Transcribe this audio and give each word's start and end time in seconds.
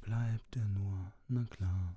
bleibt 0.00 0.56
er 0.56 0.64
nur? 0.64 1.12
Na 1.28 1.44
klar. 1.50 1.96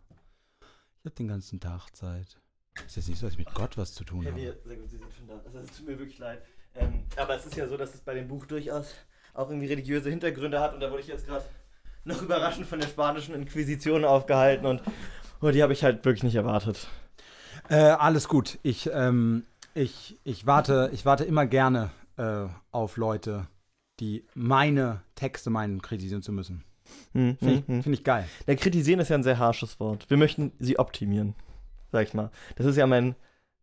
Ich 1.00 1.06
habe 1.06 1.16
den 1.16 1.28
ganzen 1.28 1.60
Tag 1.60 1.90
Zeit. 1.96 2.40
Ist 2.86 2.96
jetzt 2.96 3.08
nicht 3.10 3.20
so, 3.20 3.28
dass 3.28 3.34
ich 3.34 3.40
mit 3.40 3.54
Gott 3.54 3.78
was 3.78 3.94
zu 3.94 4.04
tun 4.04 4.24
Ja, 4.24 4.32
habe. 4.32 4.40
nee, 4.42 4.52
sehr 4.66 4.76
gut, 4.78 4.90
Sie 4.90 4.98
sind 4.98 5.14
schon 5.14 5.28
da. 5.28 5.40
Also, 5.46 5.60
es 5.60 5.78
tut 5.78 5.86
mir 5.88 6.00
wirklich 6.00 6.18
leid. 6.18 6.42
Ähm, 6.76 7.04
aber 7.18 7.36
es 7.36 7.46
ist 7.46 7.56
ja 7.56 7.68
so, 7.68 7.78
dass 7.78 7.94
es 7.94 8.02
bei 8.02 8.14
dem 8.16 8.28
Buch 8.28 8.46
durchaus 8.46 8.94
auch 9.34 9.50
irgendwie 9.50 9.68
religiöse 9.68 10.10
Hintergründe 10.10 10.60
hat 10.60 10.74
und 10.74 10.80
da 10.80 10.90
wurde 10.90 11.02
ich 11.02 11.08
jetzt 11.08 11.28
gerade 11.28 11.46
noch 12.04 12.22
überraschend 12.22 12.66
von 12.66 12.80
der 12.80 12.88
spanischen 12.88 13.36
Inquisition 13.36 14.06
aufgehalten 14.06 14.66
und 14.66 14.82
oh, 15.42 15.52
die 15.52 15.62
habe 15.62 15.74
ich 15.74 15.84
halt 15.84 16.04
wirklich 16.06 16.24
nicht 16.24 16.36
erwartet. 16.36 16.88
Äh, 17.70 17.76
alles 17.76 18.28
gut. 18.28 18.60
Ich, 18.64 18.90
ähm, 18.92 19.46
ich, 19.74 20.20
ich, 20.24 20.46
warte, 20.46 20.90
ich 20.94 21.06
warte 21.06 21.24
immer 21.26 21.46
gerne 21.46 21.92
äh, 22.18 22.48
auf 22.72 22.98
Leute, 22.98 23.48
die 24.00 24.26
meine 24.34 25.02
Texte 25.16 25.50
meinen, 25.50 25.82
kritisieren 25.82 26.24
zu 26.24 26.32
müssen. 26.32 26.64
Hm, 27.14 27.38
Finde 27.38 27.56
hm, 27.56 27.60
ich, 27.60 27.68
hm. 27.68 27.84
find 27.84 27.96
ich 27.96 28.04
geil. 28.04 28.28
Der 28.48 28.56
kritisieren 28.56 29.00
ist 29.00 29.10
ja 29.10 29.16
ein 29.18 29.24
sehr 29.24 29.40
harsches 29.40 29.80
Wort. 29.80 30.10
Wir 30.10 30.18
möchten 30.18 30.52
sie 30.60 30.80
optimieren, 30.80 31.36
sag 31.92 32.08
ich 32.08 32.14
mal. 32.14 32.30
Das 32.56 32.66
ist 32.66 32.76
ja 32.76 32.88
mein 32.88 33.16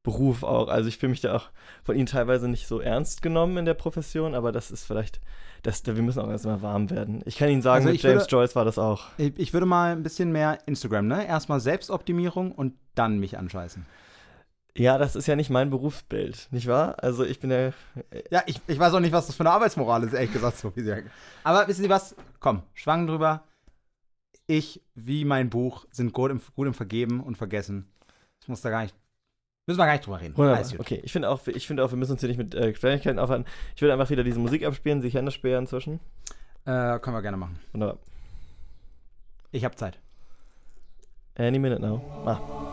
Beruf 0.03 0.43
auch. 0.43 0.69
Also 0.69 0.89
ich 0.89 0.97
fühle 0.99 1.11
mich 1.11 1.21
da 1.21 1.37
auch 1.37 1.51
von 1.83 1.95
ihnen 1.95 2.07
teilweise 2.07 2.49
nicht 2.49 2.67
so 2.67 2.81
ernst 2.81 3.21
genommen 3.21 3.59
in 3.59 3.65
der 3.67 3.75
Profession, 3.75 4.35
aber 4.35 4.51
das 4.51 4.71
ist 4.71 4.85
vielleicht, 4.85 5.21
das, 5.63 5.85
wir 5.85 5.93
müssen 5.95 6.21
auch 6.21 6.31
erstmal 6.31 6.63
warm 6.63 6.89
werden. 6.89 7.21
Ich 7.27 7.37
kann 7.37 7.51
Ihnen 7.51 7.61
sagen, 7.61 7.85
Also 7.85 7.93
mit 7.93 8.03
James 8.03 8.23
würde- 8.23 8.31
Joyce 8.31 8.57
war 8.57 8.65
das 8.65 8.79
auch. 8.79 9.09
Ich, 9.19 9.39
ich 9.39 9.53
würde 9.53 9.67
mal 9.67 9.93
ein 9.93 10.03
bisschen 10.03 10.33
mehr 10.33 10.59
Instagram, 10.67 11.07
ne? 11.07 11.27
Erstmal 11.27 11.61
Selbstoptimierung 11.61 12.53
und 12.53 12.75
dann 12.95 13.19
mich 13.19 13.37
anscheißen. 13.37 13.85
Ja, 14.77 14.99
das 14.99 15.17
ist 15.17 15.27
ja 15.27 15.37
nicht 15.37 15.51
mein 15.51 15.71
Berufsbild, 15.71 16.49
nicht 16.53 16.67
wahr? 16.67 17.03
Also 17.03 17.25
ich 17.25 17.41
bin 17.41 17.51
ja. 17.51 17.73
Ja, 18.31 18.43
ich, 18.47 18.61
ich 18.67 18.79
weiß 18.79 18.95
auch 18.95 19.01
nicht, 19.01 19.13
was 19.13 19.27
das 19.27 19.37
für 19.37 19.43
eine 19.43 19.51
Arbeitsmoral 19.51 20.05
ist, 20.05 20.13
ehrlich 20.13 20.33
gesagt, 20.33 20.59
so 20.59 20.75
wie 20.77 20.83
sie 20.83 21.03
Aber 21.43 21.67
wissen 21.67 21.83
Sie 21.83 21.91
was? 21.91 22.15
Komm, 22.39 22.63
schwang 22.75 23.07
drüber. 23.07 23.45
Ich, 24.47 24.83
wie 24.95 25.25
mein 25.25 25.51
Buch, 25.51 25.87
sind 25.91 26.13
gut 26.13 26.31
im, 26.31 26.41
gut 26.55 26.67
im 26.67 26.75
Vergeben 26.75 27.21
und 27.21 27.37
Vergessen. 27.37 27.91
Ich 28.41 28.49
muss 28.49 28.61
da 28.61 28.71
gar 28.71 28.83
nicht. 28.83 28.95
Müssen 29.67 29.79
wir 29.79 29.87
gar 29.87 29.93
nicht 29.93 30.07
drüber 30.07 30.21
reden. 30.21 30.35
Okay, 30.79 31.01
ich 31.05 31.13
finde 31.13 31.29
auch, 31.29 31.47
ich 31.47 31.67
finde 31.67 31.85
auch, 31.85 31.91
wir 31.91 31.99
müssen 31.99 32.13
uns 32.13 32.21
hier 32.21 32.29
nicht 32.29 32.39
mit 32.39 32.55
äh, 32.55 32.73
Kleinigkeiten 32.73 33.19
aufhalten. 33.19 33.47
Ich 33.77 33.83
würde 33.83 33.93
einfach 33.93 34.11
wieder 34.11 34.25
diese 34.25 34.41
Musik 34.41 34.65
abspielen. 34.65 35.03
Das 35.03 35.35
Spiel 35.35 35.51
ja 35.51 35.59
inzwischen. 35.59 36.01
Äh, 36.65 36.99
können 36.99 37.17
wir 37.17 37.23
gerne 37.23 37.37
machen. 37.37 37.59
Wunderbar. 37.73 37.99
Ich 39.53 39.65
habe 39.65 39.77
Zeit. 39.77 39.99
Any 41.37 41.59
minute 41.59 41.81
now. 41.81 42.03
Ah. 42.27 42.70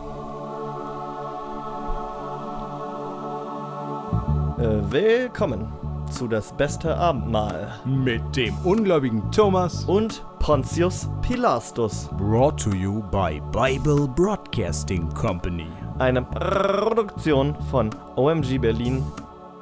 Willkommen 4.58 5.68
zu 6.10 6.26
das 6.26 6.52
beste 6.52 6.96
Abendmahl. 6.96 7.72
Mit 7.84 8.36
dem 8.36 8.56
ungläubigen 8.64 9.22
Thomas. 9.30 9.84
Und 9.84 10.24
Pontius 10.40 11.08
Pilastus. 11.22 12.08
Brought 12.18 12.60
to 12.60 12.70
you 12.70 13.00
by 13.10 13.40
Bible 13.52 14.08
Broadcasting 14.08 15.08
Company. 15.14 15.68
Eine 15.98 16.22
Produktion 16.22 17.54
von 17.70 17.90
OMG 18.16 18.58
Berlin. 18.58 19.04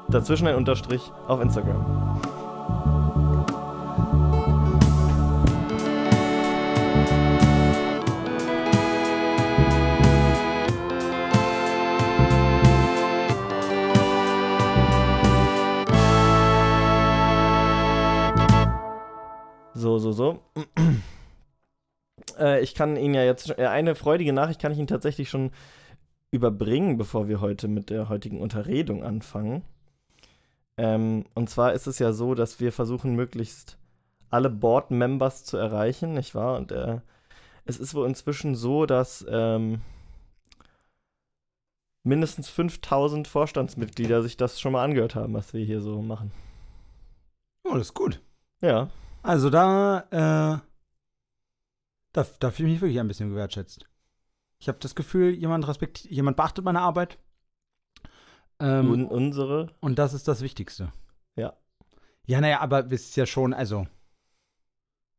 Dazwischen 0.09 0.47
ein 0.47 0.57
Unterstrich 0.57 1.13
auf 1.29 1.43
Instagram. 1.43 1.85
Äh, 22.57 22.61
ich 22.61 22.75
kann 22.75 22.97
Ihnen 22.97 23.15
ja 23.15 23.23
jetzt 23.23 23.59
äh, 23.59 23.67
eine 23.67 23.95
freudige 23.95 24.33
Nachricht 24.33 24.61
kann 24.61 24.73
ich 24.73 24.79
Ihnen 24.79 24.87
tatsächlich 24.87 25.29
schon 25.29 25.51
überbringen, 26.31 26.97
bevor 26.99 27.29
wir 27.29 27.41
heute 27.41 27.69
mit 27.69 27.91
der 27.91 28.09
heutigen 28.09 28.41
Unterredung 28.41 29.03
anfangen. 29.03 29.63
Ähm, 30.77 31.25
und 31.35 31.49
zwar 31.49 31.73
ist 31.73 31.87
es 31.87 31.99
ja 31.99 32.13
so, 32.13 32.35
dass 32.35 32.61
wir 32.61 32.73
versuchen, 32.73 33.15
möglichst 33.15 33.79
alle 34.31 34.51
Board-Members 34.51 35.45
zu 35.45 35.57
erreichen, 35.57 36.15
nicht 36.15 36.35
wahr? 36.35 36.57
Und 36.57 36.73
äh, 36.73 37.01
es 37.65 37.79
ist 37.79 37.95
wohl 37.95 38.07
inzwischen 38.07 38.55
so, 38.55 38.87
dass 38.87 39.25
ähm, 39.29 39.81
mindestens 42.03 42.49
5000 42.49 43.27
Vorstandsmitglieder 43.27 44.23
sich 44.23 44.37
das 44.37 44.61
schon 44.61 44.73
mal 44.73 44.85
angehört 44.85 45.15
haben, 45.15 45.35
was 45.35 45.53
wir 45.55 45.65
hier 45.65 45.81
so 45.81 46.03
machen. 46.03 46.31
Oh, 47.65 47.73
das 47.75 47.89
ist 47.89 47.95
gut. 47.95 48.21
Ja. 48.61 48.89
Also 49.23 49.51
da, 49.51 50.05
äh, 50.11 50.66
da, 52.17 52.27
da 52.41 52.51
fühle 52.51 52.69
ich 52.69 52.75
mich 52.75 52.81
wirklich 52.83 53.01
ein 53.01 53.09
bisschen 53.09 53.29
gewertschätzt. 53.31 53.87
Ich 54.59 54.69
habe 54.69 54.79
das 54.79 54.95
Gefühl, 54.95 55.35
jemand 55.35 55.69
respektiert, 55.69 56.11
jemand 56.11 56.37
beachtet 56.37 56.65
meine 56.65 56.81
Arbeit. 56.81 57.19
Ähm, 58.59 58.91
Un 58.91 59.05
unsere. 59.05 59.75
Und 59.81 59.99
das 59.99 60.15
ist 60.15 60.27
das 60.27 60.41
Wichtigste. 60.41 60.93
Ja. 61.37 61.55
Ja, 62.25 62.41
naja, 62.41 62.61
aber 62.61 62.87
es 62.87 63.03
ist 63.09 63.17
ja 63.17 63.27
schon, 63.27 63.53
also 63.53 63.87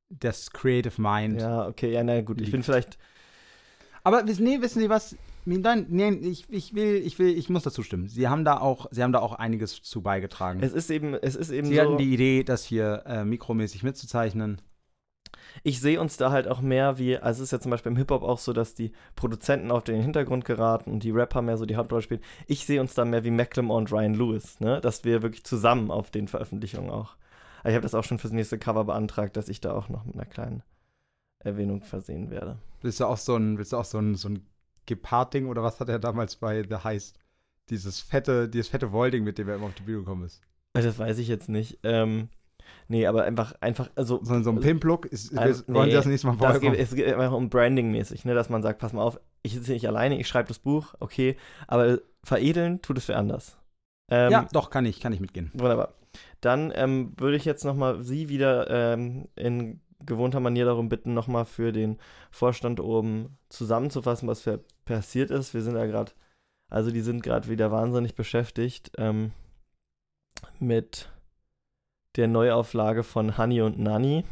das 0.09 0.51
Creative 0.51 0.99
Mind. 0.99 1.39
Ja, 1.39 1.67
okay, 1.67 1.93
ja, 1.93 2.03
na 2.03 2.21
gut. 2.21 2.41
Ich 2.41 2.49
bin 2.49 2.61
Liegt. 2.61 2.65
vielleicht. 2.65 2.97
Aber 4.03 4.27
wissen, 4.27 4.43
nee, 4.43 4.61
wissen 4.61 4.79
Sie 4.79 4.89
was? 4.89 5.15
Nein, 5.45 5.85
nee, 5.89 6.09
ich, 6.09 6.49
ich 6.49 6.73
will, 6.73 6.95
ich 6.95 7.19
will, 7.19 7.37
ich 7.37 7.49
muss 7.49 7.63
dazu 7.63 7.83
stimmen. 7.83 8.07
Sie 8.09 8.27
haben 8.27 8.43
da 8.43 8.59
auch, 8.59 8.87
Sie 8.91 9.03
haben 9.03 9.13
da 9.13 9.19
auch 9.19 9.33
einiges 9.33 9.81
zu 9.81 10.01
beigetragen. 10.01 10.61
Es 10.61 10.73
ist 10.73 10.89
eben, 10.89 11.13
es 11.13 11.35
ist 11.35 11.51
eben 11.51 11.67
Sie 11.67 11.75
so. 11.75 11.81
hatten 11.81 11.97
die 11.97 12.13
Idee, 12.13 12.43
das 12.43 12.65
hier 12.65 13.03
äh, 13.05 13.23
mikromäßig 13.23 13.83
mitzuzeichnen. 13.83 14.61
Ich 15.63 15.79
sehe 15.79 15.99
uns 15.99 16.17
da 16.17 16.31
halt 16.31 16.47
auch 16.47 16.61
mehr 16.61 16.97
wie, 16.97 17.17
also 17.17 17.39
es 17.41 17.47
ist 17.47 17.51
ja 17.51 17.59
zum 17.59 17.71
Beispiel 17.71 17.91
im 17.91 17.97
Hip-Hop 17.97 18.23
auch 18.23 18.39
so, 18.39 18.53
dass 18.53 18.73
die 18.75 18.91
Produzenten 19.15 19.71
auf 19.71 19.83
den 19.83 20.01
Hintergrund 20.01 20.45
geraten 20.45 20.91
und 20.91 21.03
die 21.03 21.11
Rapper 21.11 21.41
mehr 21.41 21.57
so 21.57 21.65
die 21.65 21.75
Hauptrolle 21.75 22.01
spielen. 22.01 22.21
Ich 22.47 22.65
sehe 22.65 22.81
uns 22.81 22.93
da 22.93 23.05
mehr 23.05 23.23
wie 23.23 23.31
Macklemore 23.31 23.77
und 23.77 23.91
Ryan 23.91 24.13
Lewis, 24.13 24.59
ne? 24.59 24.81
Dass 24.81 25.03
wir 25.03 25.21
wirklich 25.21 25.43
zusammen 25.43 25.91
auf 25.91 26.11
den 26.11 26.27
Veröffentlichungen 26.27 26.89
auch. 26.89 27.15
Ich 27.63 27.73
habe 27.73 27.81
das 27.81 27.95
auch 27.95 28.03
schon 28.03 28.19
fürs 28.19 28.33
nächste 28.33 28.57
Cover 28.57 28.85
beantragt, 28.85 29.35
dass 29.35 29.49
ich 29.49 29.59
da 29.61 29.73
auch 29.73 29.89
noch 29.89 30.05
mit 30.05 30.15
einer 30.15 30.25
kleinen 30.25 30.63
Erwähnung 31.39 31.81
versehen 31.81 32.29
werde. 32.29 32.57
Willst 32.81 32.99
du 32.99 33.05
auch 33.05 33.17
so 33.17 33.35
ein, 33.35 33.57
willst 33.57 33.73
du 33.73 33.77
auch 33.77 33.85
so 33.85 33.97
ein, 33.97 34.15
so 34.15 34.29
ein 34.29 34.45
Gepard-Ding 34.85 35.47
oder 35.47 35.63
was 35.63 35.79
hat 35.79 35.89
er 35.89 35.99
damals 35.99 36.35
bei 36.37 36.63
The 36.63 36.77
Heist? 36.83 37.19
Dieses 37.69 37.99
fette, 37.99 38.47
dieses 38.47 38.69
fette 38.69 38.91
Wolding, 38.93 39.23
mit 39.23 39.37
dem 39.37 39.49
er 39.49 39.55
immer 39.55 39.65
auf 39.65 39.73
die 39.73 39.83
Bühne 39.83 39.99
gekommen 39.99 40.25
ist. 40.25 40.41
Äh, 40.73 40.81
Das 40.81 40.97
weiß 40.97 41.17
ich 41.17 41.27
jetzt 41.27 41.49
nicht. 41.49 41.79
Ähm, 41.83 42.29
nee, 42.87 43.05
aber 43.05 43.23
einfach, 43.23 43.53
einfach, 43.61 43.89
also. 43.95 44.19
So, 44.23 44.41
so 44.41 44.49
ein 44.51 44.59
Pimp-Look, 44.59 45.05
ist, 45.05 45.37
Ein- 45.37 45.49
ist, 45.49 45.67
wollen 45.67 45.85
nee, 45.85 45.91
Sie 45.91 45.97
das 45.97 46.05
nächste 46.05 46.27
Mal 46.27 46.37
vorkommen? 46.37 46.75
es 46.75 46.93
geht 46.93 47.07
einfach 47.07 47.31
um 47.31 47.49
Branding-mäßig, 47.49 48.25
ne? 48.25 48.33
dass 48.33 48.49
man 48.49 48.61
sagt, 48.63 48.79
pass 48.79 48.93
mal 48.93 49.03
auf, 49.03 49.19
ich 49.43 49.53
sitze 49.53 49.71
nicht 49.71 49.87
alleine, 49.87 50.19
ich 50.19 50.27
schreibe 50.27 50.47
das 50.47 50.59
Buch, 50.59 50.93
okay, 50.99 51.37
aber 51.67 51.99
veredeln 52.23 52.81
tut 52.81 52.97
es 52.97 53.07
wer 53.07 53.17
anders. 53.17 53.57
Ähm, 54.09 54.31
ja, 54.31 54.47
doch, 54.51 54.69
kann 54.69 54.85
ich, 54.85 54.99
kann 54.99 55.13
ich 55.13 55.19
mitgehen. 55.19 55.51
Wunderbar. 55.53 55.93
Dann 56.41 56.71
ähm, 56.75 57.13
würde 57.17 57.37
ich 57.37 57.45
jetzt 57.45 57.65
nochmal 57.65 58.03
Sie 58.03 58.29
wieder 58.29 58.69
ähm, 58.69 59.27
in 59.35 59.81
gewohnter 60.05 60.39
Manier 60.39 60.65
darum 60.65 60.89
bitten, 60.89 61.13
nochmal 61.13 61.45
für 61.45 61.71
den 61.71 61.97
Vorstand 62.31 62.79
oben 62.79 63.37
zusammenzufassen, 63.49 64.27
was 64.27 64.41
für 64.41 64.63
passiert 64.85 65.31
ist. 65.31 65.53
Wir 65.53 65.61
sind 65.61 65.73
da 65.73 65.85
gerade, 65.85 66.11
also 66.69 66.91
die 66.91 67.01
sind 67.01 67.23
gerade 67.23 67.49
wieder 67.49 67.71
wahnsinnig 67.71 68.15
beschäftigt 68.15 68.91
ähm, 68.97 69.31
mit 70.59 71.09
der 72.17 72.27
Neuauflage 72.27 73.03
von 73.03 73.37
Honey 73.37 73.61
und 73.61 73.79
Nanny. 73.79 74.25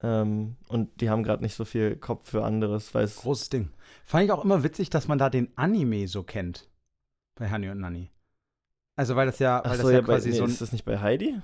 Ähm, 0.00 0.56
und 0.68 1.00
die 1.00 1.10
haben 1.10 1.22
gerade 1.24 1.42
nicht 1.42 1.54
so 1.54 1.64
viel 1.64 1.96
Kopf 1.96 2.30
für 2.30 2.44
anderes, 2.44 2.94
weil 2.94 3.04
es 3.04 3.16
Großes 3.16 3.48
Ding. 3.48 3.70
Fand 4.04 4.24
ich 4.24 4.32
auch 4.32 4.44
immer 4.44 4.62
witzig, 4.62 4.90
dass 4.90 5.08
man 5.08 5.18
da 5.18 5.28
den 5.30 5.56
Anime 5.56 6.06
so 6.06 6.22
kennt. 6.22 6.68
Bei 7.34 7.48
Hani 7.50 7.68
und 7.68 7.80
Nani. 7.80 8.10
Also, 8.96 9.16
weil 9.16 9.26
das 9.26 9.38
ja, 9.38 9.62
weil 9.64 9.70
Achso, 9.70 9.82
das 9.82 9.92
ja, 9.92 9.96
ja, 9.96 10.00
bei, 10.00 10.14
quasi 10.14 10.30
nee, 10.30 10.36
so 10.36 10.44
ist 10.44 10.60
das 10.60 10.72
nicht 10.72 10.84
bei 10.84 10.98
Heidi? 10.98 11.40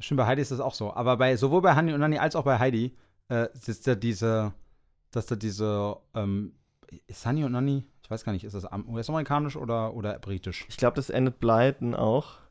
Stimmt, 0.00 0.18
bei 0.18 0.26
Heidi 0.26 0.42
ist 0.42 0.50
das 0.50 0.60
auch 0.60 0.74
so. 0.74 0.92
Aber 0.92 1.16
bei, 1.16 1.36
sowohl 1.36 1.62
bei 1.62 1.74
Hani 1.74 1.92
und 1.92 2.00
Nani 2.00 2.18
als 2.18 2.36
auch 2.36 2.44
bei 2.44 2.58
Heidi 2.58 2.96
äh, 3.28 3.48
ist 3.66 3.86
da 3.86 3.94
diese, 3.94 4.52
dass 5.10 5.26
da 5.26 5.36
diese, 5.36 5.96
ähm, 6.14 6.54
ist 7.06 7.24
Hani 7.24 7.44
und 7.44 7.52
Nani, 7.52 7.84
ich 8.02 8.10
weiß 8.10 8.24
gar 8.24 8.32
nicht, 8.32 8.44
ist 8.44 8.54
das 8.54 8.64
am- 8.66 8.88
US-amerikanisch 8.88 9.56
oder, 9.56 9.94
oder 9.94 10.18
britisch? 10.18 10.66
Ich 10.68 10.76
glaube, 10.76 10.96
das 10.96 11.08
endet 11.08 11.38
Blyton 11.38 11.94
auch. 11.94 12.41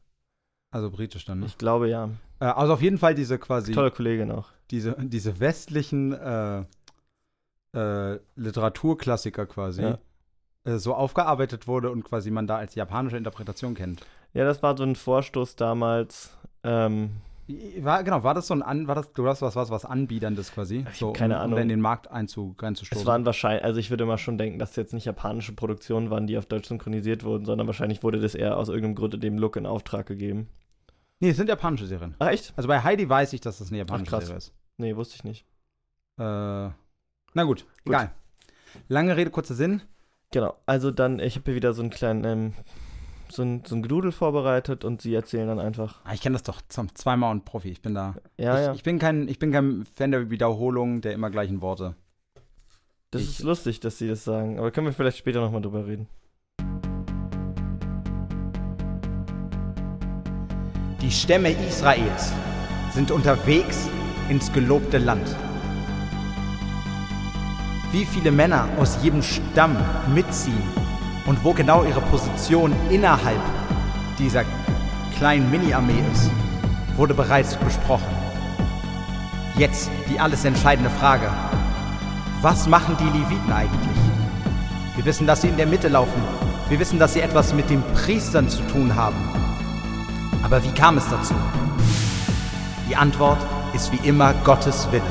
Also 0.71 0.89
britisch 0.89 1.25
dann, 1.25 1.41
ne? 1.41 1.45
Ich 1.45 1.57
glaube 1.57 1.89
ja. 1.89 2.09
Äh, 2.39 2.45
also 2.45 2.73
auf 2.73 2.81
jeden 2.81 2.97
Fall 2.97 3.13
diese 3.13 3.37
quasi, 3.37 3.73
Tolle 3.73 3.91
Kollegin 3.91 4.31
auch. 4.31 4.49
diese, 4.71 4.95
diese 4.99 5.39
westlichen 5.39 6.13
äh, 6.13 6.63
äh, 7.75 8.19
Literaturklassiker 8.35 9.45
quasi 9.45 9.81
Ja. 9.83 9.97
äh, 10.65 10.77
so 10.77 10.93
aufgearbeitet 10.93 11.67
wurde 11.67 11.91
und 11.91 12.03
quasi 12.03 12.31
man 12.31 12.47
da 12.47 12.57
als 12.57 12.75
japanische 12.75 13.17
Interpretation 13.17 13.75
kennt. 13.75 14.05
Ja, 14.33 14.45
das 14.45 14.63
war 14.63 14.77
so 14.77 14.83
ein 14.83 14.95
Vorstoß 14.95 15.57
damals. 15.57 16.31
Ähm, 16.63 17.11
War, 17.79 18.03
genau, 18.05 18.23
war 18.23 18.33
das 18.33 18.47
so 18.47 18.53
ein 18.53 18.61
An, 18.61 18.87
war 18.87 18.95
das, 18.95 19.11
du 19.11 19.27
hast 19.27 19.41
was, 19.41 19.57
was, 19.57 19.69
was 19.71 19.83
Anbiederndes 19.83 20.53
quasi? 20.53 20.85
so, 20.93 21.11
keine 21.11 21.35
um, 21.35 21.41
Ahnung. 21.41 21.57
Um 21.57 21.61
in 21.63 21.67
den 21.69 21.81
Markt 21.81 22.09
einzu, 22.09 22.55
es 22.57 22.63
einzustoßen. 22.63 23.05
waren 23.05 23.25
wahrscheinlich, 23.25 23.65
also 23.65 23.77
ich 23.79 23.89
würde 23.89 24.05
mal 24.05 24.17
schon 24.17 24.37
denken, 24.37 24.57
dass 24.57 24.69
es 24.71 24.75
jetzt 24.77 24.93
nicht 24.93 25.03
japanische 25.03 25.51
Produktionen 25.51 26.09
waren, 26.11 26.27
die 26.27 26.37
auf 26.37 26.45
Deutsch 26.45 26.69
synchronisiert 26.69 27.25
wurden, 27.25 27.43
sondern 27.43 27.67
wahrscheinlich 27.67 28.03
wurde 28.03 28.21
das 28.21 28.35
eher 28.35 28.55
aus 28.55 28.69
irgendeinem 28.69 28.95
Grund 28.95 29.21
dem 29.21 29.37
Look 29.37 29.57
in 29.57 29.65
Auftrag 29.65 30.05
gegeben. 30.05 30.47
Nee, 31.21 31.29
es 31.29 31.37
sind 31.37 31.47
japanische 31.47 31.87
Serien. 31.87 32.15
Ach, 32.19 32.27
echt? 32.27 32.53
Also 32.57 32.67
bei 32.67 32.81
Heidi 32.83 33.07
weiß 33.07 33.31
ich, 33.33 33.39
dass 33.41 33.59
das 33.59 33.69
eine 33.69 33.77
Ach, 33.77 33.87
japanische 33.87 34.09
krass. 34.09 34.25
Serie 34.25 34.37
ist. 34.37 34.53
Nee, 34.77 34.95
wusste 34.97 35.15
ich 35.15 35.23
nicht. 35.23 35.45
Äh, 36.19 36.23
na 36.23 37.43
gut, 37.45 37.65
egal. 37.85 38.11
Lange 38.89 39.15
Rede, 39.15 39.31
kurzer 39.31 39.53
Sinn. 39.55 39.81
Genau, 40.31 40.55
also 40.65 40.91
dann, 40.91 41.19
ich 41.19 41.35
habe 41.35 41.45
hier 41.45 41.55
wieder 41.55 41.73
so 41.73 41.81
einen 41.81 41.89
kleinen, 41.91 42.23
ähm, 42.25 42.53
so 43.29 43.43
ein, 43.43 43.63
so 43.65 43.75
ein 43.75 43.81
Gedudel 43.81 44.11
vorbereitet 44.11 44.83
und 44.85 45.01
sie 45.01 45.13
erzählen 45.13 45.47
dann 45.47 45.59
einfach. 45.59 46.01
Ah, 46.05 46.13
ich 46.13 46.21
kenne 46.21 46.33
das 46.33 46.43
doch 46.43 46.61
zum, 46.69 46.93
zweimal 46.95 47.31
und 47.31 47.45
Profi. 47.45 47.69
Ich 47.69 47.81
bin 47.81 47.93
da. 47.95 48.15
Ja, 48.37 48.59
ich, 48.59 48.65
ja. 48.65 48.73
ich, 48.73 48.83
bin 48.83 48.99
kein, 48.99 49.27
ich 49.27 49.39
bin 49.39 49.51
kein 49.51 49.85
Fan 49.95 50.11
der 50.11 50.29
Wiederholung 50.29 51.01
der 51.01 51.13
immer 51.13 51.29
gleichen 51.29 51.61
Worte. 51.61 51.95
das 53.11 53.21
ich- 53.23 53.29
ist 53.39 53.43
lustig, 53.43 53.79
dass 53.81 53.97
sie 53.97 54.07
das 54.07 54.23
sagen, 54.23 54.57
aber 54.57 54.71
können 54.71 54.87
wir 54.87 54.93
vielleicht 54.93 55.17
später 55.17 55.41
nochmal 55.41 55.61
drüber 55.61 55.85
reden. 55.85 56.07
Die 61.11 61.17
Stämme 61.17 61.51
Israels 61.51 62.31
sind 62.93 63.11
unterwegs 63.11 63.89
ins 64.29 64.49
gelobte 64.53 64.97
Land. 64.97 65.35
Wie 67.91 68.05
viele 68.05 68.31
Männer 68.31 68.69
aus 68.79 68.97
jedem 69.03 69.21
Stamm 69.21 69.75
mitziehen 70.15 70.63
und 71.25 71.43
wo 71.43 71.51
genau 71.51 71.83
ihre 71.83 71.99
Position 71.99 72.73
innerhalb 72.89 73.41
dieser 74.19 74.45
kleinen 75.17 75.51
Mini-Armee 75.51 76.01
ist, 76.13 76.31
wurde 76.95 77.13
bereits 77.13 77.57
besprochen. 77.57 78.15
Jetzt 79.57 79.91
die 80.09 80.17
alles 80.17 80.45
entscheidende 80.45 80.91
Frage. 80.91 81.29
Was 82.41 82.69
machen 82.69 82.95
die 82.97 83.19
Leviten 83.19 83.51
eigentlich? 83.51 83.99
Wir 84.95 85.03
wissen, 85.03 85.27
dass 85.27 85.41
sie 85.41 85.49
in 85.49 85.57
der 85.57 85.67
Mitte 85.67 85.89
laufen. 85.89 86.23
Wir 86.69 86.79
wissen, 86.79 86.99
dass 86.99 87.15
sie 87.15 87.19
etwas 87.19 87.53
mit 87.53 87.69
den 87.69 87.83
Priestern 87.95 88.47
zu 88.47 88.61
tun 88.67 88.95
haben. 88.95 89.30
Aber 90.43 90.63
wie 90.63 90.71
kam 90.71 90.97
es 90.97 91.07
dazu? 91.09 91.33
Die 92.89 92.95
Antwort 92.95 93.39
ist 93.73 93.91
wie 93.91 94.07
immer 94.07 94.33
Gottes 94.43 94.87
Wille. 94.91 95.03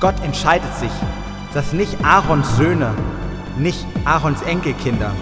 Gott 0.00 0.14
entscheidet 0.24 0.74
sich, 0.76 0.90
dass 1.54 1.72
nicht 1.72 2.04
Aarons 2.04 2.56
Söhne, 2.56 2.94
nicht 3.56 3.86
Aarons 4.04 4.42
Enkelkinder, 4.42 5.12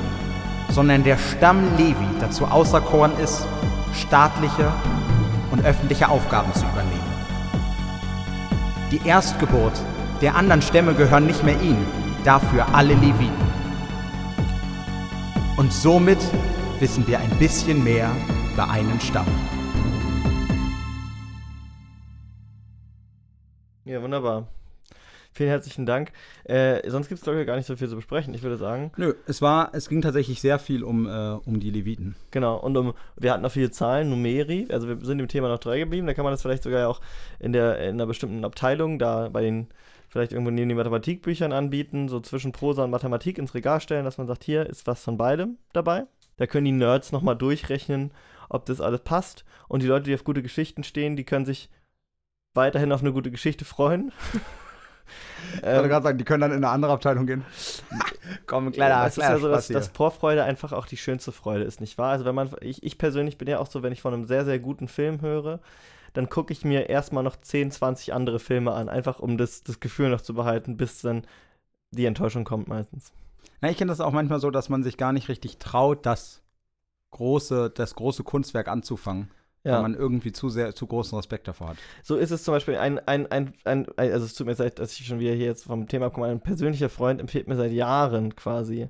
sondern 0.70 1.04
der 1.04 1.18
Stamm 1.18 1.62
Levi 1.76 2.08
dazu 2.20 2.46
auserkoren 2.46 3.12
ist, 3.18 3.46
staatliche 3.94 4.72
und 5.50 5.64
öffentliche 5.64 6.08
Aufgaben 6.08 6.52
zu 6.52 6.64
übernehmen. 6.64 7.16
Die 8.90 9.00
Erstgeburt 9.06 9.80
der 10.20 10.36
anderen 10.36 10.62
Stämme 10.62 10.94
gehören 10.94 11.26
nicht 11.26 11.44
mehr 11.44 11.60
ihm, 11.60 11.78
dafür 12.24 12.66
alle 12.72 12.94
Leviten. 12.94 13.46
Und 15.56 15.72
somit 15.72 16.18
wissen 16.80 17.06
wir 17.06 17.18
ein 17.18 17.30
bisschen 17.38 17.82
mehr 17.82 18.14
über 18.52 18.68
einen 18.68 19.00
Stamm. 19.00 19.26
Ja, 23.84 24.02
wunderbar. 24.02 24.48
Vielen 25.32 25.48
herzlichen 25.50 25.86
Dank. 25.86 26.12
Äh, 26.44 26.88
sonst 26.90 27.08
gibt 27.08 27.18
es, 27.18 27.24
glaube 27.24 27.40
ich, 27.40 27.46
gar 27.46 27.56
nicht 27.56 27.66
so 27.66 27.76
viel 27.76 27.88
zu 27.88 27.96
besprechen. 27.96 28.34
Ich 28.34 28.42
würde 28.42 28.56
sagen, 28.56 28.90
Nö, 28.96 29.14
es 29.26 29.42
war, 29.42 29.70
es 29.74 29.88
ging 29.88 30.02
tatsächlich 30.02 30.40
sehr 30.40 30.58
viel 30.58 30.82
um, 30.82 31.06
äh, 31.06 31.38
um 31.44 31.60
die 31.60 31.70
Leviten. 31.70 32.14
genau. 32.30 32.56
Und 32.56 32.76
um, 32.76 32.94
wir 33.16 33.32
hatten 33.32 33.42
noch 33.42 33.52
viele 33.52 33.70
Zahlen, 33.70 34.08
Numeri. 34.10 34.66
Also 34.70 34.88
wir 34.88 34.98
sind 35.02 35.18
im 35.20 35.28
Thema 35.28 35.48
noch 35.48 35.58
treu 35.58 35.78
geblieben. 35.78 36.06
Da 36.06 36.14
kann 36.14 36.24
man 36.24 36.32
das 36.32 36.42
vielleicht 36.42 36.62
sogar 36.62 36.88
auch 36.88 37.00
in, 37.38 37.52
der, 37.52 37.78
in 37.80 37.96
einer 37.96 38.06
bestimmten 38.06 38.44
Abteilung, 38.44 38.98
da 38.98 39.28
bei 39.28 39.42
den 39.42 39.68
vielleicht 40.08 40.32
irgendwo 40.32 40.50
neben 40.50 40.68
den 40.68 40.78
Mathematikbüchern 40.78 41.52
anbieten, 41.52 42.08
so 42.08 42.20
zwischen 42.20 42.52
Prosa 42.52 42.84
und 42.84 42.90
Mathematik 42.90 43.38
ins 43.38 43.54
Regal 43.54 43.80
stellen, 43.80 44.04
dass 44.04 44.18
man 44.18 44.26
sagt, 44.26 44.44
hier 44.44 44.66
ist 44.66 44.86
was 44.86 45.02
von 45.02 45.18
beidem 45.18 45.58
dabei. 45.72 46.04
Da 46.36 46.46
können 46.46 46.66
die 46.66 46.72
Nerds 46.72 47.12
nochmal 47.12 47.36
durchrechnen, 47.36 48.12
ob 48.48 48.66
das 48.66 48.80
alles 48.80 49.00
passt. 49.00 49.44
Und 49.68 49.82
die 49.82 49.86
Leute, 49.86 50.04
die 50.04 50.14
auf 50.14 50.24
gute 50.24 50.42
Geschichten 50.42 50.84
stehen, 50.84 51.16
die 51.16 51.24
können 51.24 51.46
sich 51.46 51.70
weiterhin 52.54 52.92
auf 52.92 53.00
eine 53.00 53.12
gute 53.12 53.30
Geschichte 53.30 53.64
freuen. 53.64 54.12
Ich 55.58 55.62
wollte 55.62 55.88
gerade 55.88 56.02
sagen, 56.02 56.18
die 56.18 56.24
können 56.24 56.40
dann 56.40 56.50
in 56.50 56.56
eine 56.56 56.68
andere 56.68 56.92
Abteilung 56.92 57.26
gehen. 57.26 57.44
Komm, 58.46 58.72
kleiner, 58.72 59.04
das 59.04 59.16
ist 59.16 59.22
ja 59.22 59.38
so, 59.38 59.48
dass, 59.48 59.68
dass 59.68 59.88
Vorfreude 59.88 60.42
einfach 60.44 60.72
auch 60.72 60.86
die 60.86 60.96
schönste 60.96 61.32
Freude 61.32 61.64
ist, 61.64 61.80
nicht 61.80 61.98
wahr? 61.98 62.10
Also 62.10 62.24
wenn 62.24 62.34
man, 62.34 62.50
ich, 62.60 62.82
ich 62.82 62.98
persönlich 62.98 63.38
bin 63.38 63.48
ja 63.48 63.58
auch 63.58 63.68
so, 63.68 63.82
wenn 63.82 63.92
ich 63.92 64.02
von 64.02 64.12
einem 64.12 64.24
sehr, 64.24 64.44
sehr 64.44 64.58
guten 64.58 64.88
Film 64.88 65.20
höre, 65.20 65.60
dann 66.12 66.28
gucke 66.28 66.52
ich 66.52 66.64
mir 66.64 66.88
erstmal 66.88 67.22
noch 67.22 67.36
10, 67.36 67.70
20 67.70 68.14
andere 68.14 68.38
Filme 68.38 68.72
an, 68.72 68.88
einfach 68.88 69.20
um 69.20 69.38
das, 69.38 69.62
das 69.62 69.80
Gefühl 69.80 70.08
noch 70.08 70.22
zu 70.22 70.34
behalten, 70.34 70.76
bis 70.76 71.02
dann 71.02 71.26
die 71.90 72.06
Enttäuschung 72.06 72.44
kommt 72.44 72.68
meistens. 72.68 73.12
Na, 73.60 73.70
ich 73.70 73.76
kenne 73.76 73.90
das 73.90 74.00
auch 74.00 74.12
manchmal 74.12 74.40
so, 74.40 74.50
dass 74.50 74.68
man 74.68 74.82
sich 74.82 74.96
gar 74.96 75.12
nicht 75.12 75.28
richtig 75.28 75.58
traut, 75.58 76.06
das 76.06 76.42
große, 77.10 77.70
das 77.70 77.94
große 77.94 78.24
Kunstwerk 78.24 78.68
anzufangen, 78.68 79.30
weil 79.68 79.78
Ja, 79.78 79.80
man 79.80 79.94
irgendwie 79.94 80.32
zu 80.32 80.48
sehr, 80.48 80.74
zu 80.74 80.86
großen 80.86 81.16
Respekt 81.16 81.48
davor 81.48 81.70
hat. 81.70 81.78
so 82.02 82.16
ist 82.16 82.30
es 82.30 82.44
zum 82.44 82.54
Beispiel 82.54 82.76
ein, 82.76 82.98
ein, 83.00 83.30
ein, 83.30 83.54
ein, 83.64 83.86
ein 83.96 84.12
also 84.12 84.26
es 84.26 84.34
tut 84.34 84.46
mir 84.46 84.54
leid, 84.54 84.78
dass 84.78 84.98
ich 84.98 85.06
schon 85.06 85.18
wieder 85.20 85.34
hier 85.34 85.46
jetzt 85.46 85.64
vom 85.64 85.88
Thema 85.88 86.10
komme, 86.10 86.26
ein 86.28 86.40
persönlicher 86.40 86.88
Freund 86.88 87.20
empfiehlt 87.20 87.48
mir 87.48 87.56
seit 87.56 87.72
Jahren 87.72 88.36
quasi 88.36 88.88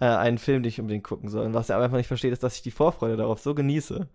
äh, 0.00 0.04
einen 0.06 0.38
Film, 0.38 0.62
den 0.62 0.68
ich 0.70 0.80
unbedingt 0.80 1.04
gucken 1.04 1.28
soll. 1.28 1.46
Und 1.46 1.54
was 1.54 1.70
er 1.70 1.76
aber 1.76 1.84
einfach 1.86 1.96
nicht 1.98 2.08
versteht, 2.08 2.32
ist, 2.32 2.42
dass 2.42 2.56
ich 2.56 2.62
die 2.62 2.70
Vorfreude 2.70 3.16
darauf 3.16 3.40
so 3.40 3.54
genieße. 3.54 4.08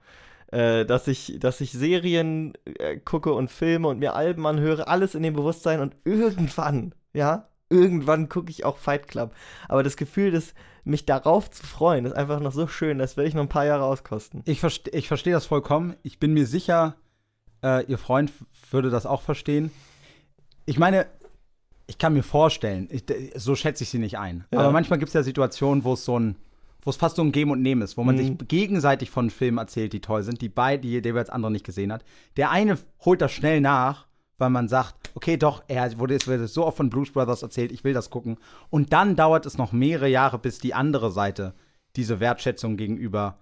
Äh, 0.52 0.86
dass 0.86 1.08
ich, 1.10 1.38
dass 1.40 1.60
ich 1.62 1.74
Serien 1.74 2.54
äh, 2.66 2.98
gucke 2.98 3.34
und 3.34 3.52
Filme 3.52 3.90
und 3.90 4.00
mir 4.00 4.16
Alben 4.16 4.46
anhöre, 4.48 4.88
alles 4.88 5.14
in 5.16 5.24
dem 5.24 5.34
Bewusstsein 5.36 5.82
und 5.82 5.96
irgendwann, 6.06 6.96
ja, 7.14 7.50
irgendwann 7.70 8.30
gucke 8.30 8.50
ich 8.50 8.66
auch 8.66 8.78
Fight 8.78 9.08
Club. 9.08 9.34
Aber 9.68 9.84
das 9.84 9.98
Gefühl, 9.98 10.32
das, 10.32 10.54
mich 10.84 11.06
darauf 11.06 11.50
zu 11.52 11.66
freuen, 11.66 12.06
ist 12.06 12.14
einfach 12.14 12.40
noch 12.40 12.54
so 12.54 12.68
schön, 12.68 12.98
das 12.98 13.18
werde 13.18 13.28
ich 13.28 13.36
noch 13.36 13.42
ein 13.44 13.50
paar 13.50 13.66
Jahre 13.66 13.84
auskosten. 13.84 14.42
Ich, 14.46 14.60
verste 14.62 14.90
ich 14.92 15.08
verstehe 15.08 15.34
das 15.34 15.46
vollkommen. 15.46 15.96
Ich 16.04 16.20
bin 16.20 16.34
mir 16.34 16.46
sicher, 16.48 16.96
äh, 17.64 17.86
Ihr 17.86 17.98
Freund 17.98 18.32
würde 18.72 18.90
das 18.90 19.06
auch 19.06 19.22
verstehen. 19.22 19.72
Ich 20.66 20.80
meine, 20.80 21.08
ich 21.88 21.98
kann 21.98 22.14
mir 22.14 22.24
vorstellen, 22.24 22.88
ich, 22.92 23.04
so 23.36 23.56
schätze 23.56 23.84
ich 23.84 23.90
sie 23.90 24.00
nicht 24.00 24.18
ein. 24.18 24.46
Ja. 24.52 24.60
Aber 24.60 24.72
manchmal 24.72 25.00
gibt 25.00 25.10
es 25.10 25.14
ja 25.14 25.24
Situationen, 25.24 25.84
wo 25.84 25.94
es 25.94 26.04
so 26.06 26.20
ein, 26.20 26.36
wo 26.82 26.90
es 26.90 26.96
fast 26.98 27.16
so 27.18 27.22
ein 27.22 27.32
Geben 27.34 27.52
und 27.52 27.62
Nehmen 27.62 27.82
ist, 27.82 27.98
wo 27.98 28.04
man 28.04 28.16
Mhm. 28.16 28.20
sich 28.20 28.48
gegenseitig 28.48 29.10
von 29.10 29.30
Filmen 29.30 29.58
erzählt, 29.58 29.92
die 29.94 30.00
toll 30.02 30.24
sind, 30.24 30.42
die 30.42 30.50
beide, 30.50 30.82
die 30.84 31.02
der 31.02 31.12
jeweils 31.12 31.30
andere 31.30 31.52
nicht 31.52 31.66
gesehen 31.66 31.92
hat. 31.92 32.04
Der 32.38 32.50
eine 32.52 32.78
holt 33.04 33.22
das 33.22 33.32
schnell 33.32 33.60
nach, 33.62 34.06
weil 34.38 34.50
man 34.50 34.68
sagt, 34.68 34.96
okay, 35.16 35.38
doch, 35.38 35.64
er 35.68 35.98
wurde, 36.00 36.16
es 36.16 36.28
wurde 36.28 36.48
so 36.48 36.66
oft 36.66 36.78
von 36.78 36.90
Blues 36.90 37.12
Brothers 37.12 37.42
erzählt, 37.42 37.72
ich 37.72 37.84
will 37.84 37.94
das 37.94 38.10
gucken. 38.10 38.38
Und 38.70 38.94
dann 38.94 39.16
dauert 39.16 39.46
es 39.46 39.58
noch 39.58 39.72
mehrere 39.72 40.08
Jahre, 40.08 40.38
bis 40.38 40.60
die 40.60 40.74
andere 40.74 41.12
Seite 41.12 41.54
diese 41.96 42.20
Wertschätzung 42.20 42.78
gegenüber 42.78 43.38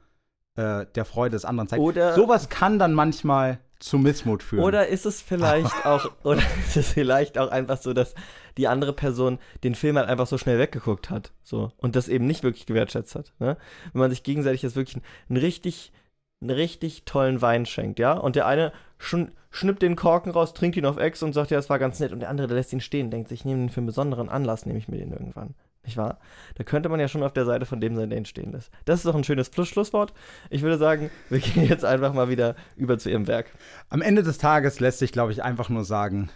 äh, 0.56 0.86
der 0.96 1.06
Freude 1.06 1.32
des 1.36 1.46
anderen 1.46 1.68
zeigt. 1.68 1.82
Oder- 1.82 2.14
Sowas 2.14 2.48
kann 2.50 2.80
dann 2.80 2.94
manchmal 2.94 3.60
zu 3.80 3.98
Missmut 3.98 4.42
führen. 4.42 4.64
Oder 4.64 4.88
ist 4.88 5.06
es 5.06 5.22
vielleicht 5.22 5.86
auch, 5.86 6.10
oder 6.24 6.42
ist 6.66 6.78
es 6.78 6.94
vielleicht 6.94 7.38
auch 7.38 7.52
einfach 7.52 7.78
so, 7.78 7.92
dass 7.92 8.16
die 8.58 8.70
andere 8.70 8.94
Person 8.94 9.38
den 9.66 9.76
Film 9.76 9.98
halt 9.98 10.08
einfach 10.08 10.28
so 10.28 10.38
schnell 10.38 10.58
weggeguckt 10.60 11.10
hat, 11.10 11.34
so 11.44 11.74
und 11.78 11.98
das 11.98 12.08
eben 12.08 12.26
nicht 12.26 12.42
wirklich 12.44 12.66
gewertschätzt 12.66 13.16
hat, 13.16 13.34
ne? 13.40 13.58
Wenn 13.92 14.00
man 14.00 14.12
sich 14.12 14.24
gegenseitig 14.24 14.62
jetzt 14.62 14.78
wirklich 14.78 15.04
einen 15.28 15.38
richtig, 15.38 15.92
einen 16.40 16.52
richtig 16.52 17.04
tollen 17.04 17.42
Wein 17.42 17.66
schenkt, 17.66 18.00
ja, 18.00 18.14
und 18.14 18.38
der 18.38 18.46
eine 18.48 18.72
schn 18.98 19.32
schnippt 19.52 19.82
den 19.82 19.96
Korken 19.96 20.32
raus, 20.32 20.54
trinkt 20.54 20.76
ihn 20.76 20.86
auf 20.86 20.98
Ex 20.98 21.24
und 21.24 21.32
sagt, 21.32 21.50
ja, 21.50 21.58
das 21.58 21.70
war 21.70 21.80
ganz 21.80 22.00
nett, 22.02 22.12
und 22.12 22.20
der 22.20 22.30
andere, 22.30 22.48
der 22.48 22.58
lässt 22.58 22.74
ihn 22.74 22.82
stehen, 22.82 23.10
denkt 23.10 23.30
sich, 23.30 23.42
ich 23.42 23.46
nehme 23.46 23.62
den 23.62 23.70
für 23.70 23.78
einen 23.78 23.88
besonderen 23.88 24.28
Anlass, 24.28 24.66
nehme 24.66 24.78
ich 24.78 24.90
mir 24.90 24.98
den 24.98 25.12
irgendwann. 25.12 25.56
Nicht 25.86 25.98
wahr? 25.98 26.20
Da 26.56 26.64
könnte 26.64 26.90
man 26.90 27.00
ja 27.00 27.08
schon 27.08 27.24
auf 27.24 27.32
der 27.32 27.46
Seite 27.46 27.66
von 27.66 27.80
dem 27.80 27.96
sein, 27.96 28.10
der 28.10 28.20
ihn 28.20 28.26
stehen 28.26 28.52
lässt. 28.52 28.72
Das 28.86 29.00
ist 29.00 29.06
doch 29.06 29.16
ein 29.16 29.24
schönes 29.24 29.50
Plus 29.50 29.70
Schlusswort. 29.70 30.14
Ich 30.50 30.62
würde 30.62 30.78
sagen, 30.78 31.10
wir 31.30 31.40
gehen 31.40 31.68
jetzt 31.68 31.86
einfach 31.86 32.14
mal 32.14 32.28
wieder 32.28 32.56
über 32.76 32.98
zu 32.98 33.10
ihrem 33.10 33.28
Werk. 33.28 33.52
Am 33.90 34.02
Ende 34.02 34.24
des 34.24 34.38
Tages 34.38 34.80
lässt 34.80 35.00
sich, 35.00 35.12
glaube 35.12 35.32
ich, 35.32 35.44
einfach 35.44 35.70
nur 35.70 35.86
sagen, 35.86 36.30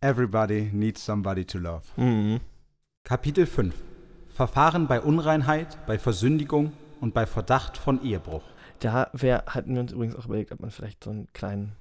everybody 0.00 0.70
needs 0.72 1.04
somebody 1.04 1.44
to 1.44 1.58
love. 1.58 1.82
Mhm. 1.96 2.40
Kapitel 3.04 3.46
5. 3.46 3.74
Verfahren 4.28 4.88
bei 4.88 5.00
Unreinheit, 5.00 5.78
bei 5.86 5.98
Versündigung 5.98 6.72
und 7.00 7.14
bei 7.14 7.26
Verdacht 7.26 7.78
von 7.78 8.02
Ehebruch. 8.02 8.42
Da 8.84 9.08
wär, 9.14 9.44
hatten 9.46 9.72
wir 9.72 9.80
uns 9.80 9.92
übrigens 9.92 10.14
auch 10.14 10.26
überlegt, 10.26 10.52
ob 10.52 10.60
man 10.60 10.70
vielleicht 10.70 11.02
so 11.04 11.08
einen 11.08 11.32
kleinen, 11.32 11.74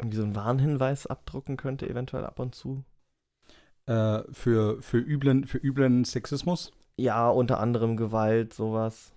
irgendwie 0.00 0.16
so 0.16 0.24
einen 0.24 0.34
Warnhinweis 0.34 1.06
abdrucken 1.06 1.56
könnte, 1.56 1.88
eventuell 1.88 2.24
ab 2.26 2.40
und 2.40 2.56
zu. 2.56 2.82
Äh, 3.86 4.24
für, 4.32 4.82
für, 4.82 4.98
üblen, 4.98 5.46
für 5.46 5.58
üblen 5.58 6.04
Sexismus. 6.04 6.72
Ja, 6.96 7.28
unter 7.28 7.60
anderem 7.60 7.96
Gewalt, 7.96 8.54
sowas. 8.54 9.12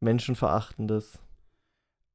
Menschenverachtendes. 0.00 1.20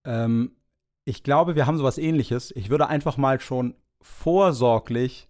Ähm, 0.03 0.57
ich 1.05 1.23
glaube, 1.23 1.55
wir 1.55 1.67
haben 1.67 1.77
sowas 1.77 1.97
ähnliches. 1.97 2.51
Ich 2.53 2.69
würde 2.69 2.87
einfach 2.87 3.15
mal 3.15 3.39
schon 3.39 3.75
vorsorglich 4.01 5.29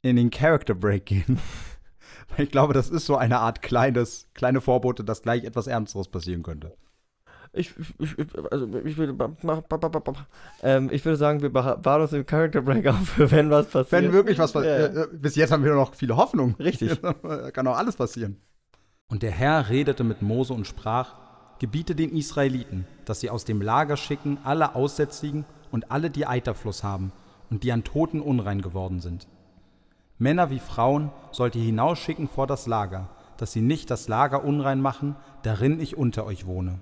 in 0.00 0.16
den 0.16 0.30
Character 0.30 0.74
Break 0.74 1.04
gehen. 1.04 1.38
Weil 2.30 2.46
ich 2.46 2.50
glaube, 2.50 2.72
das 2.72 2.88
ist 2.88 3.04
so 3.04 3.16
eine 3.16 3.40
Art 3.40 3.60
kleines, 3.60 4.26
kleine 4.32 4.62
Vorbote, 4.62 5.04
dass 5.04 5.20
gleich 5.20 5.44
etwas 5.44 5.66
Ernsteres 5.66 6.08
passieren 6.08 6.42
könnte. 6.42 6.78
Ich, 7.52 7.72
ich, 7.98 8.18
ich, 8.18 8.26
also 8.50 8.66
ich 8.84 8.96
würde, 8.96 9.36
ähm, 10.62 10.90
ich 10.92 11.04
würde 11.04 11.16
sagen, 11.16 11.42
wir 11.42 11.50
bauen 11.50 12.02
uns 12.02 12.12
im 12.12 12.26
Character 12.26 12.62
Break 12.62 12.86
auf, 12.86 13.08
für 13.08 13.30
wenn 13.30 13.50
was 13.50 13.66
passiert. 13.66 14.02
Wenn 14.02 14.12
wirklich 14.12 14.38
was 14.38 14.52
passiert. 14.52 14.94
Ja. 14.94 15.02
Äh, 15.02 15.04
äh, 15.04 15.08
bis 15.12 15.36
jetzt 15.36 15.52
haben 15.52 15.64
wir 15.64 15.74
noch 15.74 15.94
viele 15.94 16.16
Hoffnung. 16.16 16.54
Richtig. 16.58 17.00
Kann 17.52 17.66
auch 17.66 17.76
alles 17.76 17.96
passieren. 17.96 18.36
Und 19.08 19.22
der 19.22 19.30
Herr 19.30 19.68
redete 19.68 20.04
mit 20.04 20.22
Mose 20.22 20.52
und 20.52 20.66
sprach: 20.66 21.14
Gebiete 21.58 21.94
den 21.94 22.10
Israeliten, 22.10 22.86
dass 23.04 23.20
sie 23.20 23.30
aus 23.30 23.44
dem 23.44 23.62
Lager 23.62 23.96
schicken 23.96 24.38
alle 24.44 24.74
Aussätzigen 24.74 25.44
und 25.70 25.90
alle, 25.90 26.10
die 26.10 26.26
Eiterfluss 26.26 26.84
haben 26.84 27.12
und 27.50 27.62
die 27.62 27.72
an 27.72 27.84
Toten 27.84 28.20
unrein 28.20 28.60
geworden 28.60 29.00
sind. 29.00 29.26
Männer 30.18 30.50
wie 30.50 30.58
Frauen 30.58 31.10
sollt 31.30 31.56
ihr 31.56 31.62
hinausschicken 31.62 32.28
vor 32.28 32.46
das 32.46 32.66
Lager, 32.66 33.08
dass 33.36 33.52
sie 33.52 33.60
nicht 33.60 33.90
das 33.90 34.08
Lager 34.08 34.44
unrein 34.44 34.80
machen, 34.80 35.16
darin 35.42 35.80
ich 35.80 35.96
unter 35.96 36.24
euch 36.24 36.46
wohne. 36.46 36.80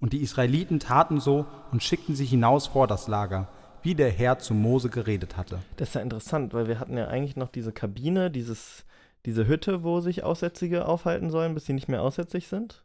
Und 0.00 0.12
die 0.12 0.22
Israeliten 0.22 0.80
taten 0.80 1.20
so 1.20 1.46
und 1.72 1.82
schickten 1.82 2.14
sie 2.14 2.26
hinaus 2.26 2.66
vor 2.66 2.86
das 2.86 3.08
Lager, 3.08 3.48
wie 3.82 3.94
der 3.94 4.10
Herr 4.10 4.38
zu 4.38 4.54
Mose 4.54 4.88
geredet 4.88 5.36
hatte. 5.36 5.60
Das 5.76 5.88
ist 5.88 5.94
ja 5.94 6.00
interessant, 6.00 6.52
weil 6.52 6.68
wir 6.68 6.78
hatten 6.78 6.96
ja 6.96 7.08
eigentlich 7.08 7.36
noch 7.36 7.48
diese 7.48 7.72
Kabine, 7.72 8.30
dieses, 8.30 8.84
diese 9.24 9.46
Hütte, 9.46 9.82
wo 9.82 10.00
sich 10.00 10.24
Aussätzige 10.24 10.86
aufhalten 10.86 11.30
sollen, 11.30 11.54
bis 11.54 11.66
sie 11.66 11.72
nicht 11.72 11.88
mehr 11.88 12.02
aussätzig 12.02 12.48
sind. 12.48 12.84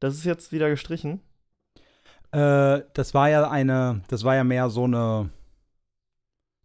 Das 0.00 0.14
ist 0.14 0.24
jetzt 0.24 0.52
wieder 0.52 0.68
gestrichen. 0.68 1.20
Äh, 2.32 2.80
das 2.94 3.14
war 3.14 3.28
ja 3.28 3.48
eine, 3.48 4.02
das 4.08 4.24
war 4.24 4.34
ja 4.34 4.44
mehr 4.44 4.68
so 4.70 4.84
eine 4.84 5.30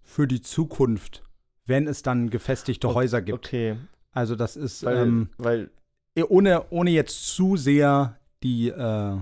für 0.02 0.28
die 0.28 0.42
Zukunft, 0.42 1.24
wenn 1.66 1.88
es 1.88 2.02
dann 2.02 2.30
gefestigte 2.30 2.94
Häuser 2.94 3.22
gibt. 3.22 3.46
Okay, 3.46 3.78
Also 4.14 4.36
das 4.36 4.56
ist, 4.56 4.84
weil, 4.84 4.98
ähm, 4.98 5.30
weil 5.38 5.70
ohne, 6.30 6.66
ohne 6.72 6.90
jetzt 6.92 7.36
zu 7.36 7.58
sehr 7.58 8.18
die, 8.42 8.70
äh, 8.70 9.18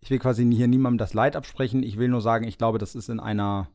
ich 0.00 0.10
will 0.10 0.18
quasi 0.18 0.50
hier 0.50 0.68
niemandem 0.68 0.98
das 0.98 1.14
Leid 1.14 1.36
absprechen. 1.36 1.82
Ich 1.82 1.98
will 1.98 2.08
nur 2.08 2.22
sagen, 2.22 2.46
ich 2.46 2.58
glaube, 2.58 2.78
das 2.78 2.94
ist 2.94 3.08
in 3.08 3.20
einer, 3.20 3.68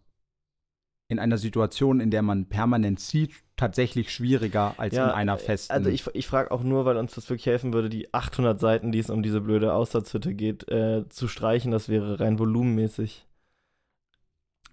in 1.07 1.19
einer 1.19 1.37
Situation, 1.37 1.99
in 1.99 2.09
der 2.09 2.23
man 2.23 2.47
permanent 2.47 2.99
zieht, 2.99 3.31
tatsächlich 3.55 4.11
schwieriger 4.11 4.73
als 4.77 4.95
Ja, 4.95 5.05
in 5.05 5.11
einer 5.11 5.35
äh, 5.35 5.39
festen. 5.39 5.71
Also 5.71 5.89
ich, 5.89 6.07
ich 6.13 6.27
frage 6.27 6.51
auch 6.51 6.63
nur, 6.63 6.85
weil 6.85 6.97
uns 6.97 7.13
das 7.13 7.29
wirklich 7.29 7.45
helfen 7.45 7.73
würde, 7.73 7.89
die 7.89 8.13
800 8.13 8.59
Seiten, 8.59 8.91
die 8.91 8.99
es 8.99 9.09
um 9.09 9.21
diese 9.21 9.39
blöde 9.39 9.73
Aussatzhütte 9.73 10.33
geht, 10.33 10.67
äh, 10.69 11.07
zu 11.09 11.27
streichen. 11.27 11.71
Das 11.71 11.89
wäre 11.89 12.19
rein 12.19 12.39
volumenmäßig. 12.39 13.27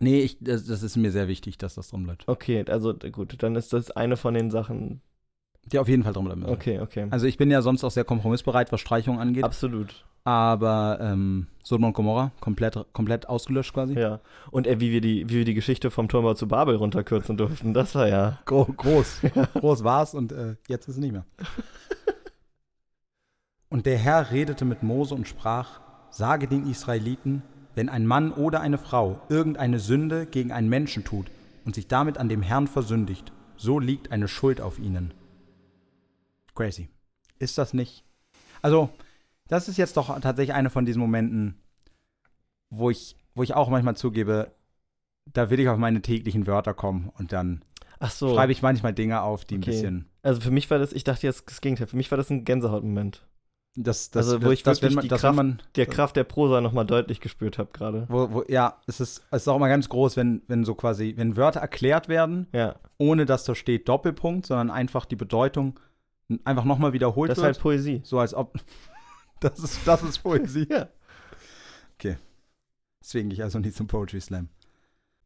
nee, 0.00 0.20
ich, 0.20 0.38
das, 0.40 0.64
das 0.64 0.82
ist 0.82 0.96
mir 0.96 1.12
sehr 1.12 1.28
wichtig, 1.28 1.58
dass 1.58 1.74
das 1.74 1.90
drin 1.90 2.04
bleibt. 2.04 2.26
Okay, 2.28 2.64
also 2.66 2.94
gut, 2.94 3.42
dann 3.42 3.56
ist 3.56 3.72
das 3.74 3.90
eine 3.90 4.16
von 4.16 4.32
den 4.32 4.50
Sachen. 4.50 5.02
Die 5.66 5.78
auf 5.78 5.88
jeden 5.88 6.02
Fall 6.02 6.12
drin 6.12 6.24
bleiben. 6.24 6.44
Okay, 6.44 6.80
okay. 6.80 7.06
Also 7.10 7.26
ich 7.26 7.36
bin 7.36 7.50
ja 7.50 7.62
sonst 7.62 7.84
auch 7.84 7.90
sehr 7.90 8.04
kompromissbereit, 8.04 8.72
was 8.72 8.80
Streichungen 8.80 9.20
angeht. 9.20 9.44
Absolut. 9.44 10.04
aber 10.24 10.98
ähm, 11.00 11.46
Sodom 11.64 11.84
und 11.84 11.92
Gomorra 11.94 12.32
komplett, 12.40 12.78
komplett 12.92 13.28
ausgelöscht 13.28 13.72
quasi. 13.72 13.98
Ja. 13.98 14.20
Und 14.50 14.66
äh, 14.66 14.80
wie, 14.80 14.90
wir 14.90 15.00
die, 15.00 15.28
wie 15.28 15.38
wir 15.38 15.44
die 15.44 15.54
Geschichte 15.54 15.90
vom 15.90 16.08
Turmbau 16.08 16.34
zu 16.34 16.48
Babel 16.48 16.76
runterkürzen 16.76 17.36
durften, 17.36 17.74
das 17.74 17.94
war 17.94 18.08
ja. 18.08 18.38
Gro 18.44 18.64
groß. 18.64 19.22
groß 19.54 19.84
war's 19.84 20.14
und 20.14 20.32
äh, 20.32 20.56
jetzt 20.68 20.88
ist 20.88 20.96
es 20.96 21.00
nicht 21.00 21.12
mehr. 21.12 21.24
und 23.68 23.86
der 23.86 23.98
Herr 23.98 24.30
redete 24.30 24.64
mit 24.64 24.82
Mose 24.82 25.14
und 25.14 25.28
sprach: 25.28 25.80
Sage 26.10 26.48
den 26.48 26.68
Israeliten, 26.68 27.42
wenn 27.74 27.88
ein 27.88 28.06
Mann 28.06 28.32
oder 28.32 28.60
eine 28.60 28.78
Frau 28.78 29.20
irgendeine 29.28 29.78
Sünde 29.78 30.26
gegen 30.26 30.52
einen 30.52 30.68
Menschen 30.68 31.04
tut 31.04 31.26
und 31.64 31.74
sich 31.74 31.86
damit 31.86 32.18
an 32.18 32.28
dem 32.28 32.42
Herrn 32.42 32.66
versündigt, 32.66 33.32
so 33.56 33.78
liegt 33.78 34.10
eine 34.10 34.28
Schuld 34.28 34.60
auf 34.60 34.78
ihnen. 34.78 35.14
Crazy. 36.54 36.88
Ist 37.38 37.58
das 37.58 37.74
nicht? 37.74 38.04
Also, 38.60 38.90
das 39.48 39.68
ist 39.68 39.76
jetzt 39.76 39.96
doch 39.96 40.18
tatsächlich 40.20 40.54
eine 40.54 40.70
von 40.70 40.84
diesen 40.84 41.00
Momenten, 41.00 41.58
wo 42.70 42.90
ich, 42.90 43.16
wo 43.34 43.42
ich 43.42 43.54
auch 43.54 43.68
manchmal 43.68 43.96
zugebe, 43.96 44.52
da 45.32 45.50
will 45.50 45.60
ich 45.60 45.68
auf 45.68 45.78
meine 45.78 46.02
täglichen 46.02 46.46
Wörter 46.46 46.74
kommen 46.74 47.10
und 47.18 47.32
dann 47.32 47.62
Ach 47.98 48.10
so. 48.10 48.34
schreibe 48.34 48.52
ich 48.52 48.62
manchmal 48.62 48.92
Dinge 48.94 49.22
auf, 49.22 49.44
die 49.44 49.56
ein 49.56 49.62
Okay. 49.62 49.70
bisschen. 49.70 50.08
Also 50.22 50.40
für 50.40 50.50
mich 50.50 50.70
war 50.70 50.78
das, 50.78 50.92
ich 50.92 51.04
dachte 51.04 51.26
jetzt 51.26 51.48
das 51.48 51.60
Gegenteil, 51.60 51.86
für 51.86 51.96
mich 51.96 52.10
war 52.10 52.18
das 52.18 52.30
ein 52.30 52.44
Gänsehautmoment. 52.44 53.26
Das, 53.74 54.10
das, 54.10 54.26
Also, 54.26 54.40
wo 54.42 54.44
das, 54.46 54.52
ich 54.54 54.62
das, 54.64 54.82
wirklich 54.82 54.94
man, 54.96 55.02
die 55.02 55.08
Kraft- 55.08 55.36
man, 55.36 55.62
Der 55.76 55.86
Kraft 55.86 56.16
der 56.16 56.24
Prosa 56.24 56.60
nochmal 56.60 56.84
deutlich 56.84 57.20
gespürt 57.20 57.56
habe 57.58 57.70
gerade. 57.72 58.06
wo, 58.10 58.30
wo, 58.32 58.44
ja, 58.46 58.78
es 58.86 59.00
ist, 59.00 59.22
es 59.30 59.42
ist 59.42 59.48
auch 59.48 59.56
immer 59.56 59.68
ganz 59.68 59.88
groß, 59.88 60.16
wenn, 60.16 60.42
wenn 60.46 60.64
so 60.64 60.74
quasi, 60.74 61.14
wenn 61.16 61.36
Wörter 61.36 61.60
erklärt 61.60 62.08
werden, 62.08 62.48
Ja, 62.52 62.76
ohne 62.98 63.24
dass 63.24 63.44
da 63.44 63.54
steht 63.54 63.88
Doppelpunkt, 63.88 64.46
sondern 64.46 64.70
einfach 64.70 65.06
die 65.06 65.16
Bedeutung 65.16 65.80
einfach 66.44 66.64
nochmal 66.64 66.92
wiederholt 66.92 67.30
das 67.30 67.38
ist 67.38 67.42
wird. 67.42 67.54
halt 67.56 67.62
Poesie. 67.62 68.00
so 68.04 68.18
als 68.18 68.34
ob. 68.34 68.58
Das 69.40 69.58
ist, 69.58 69.80
das 69.84 70.04
ist 70.04 70.18
Poesie. 70.18 70.66
Ja. 70.70 70.88
Okay. 71.94 72.16
Deswegen 73.02 73.28
gehe 73.28 73.34
ich 73.34 73.42
also 73.42 73.58
nicht 73.58 73.76
zum 73.76 73.88
Poetry 73.88 74.20
Slam. 74.20 74.48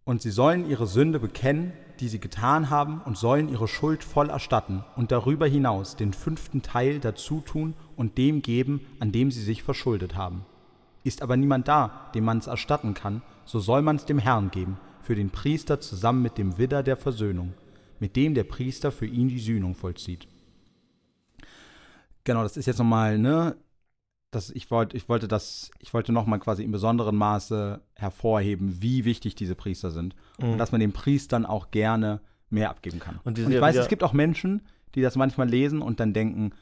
Und 0.04 0.22
sie 0.22 0.30
sollen 0.30 0.70
ihre 0.70 0.86
Sünde 0.86 1.18
bekennen, 1.18 1.72
die 2.00 2.08
sie 2.08 2.20
getan 2.20 2.70
haben, 2.70 3.00
und 3.02 3.18
sollen 3.18 3.48
ihre 3.48 3.68
Schuld 3.68 4.04
voll 4.04 4.30
erstatten 4.30 4.84
und 4.94 5.10
darüber 5.12 5.46
hinaus 5.46 5.96
den 5.96 6.12
fünften 6.12 6.62
Teil 6.62 7.00
dazu 7.00 7.40
tun 7.40 7.74
und 7.96 8.16
dem 8.16 8.40
geben, 8.40 8.80
an 9.00 9.12
dem 9.12 9.30
sie 9.30 9.42
sich 9.42 9.62
verschuldet 9.62 10.14
haben. 10.14 10.46
Ist 11.04 11.22
aber 11.22 11.36
niemand 11.36 11.68
da, 11.68 12.10
dem 12.14 12.24
man 12.24 12.38
es 12.38 12.46
erstatten 12.46 12.94
kann, 12.94 13.20
so 13.44 13.58
soll 13.58 13.82
man 13.82 13.96
es 13.96 14.06
dem 14.06 14.18
Herrn 14.18 14.50
geben, 14.50 14.78
für 15.02 15.14
den 15.14 15.30
Priester 15.30 15.80
zusammen 15.80 16.22
mit 16.22 16.38
dem 16.38 16.56
Widder 16.56 16.82
der 16.82 16.96
Versöhnung, 16.96 17.54
mit 17.98 18.16
dem 18.16 18.34
der 18.34 18.44
Priester 18.44 18.92
für 18.92 19.06
ihn 19.06 19.28
die 19.28 19.38
Sühnung 19.40 19.74
vollzieht. 19.74 20.26
Genau, 22.26 22.42
das 22.42 22.56
ist 22.56 22.66
jetzt 22.66 22.78
nochmal, 22.78 23.18
ne? 23.18 23.56
Das, 24.32 24.50
ich, 24.50 24.70
wollt, 24.70 24.92
ich 24.92 25.08
wollte 25.08 25.28
das, 25.28 25.70
ich 25.78 25.94
wollte 25.94 26.12
nochmal 26.12 26.40
quasi 26.40 26.62
in 26.62 26.72
besonderem 26.72 27.16
Maße 27.16 27.80
hervorheben, 27.94 28.82
wie 28.82 29.04
wichtig 29.06 29.34
diese 29.36 29.54
Priester 29.54 29.90
sind. 29.90 30.14
Und 30.38 30.52
Mhm. 30.52 30.58
dass 30.58 30.72
man 30.72 30.80
den 30.80 30.92
Priestern 30.92 31.46
auch 31.46 31.70
gerne 31.70 32.20
mehr 32.50 32.68
abgeben 32.68 32.98
kann. 32.98 33.18
Und 33.24 33.38
Und 33.38 33.48
ich 33.48 33.54
ja 33.54 33.60
weiß, 33.60 33.76
es 33.76 33.88
gibt 33.88 34.02
auch 34.02 34.12
Menschen, 34.12 34.62
die 34.94 35.00
das 35.00 35.16
manchmal 35.16 35.48
lesen 35.48 35.80
und 35.80 36.00
dann 36.00 36.12
denken, 36.12 36.52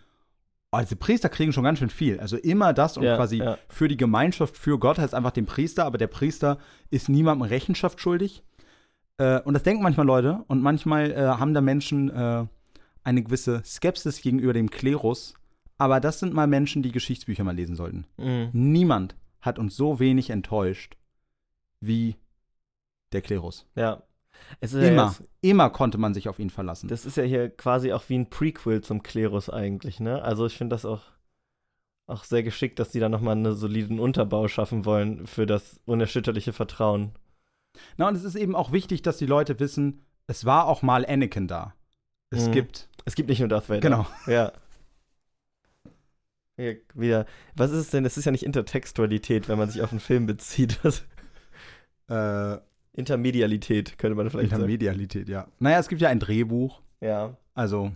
oh, 0.73 0.79
diese 0.81 0.97
Priester 0.97 1.29
kriegen 1.31 1.53
schon 1.53 1.65
ganz 1.65 1.79
schön 1.79 1.91
viel. 1.91 2.21
Also 2.21 2.37
immer 2.37 2.73
das 2.75 2.97
und 2.97 3.05
Ja, 3.05 3.17
quasi 3.17 3.39
ja. 3.39 3.59
für 3.69 3.89
die 3.89 3.97
Gemeinschaft, 3.97 4.57
für 4.57 4.79
Gott 4.79 4.99
heißt 4.99 5.15
einfach 5.15 5.31
den 5.33 5.47
Priester, 5.47 5.85
aber 5.87 5.99
der 5.99 6.09
Priester 6.09 6.59
ist 6.91 7.09
niemandem 7.09 7.49
Rechenschaft 7.49 7.99
schuldig. 8.01 8.43
Äh, 9.17 9.41
und 9.41 9.55
das 9.55 9.63
denken 9.63 9.83
manchmal 9.83 10.07
Leute 10.07 10.45
und 10.49 10.63
manchmal 10.63 11.11
äh, 11.13 11.17
haben 11.17 11.55
da 11.55 11.61
Menschen 11.61 12.11
äh, 12.11 12.45
eine 13.05 13.23
gewisse 13.23 13.63
Skepsis 13.65 14.21
gegenüber 14.21 14.53
dem 14.53 14.71
Klerus. 14.71 15.35
Aber 15.79 16.01
das 16.01 16.21
sind 16.21 16.33
mal 16.35 16.47
Menschen, 16.47 16.83
die 16.83 16.93
Geschichtsbücher 16.93 17.45
mal 17.45 17.55
lesen 17.57 17.75
sollten. 17.77 18.07
Mhm. 18.17 18.51
Niemand 18.53 19.17
hat 19.41 19.59
uns 19.59 19.77
so 19.77 19.99
wenig 20.01 20.31
enttäuscht 20.31 20.97
wie 21.81 22.17
der 23.13 23.23
Klerus. 23.23 23.67
Ja. 23.75 24.03
Es 24.61 24.73
ist 24.73 24.83
Ja 24.83 24.89
Immer, 24.91 25.07
jetzt, 25.07 25.23
immer 25.43 25.71
konnte 25.71 25.99
man 25.99 26.13
sich 26.15 26.29
auf 26.29 26.39
ihn 26.39 26.51
verlassen. 26.51 26.89
das 26.89 27.07
ist 27.07 27.17
ja 27.17 27.23
hier 27.23 27.49
quasi 27.51 27.93
auch 27.93 28.03
wie 28.09 28.19
ein 28.19 28.31
Prequel 28.31 28.81
zum 28.83 29.03
Klerus 29.03 29.49
eigentlich, 29.49 30.01
ne? 30.01 30.23
Also 30.23 30.47
ich 30.47 30.57
finde 30.57 30.75
das 30.75 30.85
auch, 30.85 31.03
auch 32.07 32.25
sehr 32.25 32.43
geschickt, 32.43 32.79
dass 32.79 32.91
die 32.91 33.01
da 33.01 33.09
nochmal 33.09 33.37
einen 33.37 33.55
soliden 33.55 34.01
Unterbau 34.01 34.49
schaffen 34.49 34.85
wollen 34.85 35.27
für 35.27 35.47
das 35.47 35.81
unerschütterliche 35.87 36.53
Vertrauen. 36.53 37.13
Na, 37.97 38.09
und 38.09 38.17
es 38.17 38.25
ist 38.25 38.35
eben 38.35 38.55
auch 38.57 38.73
wichtig, 38.73 39.03
dass 39.03 39.17
die 39.19 39.27
Leute 39.27 39.59
wissen, 39.61 40.03
es 40.27 40.45
war 40.45 40.67
auch 40.67 40.83
mal 40.83 41.07
Anakin 41.07 41.49
da. 41.49 41.75
Es 42.31 42.49
Mhm. 42.49 42.53
gibt, 42.53 42.89
Es 43.05 43.15
gibt 43.15 43.29
nicht 43.29 43.39
nur 43.41 43.49
Darth 43.49 43.69
Vader. 43.69 43.81
genau. 43.81 44.07
Ja. 44.27 44.53
Hier 46.57 46.77
wieder. 46.95 47.27
Was 47.57 47.71
ist 47.71 47.79
es 47.79 47.91
denn? 47.91 48.05
Das 48.05 48.17
ist 48.17 48.25
ja 48.25 48.33
nicht 48.33 48.45
Intertextualität, 48.45 49.49
wenn 49.49 49.59
man 49.59 49.71
sich 49.71 49.83
auf 49.83 49.91
einen 49.91 50.01
Film 50.01 50.27
bezieht. 50.27 50.81
Äh, 52.07 52.59
Intermedialität 52.93 53.97
könnte 53.97 54.15
man 54.15 54.29
vielleicht 54.29 54.51
sagen. 54.51 54.61
Intermedialität, 54.61 55.27
ja. 55.27 55.49
Naja, 55.59 55.79
es 55.79 55.89
gibt 55.89 56.03
ja 56.03 56.11
ein 56.11 56.21
Drehbuch. 56.21 56.83
Ja. 57.01 57.35
Also, 57.55 57.93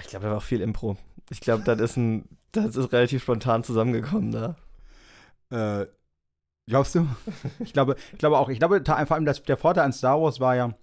Ich 0.00 0.08
glaube, 0.08 0.24
da 0.24 0.30
war 0.32 0.38
auch 0.38 0.42
viel 0.42 0.60
Impro. 0.60 0.96
Ich 1.30 1.40
glaube, 1.40 1.62
das 1.62 1.80
ist 1.80 1.96
ein, 1.96 2.28
das 2.50 2.74
ist 2.74 2.92
relativ 2.92 3.22
spontan 3.22 3.62
zusammengekommen 3.62 4.32
da. 4.32 4.56
äh, 5.50 5.86
glaubst 6.66 6.96
du? 6.96 7.06
ich 7.60 7.72
glaube, 7.72 7.94
ich 8.12 8.18
glaube 8.18 8.36
auch. 8.38 8.48
Ich 8.48 8.58
glaube, 8.58 8.82
vor 8.84 8.96
allem 9.12 9.24
das, 9.24 9.42
der 9.44 9.56
Vorteil 9.56 9.84
an 9.84 9.92
Star 9.92 10.20
Wars 10.20 10.40
war 10.40 10.56
ja, 10.56 10.76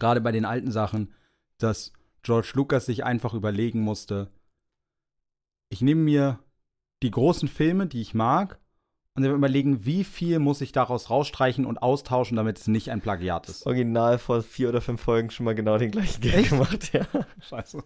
gerade 0.00 0.20
bei 0.20 0.32
den 0.32 0.44
alten 0.44 0.72
Sachen, 0.72 1.14
dass 1.58 1.92
George 2.24 2.50
Lucas 2.54 2.86
sich 2.86 3.04
einfach 3.04 3.32
überlegen 3.32 3.80
musste, 3.80 4.28
ich 5.68 5.82
nehme 5.82 6.02
mir 6.02 6.38
die 7.02 7.10
großen 7.10 7.48
Filme, 7.48 7.86
die 7.86 8.00
ich 8.00 8.14
mag, 8.14 8.58
und 9.16 9.22
dann 9.22 9.34
überlegen, 9.34 9.86
wie 9.86 10.04
viel 10.04 10.38
muss 10.38 10.60
ich 10.60 10.72
daraus 10.72 11.08
rausstreichen 11.08 11.64
und 11.64 11.78
austauschen, 11.78 12.36
damit 12.36 12.58
es 12.58 12.66
nicht 12.68 12.90
ein 12.90 13.00
Plagiat 13.00 13.48
ist. 13.48 13.64
Original 13.66 14.18
vor 14.18 14.42
vier 14.42 14.68
oder 14.68 14.82
fünf 14.82 15.00
Folgen 15.00 15.30
schon 15.30 15.44
mal 15.44 15.54
genau 15.54 15.78
den 15.78 15.90
gleichen 15.90 16.20
Gag 16.20 16.50
gemacht, 16.50 16.92
ja. 16.92 17.06
Scheiße. 17.40 17.82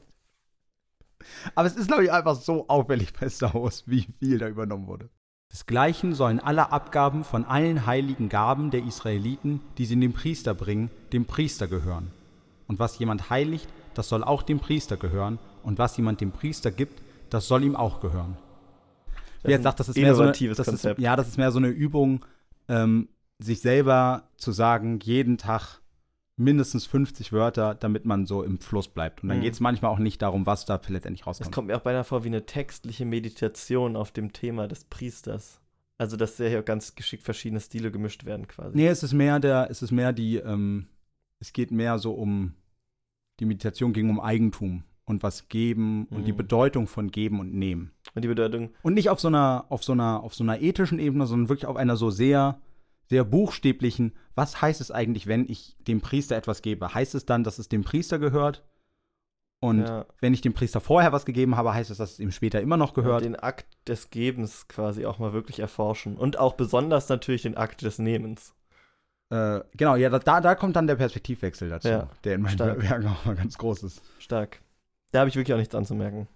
Aber 1.55 1.69
es 1.69 1.77
ist, 1.77 1.87
glaube 1.87 2.03
ich, 2.03 2.11
einfach 2.11 2.35
so 2.35 2.67
auffällig 2.67 3.13
bei 3.13 3.29
Star 3.29 3.55
Wars, 3.55 3.85
wie 3.87 4.07
viel 4.19 4.39
da 4.39 4.49
übernommen 4.49 4.89
wurde. 4.89 5.09
Desgleichen 5.53 6.15
sollen 6.15 6.41
alle 6.41 6.73
Abgaben 6.73 7.23
von 7.23 7.45
allen 7.45 7.87
heiligen 7.87 8.29
Gaben 8.29 8.73
der 8.73 8.85
Israeliten, 8.85 9.61
die 9.79 9.85
sie 9.85 9.99
dem 9.99 10.13
Priester 10.13 10.55
bringen, 10.55 10.91
dem 11.13 11.27
Priester 11.27 11.69
gehören. 11.69 12.11
Und 12.67 12.81
was 12.81 12.99
jemand 12.99 13.31
heiligt, 13.31 13.69
das 13.95 14.09
soll 14.09 14.25
auch 14.25 14.43
dem 14.43 14.59
Priester 14.59 14.97
gehören. 14.97 15.39
Und 15.63 15.79
was 15.79 15.97
jemand 15.97 16.21
dem 16.21 16.33
Priester 16.33 16.71
gibt, 16.73 17.03
das 17.31 17.49
soll 17.49 17.65
ihm 17.65 17.77
auch 17.77 18.01
gehören. 18.01 18.37
Wie 19.43 19.51
jetzt 19.53 19.63
sagt, 19.63 19.81
das 19.81 19.89
ist 19.89 19.97
mehr 19.97 20.15
so 20.15 20.23
eine, 20.23 20.33
das 20.33 20.69
ist. 20.69 20.85
Ja, 20.99 21.17
das 21.17 21.29
ist 21.29 21.39
mehr 21.39 21.51
so 21.51 21.59
eine 21.59 21.69
Übung, 21.69 22.25
ähm, 22.69 23.09
sich 23.39 23.61
selber 23.61 24.29
zu 24.37 24.53
sagen, 24.53 25.01
jeden 25.01 25.39
Tag 25.39 25.81
mindestens 26.37 26.87
50 26.87 27.33
Wörter, 27.33 27.75
damit 27.75 28.05
man 28.07 28.27
so 28.27 28.43
im 28.43 28.59
Fluss 28.61 28.89
bleibt. 28.89 29.23
Und 29.23 29.29
dann 29.29 29.39
Mhm. 29.39 29.43
geht 29.43 29.55
es 29.55 29.61
manchmal 29.61 29.91
auch 29.91 29.99
nicht 29.99 30.23
darum, 30.23 30.47
was 30.47 30.65
da 30.65 30.81
letztendlich 30.89 31.21
Es 31.23 31.27
rauskommt. 31.27 31.55
kommt 31.55 31.67
mir 31.69 31.77
auch 31.77 31.83
beinahe 31.83 32.05
vor 32.05 32.25
wie 32.25 32.29
eine 32.29 32.47
textliche 32.47 33.05
Meditation 33.05 33.97
auf 33.97 34.11
dem 34.11 34.33
Thema 34.33 34.67
des 34.69 34.85
Priesters. 34.85 35.61
Also, 35.99 36.17
dass 36.17 36.39
ja 36.39 36.47
hier 36.47 36.63
ganz 36.63 36.95
geschickt 36.95 37.23
verschiedene 37.25 37.61
Stile 37.61 37.91
gemischt 37.91 38.25
werden 38.25 38.49
quasi. 38.49 38.75
Nee, 38.75 38.89
es 38.89 39.03
ist 39.03 39.13
mehr 39.13 39.39
der, 39.39 39.69
es 39.71 39.83
ist 39.83 39.91
mehr 39.91 40.15
die, 40.15 40.37
ähm, 40.37 40.87
es 41.41 41.53
geht 41.53 41.71
mehr 41.73 41.99
so 41.99 42.13
um, 42.13 42.55
die 43.39 43.45
Meditation 43.45 43.93
ging 43.93 44.09
um 44.09 44.19
Eigentum 44.21 44.83
und 45.05 45.23
was 45.23 45.49
geben 45.49 46.07
und 46.11 46.25
die 46.25 46.33
Mhm. 46.33 46.37
Bedeutung 46.37 46.87
von 46.87 47.11
geben 47.11 47.41
und 47.41 47.53
nehmen. 47.55 47.91
Und 48.15 48.23
die 48.23 48.29
Bedeutung, 48.29 48.71
Und 48.83 48.95
nicht 48.95 49.11
auf 49.11 49.21
so 49.21 49.29
einer, 49.29 49.65
auf 49.69 49.83
so 49.83 49.93
einer, 49.93 50.23
auf 50.23 50.35
so 50.35 50.45
einer 50.45 50.61
ethischen 50.61 50.99
Ebene, 50.99 51.27
sondern 51.27 51.49
wirklich 51.49 51.67
auf 51.67 51.77
einer 51.77 51.97
so 51.97 52.11
sehr, 52.11 52.61
sehr 53.09 53.25
buchstäblichen, 53.25 54.13
was 54.37 54.63
heißt 54.63 54.81
es 54.81 54.91
eigentlich, 54.93 55.27
wenn 55.27 55.49
ich 55.49 55.77
dem 55.81 56.01
Priester 56.01 56.37
etwas 56.37 56.63
gebe? 56.63 56.95
Heißt 56.95 57.15
es 57.17 57.27
dann, 57.27 57.43
dass 57.45 57.59
es 57.59 57.69
dem 57.69 57.83
Priester 57.83 58.19
gehört? 58.21 58.65
Und 59.63 59.81
ja, 59.81 60.07
wenn 60.21 60.33
ich 60.33 60.41
dem 60.41 60.55
Priester 60.55 60.81
vorher 60.81 61.13
was 61.13 61.27
gegeben 61.27 61.57
habe, 61.57 61.75
heißt 61.75 61.91
es, 61.91 61.99
dass 61.99 62.13
es 62.13 62.21
ihm 62.21 62.31
später 62.31 62.61
immer 62.63 62.77
noch 62.79 62.95
gehört? 62.95 63.25
den 63.25 63.37
Akt 63.37 63.67
des 63.89 64.09
Gebens 64.11 64.69
quasi 64.69 65.05
auch 65.05 65.19
mal 65.19 65.33
wirklich 65.35 65.59
erforschen. 65.61 66.17
Und 66.17 66.39
auch 66.39 66.55
besonders 66.55 67.09
natürlich 67.11 67.43
den 67.43 67.57
Akt 67.59 67.83
des 67.83 67.99
Nehmens. 67.99 68.55
Äh, 69.29 69.61
genau, 69.77 69.97
ja, 69.97 70.09
da, 70.09 70.41
da 70.41 70.55
kommt 70.55 70.77
dann 70.77 70.87
der 70.87 70.97
Perspektivwechsel 70.97 71.69
dazu, 71.69 71.89
Ja, 71.89 72.09
der 72.25 72.37
in 72.37 72.43
meinen 72.43 72.53
stark. 72.53 72.83
Werken 72.83 73.09
auch 73.09 73.25
mal 73.27 73.35
ganz 73.37 73.59
groß 73.59 73.83
ist. 73.83 74.03
Stark. 74.19 74.61
Da 75.13 75.21
habe 75.21 75.31
ich 75.31 75.37
wirklich 75.37 75.55
auch 75.55 75.59
nichts 75.59 75.75
anzumerken. 75.75 76.29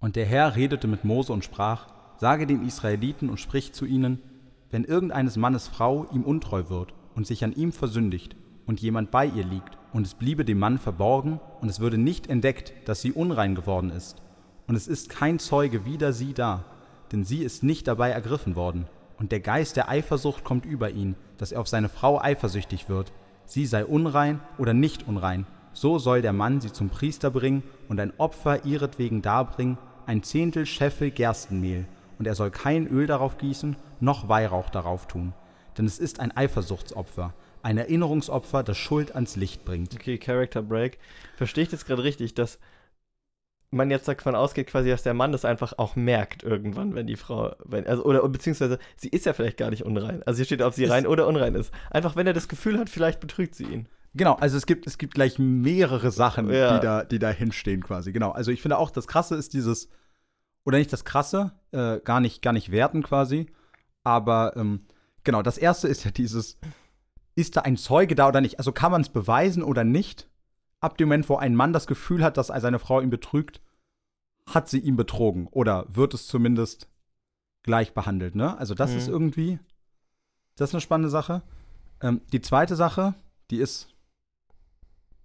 Und 0.00 0.16
der 0.16 0.26
Herr 0.26 0.56
redete 0.56 0.88
mit 0.88 1.04
Mose 1.04 1.32
und 1.32 1.44
sprach: 1.44 1.86
Sage 2.16 2.46
den 2.46 2.66
Israeliten 2.66 3.28
und 3.28 3.38
sprich 3.38 3.72
zu 3.72 3.86
ihnen: 3.86 4.22
Wenn 4.70 4.84
irgendeines 4.84 5.36
Mannes 5.36 5.68
Frau 5.68 6.06
ihm 6.12 6.24
untreu 6.24 6.68
wird 6.68 6.94
und 7.14 7.26
sich 7.26 7.44
an 7.44 7.52
ihm 7.52 7.72
versündigt 7.72 8.36
und 8.66 8.80
jemand 8.80 9.10
bei 9.10 9.26
ihr 9.26 9.44
liegt 9.44 9.78
und 9.92 10.06
es 10.06 10.14
bliebe 10.14 10.44
dem 10.44 10.58
Mann 10.58 10.78
verborgen 10.78 11.40
und 11.60 11.68
es 11.68 11.80
würde 11.80 11.98
nicht 11.98 12.28
entdeckt, 12.28 12.72
dass 12.86 13.00
sie 13.00 13.12
unrein 13.12 13.54
geworden 13.54 13.90
ist 13.90 14.22
und 14.66 14.76
es 14.76 14.88
ist 14.88 15.08
kein 15.08 15.38
Zeuge 15.38 15.84
wider 15.84 16.12
sie 16.12 16.32
da, 16.32 16.64
denn 17.12 17.24
sie 17.24 17.42
ist 17.42 17.62
nicht 17.62 17.86
dabei 17.86 18.10
ergriffen 18.10 18.56
worden 18.56 18.86
und 19.18 19.32
der 19.32 19.40
Geist 19.40 19.76
der 19.76 19.88
Eifersucht 19.88 20.44
kommt 20.44 20.64
über 20.64 20.90
ihn, 20.90 21.14
dass 21.36 21.52
er 21.52 21.60
auf 21.60 21.68
seine 21.68 21.88
Frau 21.88 22.20
eifersüchtig 22.20 22.88
wird, 22.88 23.12
sie 23.44 23.66
sei 23.66 23.84
unrein 23.84 24.40
oder 24.58 24.72
nicht 24.74 25.06
unrein, 25.06 25.46
so 25.72 25.98
soll 25.98 26.22
der 26.22 26.32
Mann 26.32 26.60
sie 26.60 26.72
zum 26.72 26.88
Priester 26.90 27.30
bringen 27.30 27.62
und 27.88 28.00
ein 28.00 28.12
Opfer 28.18 28.64
ihretwegen 28.64 29.22
darbringen, 29.22 29.78
ein 30.06 30.22
Zehntel 30.22 30.66
Scheffel 30.66 31.10
Gerstenmehl, 31.10 31.86
und 32.18 32.26
er 32.26 32.34
soll 32.34 32.50
kein 32.50 32.86
Öl 32.86 33.06
darauf 33.06 33.38
gießen, 33.38 33.76
noch 34.00 34.28
Weihrauch 34.28 34.70
darauf 34.70 35.06
tun. 35.06 35.32
Denn 35.78 35.86
es 35.86 35.98
ist 35.98 36.20
ein 36.20 36.36
Eifersuchtsopfer, 36.36 37.34
ein 37.62 37.78
Erinnerungsopfer, 37.78 38.62
das 38.62 38.76
Schuld 38.76 39.14
ans 39.14 39.36
Licht 39.36 39.64
bringt. 39.64 39.94
Okay, 39.94 40.18
Character 40.18 40.62
Break. 40.62 40.98
Verstehe 41.36 41.64
ich 41.64 41.70
das 41.70 41.86
gerade 41.86 42.04
richtig, 42.04 42.34
dass 42.34 42.58
man 43.70 43.90
jetzt 43.90 44.06
davon 44.06 44.34
ausgeht, 44.34 44.66
quasi, 44.66 44.90
dass 44.90 45.02
der 45.02 45.14
Mann 45.14 45.32
das 45.32 45.46
einfach 45.46 45.72
auch 45.78 45.96
merkt 45.96 46.42
irgendwann, 46.42 46.94
wenn 46.94 47.06
die 47.06 47.16
Frau, 47.16 47.54
wenn, 47.64 47.86
also, 47.86 48.04
oder 48.04 48.28
beziehungsweise 48.28 48.78
sie 48.96 49.08
ist 49.08 49.24
ja 49.24 49.32
vielleicht 49.32 49.56
gar 49.56 49.70
nicht 49.70 49.84
unrein. 49.84 50.22
Also 50.24 50.36
hier 50.36 50.44
steht, 50.44 50.60
ob 50.62 50.74
sie 50.74 50.84
Ist- 50.84 50.90
rein 50.90 51.06
oder 51.06 51.26
unrein 51.26 51.54
ist. 51.54 51.72
Einfach, 51.90 52.14
wenn 52.14 52.26
er 52.26 52.34
das 52.34 52.48
Gefühl 52.48 52.78
hat, 52.78 52.90
vielleicht 52.90 53.20
betrügt 53.20 53.54
sie 53.54 53.64
ihn. 53.64 53.88
Genau, 54.14 54.34
also 54.34 54.56
es 54.56 54.66
gibt, 54.66 54.86
es 54.86 54.98
gibt 54.98 55.14
gleich 55.14 55.38
mehrere 55.38 56.10
Sachen, 56.10 56.50
Ja. 56.52 56.74
die, 56.74 56.84
da, 56.84 57.04
die 57.04 57.18
da 57.18 57.30
hinstehen 57.30 57.82
quasi. 57.82 58.12
Genau, 58.12 58.30
also 58.30 58.50
ich 58.50 58.60
finde 58.60 58.78
auch, 58.78 58.90
das 58.90 59.06
Krasse 59.06 59.36
ist 59.36 59.54
dieses, 59.54 59.88
oder 60.64 60.78
nicht 60.78 60.92
das 60.92 61.04
Krasse, 61.04 61.52
äh, 61.72 61.98
gar, 62.00 62.20
nicht, 62.20 62.42
gar 62.42 62.52
nicht 62.52 62.70
werten 62.70 63.02
quasi, 63.02 63.46
aber 64.04 64.54
ähm, 64.56 64.80
genau, 65.24 65.42
das 65.42 65.56
Erste 65.58 65.88
ist 65.88 66.04
ja 66.04 66.10
dieses, 66.10 66.58
ist 67.34 67.56
da 67.56 67.62
ein 67.62 67.76
Zeuge 67.78 68.14
da 68.14 68.28
oder 68.28 68.40
nicht? 68.42 68.58
Also 68.58 68.72
kann 68.72 68.92
man 68.92 69.00
es 69.00 69.08
beweisen 69.08 69.62
oder 69.62 69.84
nicht? 69.84 70.28
Ab 70.80 70.98
dem 70.98 71.08
Moment, 71.08 71.28
wo 71.28 71.36
ein 71.36 71.54
Mann 71.54 71.72
das 71.72 71.86
Gefühl 71.86 72.22
hat, 72.22 72.36
dass 72.36 72.48
seine 72.48 72.78
Frau 72.78 73.00
ihn 73.00 73.08
betrügt, 73.10 73.60
hat 74.46 74.68
sie 74.68 74.80
ihn 74.80 74.96
betrogen 74.96 75.46
oder 75.46 75.86
wird 75.88 76.12
es 76.12 76.26
zumindest 76.26 76.88
gleich 77.62 77.94
behandelt, 77.94 78.34
ne? 78.34 78.58
Also 78.58 78.74
das 78.74 78.90
Mhm. 78.90 78.96
ist 78.98 79.08
irgendwie, 79.08 79.58
das 80.56 80.70
ist 80.70 80.74
eine 80.74 80.80
spannende 80.80 81.08
Sache. 81.08 81.42
Ähm, 82.02 82.20
die 82.32 82.40
zweite 82.42 82.74
Sache, 82.74 83.14
die 83.50 83.58
ist, 83.58 83.91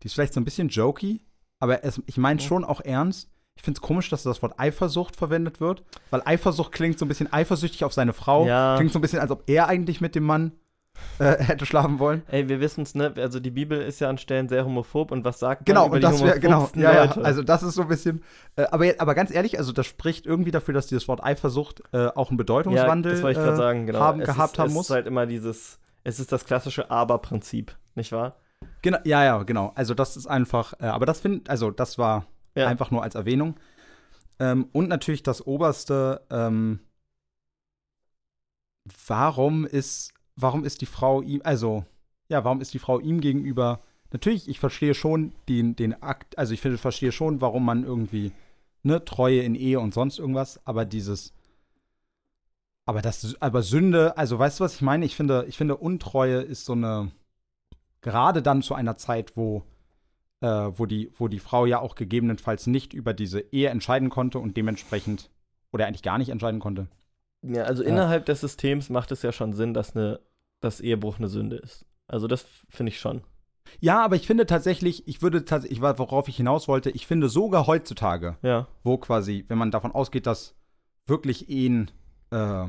die 0.02 0.08
ist 0.08 0.14
vielleicht 0.14 0.34
so 0.34 0.40
ein 0.40 0.46
bisschen 0.46 0.70
jokey, 0.70 1.22
aber 1.60 1.84
es, 1.84 2.02
ich 2.06 2.18
meine 2.18 2.40
schon 2.40 2.64
auch 2.64 2.82
ernst. 2.82 3.30
Ich 3.56 3.64
finde 3.64 3.80
es 3.80 3.82
komisch, 3.82 4.10
dass 4.10 4.22
das 4.22 4.44
Wort 4.44 4.60
Eifersucht 4.60 5.16
verwendet 5.16 5.60
wird, 5.60 5.84
weil 6.12 6.22
Eifersucht 6.26 6.72
klingt 6.72 7.00
so 7.00 7.06
ein 7.06 7.08
bisschen 7.08 7.32
eifersüchtig 7.34 7.84
auf 7.84 7.94
seine 7.94 8.14
Frau. 8.14 8.46
Ja. 8.46 8.76
Klingt 8.78 8.94
so 8.94 9.00
ein 9.00 9.02
bisschen, 9.02 9.20
als 9.20 9.32
ob 9.32 9.50
er 9.50 9.68
eigentlich 9.68 10.00
mit 10.00 10.14
dem 10.14 10.26
Mann 10.26 10.52
äh, 11.20 11.38
hätte 11.44 11.66
schlafen 11.66 12.00
wollen. 12.00 12.24
Ey, 12.28 12.50
wir 12.50 12.60
wissen 12.60 12.84
es, 12.84 12.96
ne? 12.96 13.14
Also 13.18 13.40
die 13.40 13.50
Bibel 13.50 13.82
ist 13.82 14.00
ja 14.00 14.10
an 14.10 14.18
Stellen 14.18 14.48
sehr 14.50 14.66
homophob 14.66 15.12
und 15.12 15.26
was 15.26 15.40
sagt 15.40 15.66
Genau, 15.66 15.88
man 15.90 16.00
über 16.00 16.08
und 16.08 16.16
die 16.16 16.22
das 16.22 16.28
wäre, 16.28 16.40
genau, 16.40 16.70
ja, 16.76 17.06
ja, 17.06 17.12
also 17.22 17.42
das 17.42 17.64
ist 17.64 17.76
so 17.76 17.84
ein 17.84 17.88
bisschen, 17.88 18.24
äh, 18.56 18.64
aber, 18.64 18.86
aber 19.00 19.16
ganz 19.16 19.32
ehrlich, 19.32 19.58
also 19.58 19.72
das 19.72 19.86
spricht 19.86 20.26
irgendwie 20.26 20.52
dafür, 20.52 20.74
dass 20.74 20.88
dieses 20.88 21.08
Wort 21.08 21.24
Eifersucht 21.24 21.82
äh, 21.94 22.08
auch 22.08 22.30
einen 22.30 22.38
Bedeutungswandel 22.38 23.12
ja, 23.12 23.16
das 23.16 23.24
wollte 23.24 23.40
ich 23.40 23.46
gerade 23.46 23.56
äh, 23.56 23.62
sagen, 23.62 23.86
genau. 23.88 24.00
haben, 24.00 24.22
es 24.22 24.28
gehabt 24.28 24.54
ist, 24.54 24.60
haben 24.60 24.68
es 24.68 24.74
muss. 24.74 24.86
ist 24.88 24.92
halt 24.92 25.08
immer 25.08 25.26
dieses, 25.26 25.80
es 26.04 26.20
ist 26.20 26.32
das 26.32 26.46
klassische 26.46 26.92
Aber-Prinzip, 26.92 27.76
nicht 27.96 28.12
wahr? 28.12 28.36
Genau, 28.82 29.00
ja, 29.04 29.24
ja, 29.24 29.44
genau. 29.44 29.72
Also 29.76 29.94
das 29.94 30.18
ist 30.18 30.28
einfach, 30.28 30.74
äh, 30.80 30.86
aber 30.86 31.06
das 31.06 31.20
finde, 31.20 31.50
also 31.50 31.72
das 31.72 31.98
war 31.98 32.26
Ja. 32.56 32.68
einfach 32.68 32.92
nur 32.92 33.04
als 33.04 33.16
Erwähnung. 33.16 33.56
Ähm, 34.40 34.70
und 34.72 34.88
natürlich 34.88 35.24
das 35.24 35.46
Oberste, 35.46 36.22
ähm, 36.30 36.80
warum 39.08 39.66
ist, 39.66 40.14
warum 40.36 40.64
ist 40.64 40.82
die 40.82 40.86
Frau 40.86 41.22
ihm, 41.22 41.42
also, 41.44 41.86
ja, 42.30 42.44
warum 42.44 42.62
ist 42.62 42.74
die 42.74 42.80
Frau 42.80 43.00
ihm 43.00 43.20
gegenüber, 43.20 43.82
natürlich, 44.12 44.48
ich 44.48 44.60
verstehe 44.60 44.94
schon 44.94 45.34
den, 45.50 45.76
den 45.76 46.02
Akt, 46.02 46.38
also 46.38 46.54
ich 46.54 46.62
finde, 46.62 46.78
verstehe 46.78 47.12
schon, 47.12 47.42
warum 47.42 47.66
man 47.66 47.84
irgendwie, 47.84 48.32
ne, 48.84 49.04
Treue 49.04 49.42
in 49.42 49.56
Ehe 49.56 49.80
und 49.80 49.94
sonst 49.94 50.20
irgendwas, 50.20 50.60
aber 50.66 50.86
dieses, 50.86 51.34
aber 52.86 53.02
das, 53.02 53.36
aber 53.42 53.64
Sünde, 53.64 54.16
also 54.18 54.40
weißt 54.40 54.60
du, 54.60 54.64
was 54.64 54.76
ich 54.76 54.82
meine? 54.82 55.04
Ich 55.06 55.16
finde, 55.16 55.46
ich 55.50 55.58
finde, 55.58 55.76
Untreue 55.76 56.38
ist 56.42 56.64
so 56.66 56.74
eine, 56.74 57.12
gerade 58.08 58.42
dann 58.42 58.62
zu 58.62 58.74
einer 58.74 58.96
Zeit, 58.96 59.36
wo, 59.36 59.64
äh, 60.40 60.48
wo, 60.48 60.86
die, 60.86 61.12
wo 61.18 61.28
die 61.28 61.40
Frau 61.40 61.66
ja 61.66 61.80
auch 61.80 61.96
gegebenenfalls 61.96 62.66
nicht 62.66 62.94
über 62.94 63.14
diese 63.14 63.42
Ehe 63.52 63.68
entscheiden 63.70 64.10
konnte 64.10 64.40
und 64.40 64.56
dementsprechend, 64.56 65.30
oder 65.74 65.88
eigentlich 65.88 66.04
gar 66.04 66.18
nicht 66.18 66.30
entscheiden 66.30 66.62
konnte. 66.62 66.88
Ja, 67.42 67.64
also 67.64 67.84
Ja. 67.84 67.90
innerhalb 67.90 68.26
des 68.26 68.40
Systems 68.40 68.90
macht 68.90 69.12
es 69.12 69.24
ja 69.24 69.34
schon 69.34 69.52
Sinn, 69.52 69.74
dass 69.74 69.94
eine, 69.94 70.22
dass 70.62 70.80
Ehebruch 70.80 71.18
eine 71.18 71.28
Sünde 71.28 71.58
ist. 71.58 71.86
Also 72.08 72.28
das 72.28 72.46
finde 72.70 72.92
ich 72.92 73.00
schon. 73.00 73.24
Ja, 73.82 74.02
aber 74.06 74.16
ich 74.16 74.26
finde 74.26 74.46
tatsächlich, 74.46 75.06
ich 75.10 75.22
würde 75.22 75.44
tatsächlich, 75.44 75.82
worauf 75.82 76.30
ich 76.30 76.38
hinaus 76.38 76.70
wollte, 76.70 76.90
ich 76.92 77.06
finde 77.06 77.28
sogar 77.28 77.68
heutzutage, 77.68 78.38
Ja. 78.42 78.68
wo 78.84 78.98
quasi, 78.98 79.44
wenn 79.50 79.58
man 79.58 79.72
davon 79.72 79.92
ausgeht, 79.92 80.26
dass 80.26 80.56
wirklich 81.08 81.50
Ehen 81.50 81.92
äh, 82.32 82.68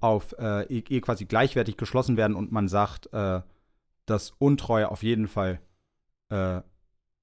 auf 0.00 0.34
äh, 0.38 0.64
eh, 0.64 0.84
eh 0.88 1.00
quasi 1.00 1.24
gleichwertig 1.24 1.78
geschlossen 1.78 2.18
werden 2.18 2.36
und 2.36 2.52
man 2.52 2.68
sagt, 2.68 3.10
äh, 3.14 3.40
dass 4.10 4.32
Untreue 4.38 4.90
auf 4.90 5.02
jeden 5.02 5.28
Fall 5.28 5.60
äh, 6.28 6.60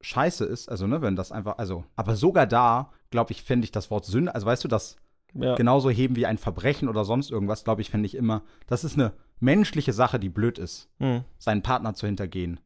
scheiße 0.01 0.45
ist, 0.45 0.69
also 0.69 0.87
ne, 0.87 1.01
wenn 1.01 1.15
das 1.15 1.31
einfach, 1.31 1.57
also, 1.57 1.83
aber 1.95 2.15
sogar 2.15 2.47
da, 2.47 2.91
glaube 3.09 3.31
ich, 3.31 3.41
fände 3.43 3.65
ich 3.65 3.71
das 3.71 3.89
Wort 3.91 4.05
Sünde, 4.05 4.33
also 4.33 4.45
weißt 4.47 4.63
du, 4.63 4.67
das 4.67 4.95
Ja. 5.33 5.55
genauso 5.55 5.89
heben 5.89 6.15
wie 6.15 6.25
ein 6.25 6.37
Verbrechen 6.37 6.87
oder 6.89 7.03
sonst 7.05 7.31
irgendwas, 7.31 7.63
glaube 7.63 7.81
ich, 7.81 7.89
fände 7.89 8.05
ich 8.05 8.15
immer, 8.15 8.43
das 8.67 8.83
ist 8.83 8.93
eine 8.95 9.13
menschliche 9.39 9.93
Sache, 9.93 10.19
die 10.19 10.29
blöd 10.29 10.57
ist, 10.57 10.89
Hm. 10.99 11.23
seinen 11.37 11.61
Partner 11.61 11.93
zu 11.93 12.05
hintergehen. 12.07 12.59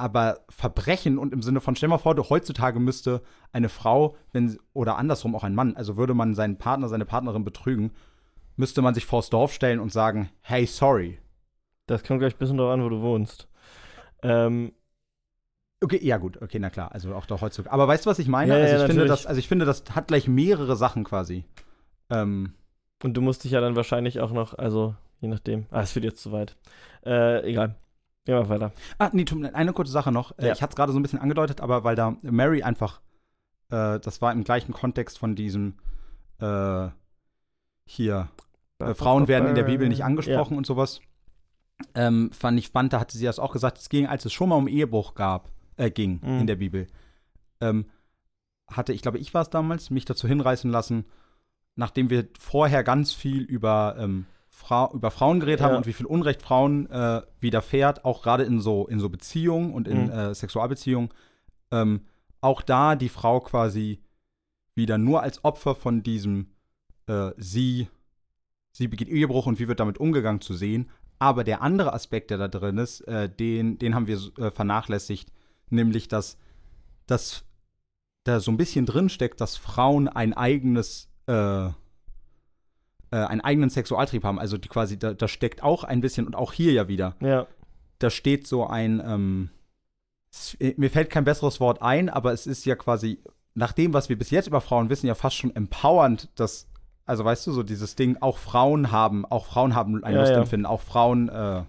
Aber 0.00 0.44
Verbrechen 0.48 1.18
und 1.18 1.32
im 1.32 1.42
Sinne 1.42 1.60
von, 1.60 1.74
stell 1.74 1.88
mal 1.88 1.98
vor, 1.98 2.14
du 2.14 2.22
heutzutage 2.22 2.78
müsste 2.78 3.20
eine 3.52 3.68
Frau, 3.68 4.16
wenn, 4.32 4.56
oder 4.72 4.96
andersrum 4.96 5.34
auch 5.34 5.42
ein 5.42 5.56
Mann, 5.56 5.76
also 5.76 5.96
würde 5.96 6.14
man 6.14 6.34
seinen 6.36 6.56
Partner, 6.56 6.88
seine 6.88 7.04
Partnerin 7.04 7.44
betrügen, 7.44 7.90
müsste 8.56 8.80
man 8.80 8.94
sich 8.94 9.06
vors 9.06 9.28
Dorf 9.28 9.52
stellen 9.52 9.80
und 9.80 9.92
sagen, 9.92 10.30
hey, 10.40 10.66
sorry. 10.66 11.18
Das 11.88 12.04
kommt 12.04 12.20
gleich 12.20 12.34
ein 12.34 12.38
bisschen 12.38 12.56
darauf 12.56 12.72
an, 12.74 12.82
wo 12.84 12.88
du 12.88 13.00
wohnst. 13.02 13.48
Ähm, 14.22 14.72
Okay, 15.80 16.00
ja 16.04 16.16
gut, 16.16 16.42
okay, 16.42 16.58
na 16.58 16.70
klar, 16.70 16.90
also 16.90 17.14
auch 17.14 17.24
da 17.24 17.40
heutzutage. 17.40 17.72
Aber 17.72 17.86
weißt 17.86 18.04
du, 18.04 18.10
was 18.10 18.18
ich 18.18 18.26
meine? 18.26 18.52
Ja, 18.52 18.60
also, 18.60 18.66
ja, 18.74 18.80
ich 18.80 18.86
finde 18.86 19.02
natürlich. 19.04 19.10
das, 19.22 19.26
also 19.26 19.38
ich 19.38 19.46
finde, 19.46 19.64
das 19.64 19.84
hat 19.94 20.08
gleich 20.08 20.26
mehrere 20.26 20.74
Sachen 20.74 21.04
quasi. 21.04 21.44
Ähm, 22.10 22.54
und 23.04 23.14
du 23.14 23.20
musst 23.20 23.44
dich 23.44 23.52
ja 23.52 23.60
dann 23.60 23.76
wahrscheinlich 23.76 24.18
auch 24.18 24.32
noch, 24.32 24.54
also 24.58 24.96
je 25.20 25.28
nachdem. 25.28 25.66
Ah, 25.70 25.82
es 25.82 25.92
führt 25.92 26.04
jetzt 26.04 26.20
zu 26.20 26.32
weit. 26.32 26.56
Äh, 27.06 27.48
egal. 27.48 27.76
Gehen 28.24 28.34
wir 28.34 28.48
weiter. 28.48 28.72
Ah, 28.98 29.10
nee, 29.12 29.24
tut 29.24 29.38
mir- 29.38 29.54
eine 29.54 29.72
kurze 29.72 29.92
Sache 29.92 30.10
noch. 30.10 30.36
Äh, 30.36 30.48
Ja. 30.48 30.52
Ich 30.52 30.62
hatte 30.62 30.72
es 30.72 30.76
gerade 30.76 30.90
so 30.92 30.98
ein 30.98 31.02
bisschen 31.02 31.20
angedeutet, 31.20 31.60
aber 31.60 31.84
weil 31.84 31.94
da 31.94 32.16
Mary 32.22 32.64
einfach, 32.64 33.00
äh, 33.70 34.00
das 34.00 34.20
war 34.20 34.32
im 34.32 34.42
gleichen 34.42 34.72
Kontext 34.72 35.16
von 35.16 35.36
diesem, 35.36 35.74
äh, 36.40 36.88
hier, 37.84 38.28
äh, 38.80 38.94
Frauen 38.94 39.28
werden 39.28 39.48
in 39.50 39.54
der 39.54 39.62
Bibel 39.62 39.88
nicht 39.88 40.02
angesprochen 40.02 40.56
und 40.56 40.66
sowas. 40.66 41.00
Ähm, 41.94 42.30
fand 42.32 42.58
ich 42.58 42.66
spannend, 42.66 42.92
da 42.92 43.00
hatte 43.00 43.16
sie 43.16 43.24
das 43.24 43.38
auch 43.38 43.52
gesagt, 43.52 43.78
es 43.78 43.88
ging, 43.88 44.06
als 44.06 44.24
es 44.24 44.32
schon 44.32 44.48
mal 44.48 44.56
um 44.56 44.68
Ehebruch 44.68 45.14
gab, 45.14 45.50
äh, 45.76 45.90
ging 45.90 46.20
Mhm. 46.22 46.40
in 46.40 46.46
der 46.46 46.56
Bibel, 46.56 46.86
ähm, 47.60 47.86
hatte, 48.68 48.92
ich 48.92 49.00
glaube, 49.02 49.18
ich 49.18 49.32
war 49.32 49.42
es 49.42 49.50
damals, 49.50 49.90
mich 49.90 50.04
dazu 50.04 50.26
hinreißen 50.28 50.70
lassen, 50.70 51.04
nachdem 51.76 52.10
wir 52.10 52.28
vorher 52.38 52.82
ganz 52.84 53.12
viel 53.12 53.42
über, 53.42 53.96
ähm, 53.98 54.26
Frau, 54.50 54.92
über 54.92 55.12
Frauen 55.12 55.38
geredet 55.38 55.60
haben 55.60 55.70
Ja. 55.72 55.76
und 55.78 55.86
wie 55.86 55.92
viel 55.92 56.06
Unrecht 56.06 56.42
Frauen 56.42 56.90
äh, 56.90 57.22
widerfährt, 57.40 58.04
auch 58.04 58.22
gerade 58.22 58.42
in 58.42 58.60
so, 58.60 58.88
in 58.88 58.98
so 58.98 59.08
Beziehungen 59.08 59.72
und 59.72 59.86
in 59.86 60.04
Mhm. 60.06 60.10
äh, 60.10 60.34
Sexualbeziehungen, 60.34 61.10
ähm, 61.70 62.00
auch 62.40 62.60
da 62.62 62.96
die 62.96 63.08
Frau 63.08 63.40
quasi 63.40 64.00
wieder 64.74 64.98
nur 64.98 65.22
als 65.22 65.44
Opfer 65.44 65.74
von 65.76 66.02
diesem 66.02 66.48
äh, 67.06 67.30
sie, 67.36 67.88
sie 68.72 68.88
begeht 68.88 69.08
Ehebruch 69.08 69.46
und 69.46 69.58
wie 69.60 69.68
wird 69.68 69.80
damit 69.80 69.98
umgegangen 69.98 70.40
zu 70.40 70.54
sehen, 70.54 70.90
Aber 71.18 71.44
der 71.44 71.62
andere 71.62 71.92
Aspekt, 71.92 72.30
der 72.30 72.38
da 72.38 72.48
drin 72.48 72.78
ist, 72.78 73.00
äh, 73.02 73.28
den, 73.28 73.78
den 73.78 73.94
haben 73.94 74.06
wir 74.06 74.18
äh, 74.38 74.50
vernachlässigt, 74.50 75.32
nämlich 75.70 76.08
dass, 76.08 76.38
dass 77.06 77.44
da 78.24 78.40
so 78.40 78.50
ein 78.50 78.56
bisschen 78.56 78.86
drin 78.86 79.08
steckt, 79.08 79.40
dass 79.40 79.56
Frauen 79.56 80.06
ein 80.08 80.32
eigenes, 80.34 81.08
äh, 81.26 81.66
äh, 81.66 81.70
einen 83.10 83.40
eigenen 83.40 83.70
Sexualtrieb 83.70 84.22
haben. 84.24 84.38
Also 84.38 84.58
die 84.58 84.68
quasi, 84.68 84.98
da, 84.98 85.14
da 85.14 85.26
steckt 85.28 85.62
auch 85.62 85.82
ein 85.84 86.00
bisschen, 86.00 86.26
und 86.26 86.36
auch 86.36 86.52
hier 86.52 86.72
ja 86.72 86.88
wieder, 86.88 87.16
Ja. 87.20 87.46
da 87.98 88.10
steht 88.10 88.46
so 88.46 88.66
ein, 88.66 89.02
ähm, 89.04 89.50
es, 90.30 90.56
mir 90.76 90.90
fällt 90.90 91.10
kein 91.10 91.24
besseres 91.24 91.58
Wort 91.58 91.82
ein, 91.82 92.08
aber 92.10 92.32
es 92.32 92.46
ist 92.46 92.64
ja 92.64 92.76
quasi, 92.76 93.18
nach 93.54 93.72
dem, 93.72 93.92
was 93.92 94.08
wir 94.08 94.16
bis 94.18 94.30
jetzt 94.30 94.46
über 94.46 94.60
Frauen 94.60 94.88
wissen, 94.88 95.06
ja 95.06 95.14
fast 95.14 95.36
schon 95.36 95.56
empowernd, 95.56 96.28
dass, 96.36 96.67
also 97.08 97.24
weißt 97.24 97.46
du, 97.46 97.52
so 97.52 97.62
dieses 97.62 97.96
Ding, 97.96 98.18
auch 98.20 98.38
Frauen 98.38 98.92
haben, 98.92 99.24
auch 99.24 99.46
Frauen 99.46 99.74
haben 99.74 100.04
ein 100.04 100.14
Ja, 100.14 100.20
Lustempfinden, 100.20 100.66
auch 100.66 100.82
Frauen 100.82 101.28
äh, 101.30 101.62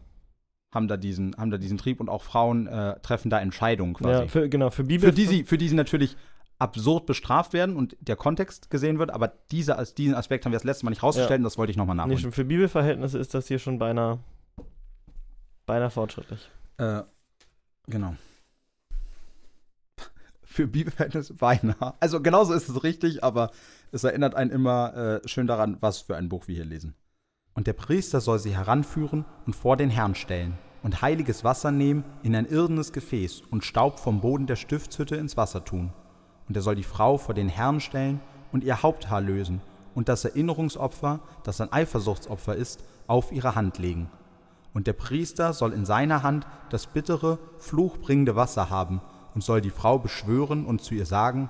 haben 0.74 0.88
da 0.88 0.98
diesen, 0.98 1.36
haben 1.38 1.50
da 1.50 1.58
diesen 1.58 1.78
Trieb 1.78 2.02
und 2.02 2.10
auch 2.10 2.24
Frauen 2.24 2.68
äh, 2.68 3.00
treffen 3.00 3.30
da 3.30 3.40
Entscheidungen 3.40 3.94
quasi. 3.94 4.22
ja 4.24 4.28
für, 4.28 4.50
genau, 4.50 4.70
für 4.70 4.84
Bibel. 4.84 5.10
für, 5.10 5.16
die 5.16 5.26
sie, 5.26 5.44
für 5.46 5.58
die 5.58 5.70
sie 5.70 5.76
natürlich 5.76 6.18
absurd 6.60 7.06
bestraft 7.06 7.54
werden 7.54 7.78
und 7.78 7.96
der 8.02 8.18
Kontext 8.18 8.70
gesehen 8.70 9.00
wird, 9.00 9.12
aber 9.12 9.32
diese, 9.50 9.82
diesen 9.98 10.14
Aspekt 10.14 10.46
haben 10.46 10.52
wir 10.52 10.58
das 10.58 10.66
letzte 10.66 10.86
Mal 10.86 10.90
nicht 10.90 11.04
rausgestellt 11.04 11.40
und 11.40 11.46
das 11.46 11.58
wollte 11.58 11.72
ich 11.72 11.78
nochmal 11.78 11.96
nee, 11.96 12.02
nachholen. 12.02 12.20
schon 12.20 12.32
für 12.34 12.44
Bibelverhältnisse 12.44 13.18
ist 13.18 13.34
das 13.34 13.48
hier 13.48 13.60
schon 13.60 13.80
beinahe, 13.80 14.20
beinahe 15.66 15.90
fortschrittlich. 15.90 16.50
Äh, 16.78 17.04
genau. 17.88 18.16
Für 20.60 20.68
Bibelverhältnisse 20.68 21.36
beinahe. 21.36 21.94
Also 22.02 22.22
genauso 22.22 22.54
ist 22.54 22.68
es 22.68 22.84
richtig, 22.84 23.24
aber 23.24 23.52
es 23.94 24.04
erinnert 24.04 24.36
einen 24.36 24.52
immer 24.52 24.94
äh, 25.24 25.26
schön 25.26 25.48
daran, 25.48 25.78
was 25.80 26.02
für 26.02 26.18
ein 26.18 26.28
Buch 26.28 26.50
wir 26.50 26.56
hier 26.56 26.66
lesen. 26.66 26.96
Und 27.54 27.66
der 27.66 27.72
Priester 27.72 28.20
soll 28.20 28.40
sie 28.40 28.58
heranführen 28.58 29.24
und 29.46 29.56
vor 29.56 29.78
den 29.78 29.90
Herrn 29.90 30.16
stellen 30.16 30.58
und 30.84 31.02
heiliges 31.02 31.46
Wasser 31.46 31.72
nehmen 31.72 32.04
in 32.24 32.36
ein 32.36 32.46
irdenes 32.46 32.92
Gefäß 32.92 33.44
und 33.50 33.64
Staub 33.64 34.00
vom 34.00 34.20
Boden 34.20 34.48
der 34.48 34.58
Stiftshütte 34.58 35.16
ins 35.16 35.38
Wasser 35.38 35.64
tun. 35.64 35.94
Und 36.50 36.58
er 36.58 36.62
soll 36.62 36.76
die 36.76 36.84
Frau 36.84 37.18
vor 37.18 37.34
den 37.34 37.48
Herrn 37.48 37.80
stellen 37.80 38.20
und 38.52 38.66
ihr 38.66 38.84
Haupthaar 38.84 39.22
lösen 39.22 39.62
und 39.96 40.10
das 40.10 40.26
Erinnerungsopfer, 40.26 41.22
das 41.46 41.62
ein 41.62 41.72
Eifersuchtsopfer 41.72 42.58
ist, 42.58 42.84
auf 43.08 43.32
ihre 43.32 43.56
Hand 43.56 43.78
legen. 43.78 44.10
Und 44.74 44.88
der 44.88 44.94
Priester 44.94 45.54
soll 45.54 45.72
in 45.72 45.86
seiner 45.86 46.22
Hand 46.22 46.46
das 46.70 46.86
bittere, 46.86 47.40
fluchbringende 47.60 48.36
Wasser 48.36 48.70
haben 48.70 49.00
und 49.40 49.44
soll 49.44 49.62
die 49.62 49.70
Frau 49.70 49.98
beschwören 49.98 50.66
und 50.66 50.82
zu 50.82 50.96
ihr 50.96 51.06
sagen, 51.06 51.50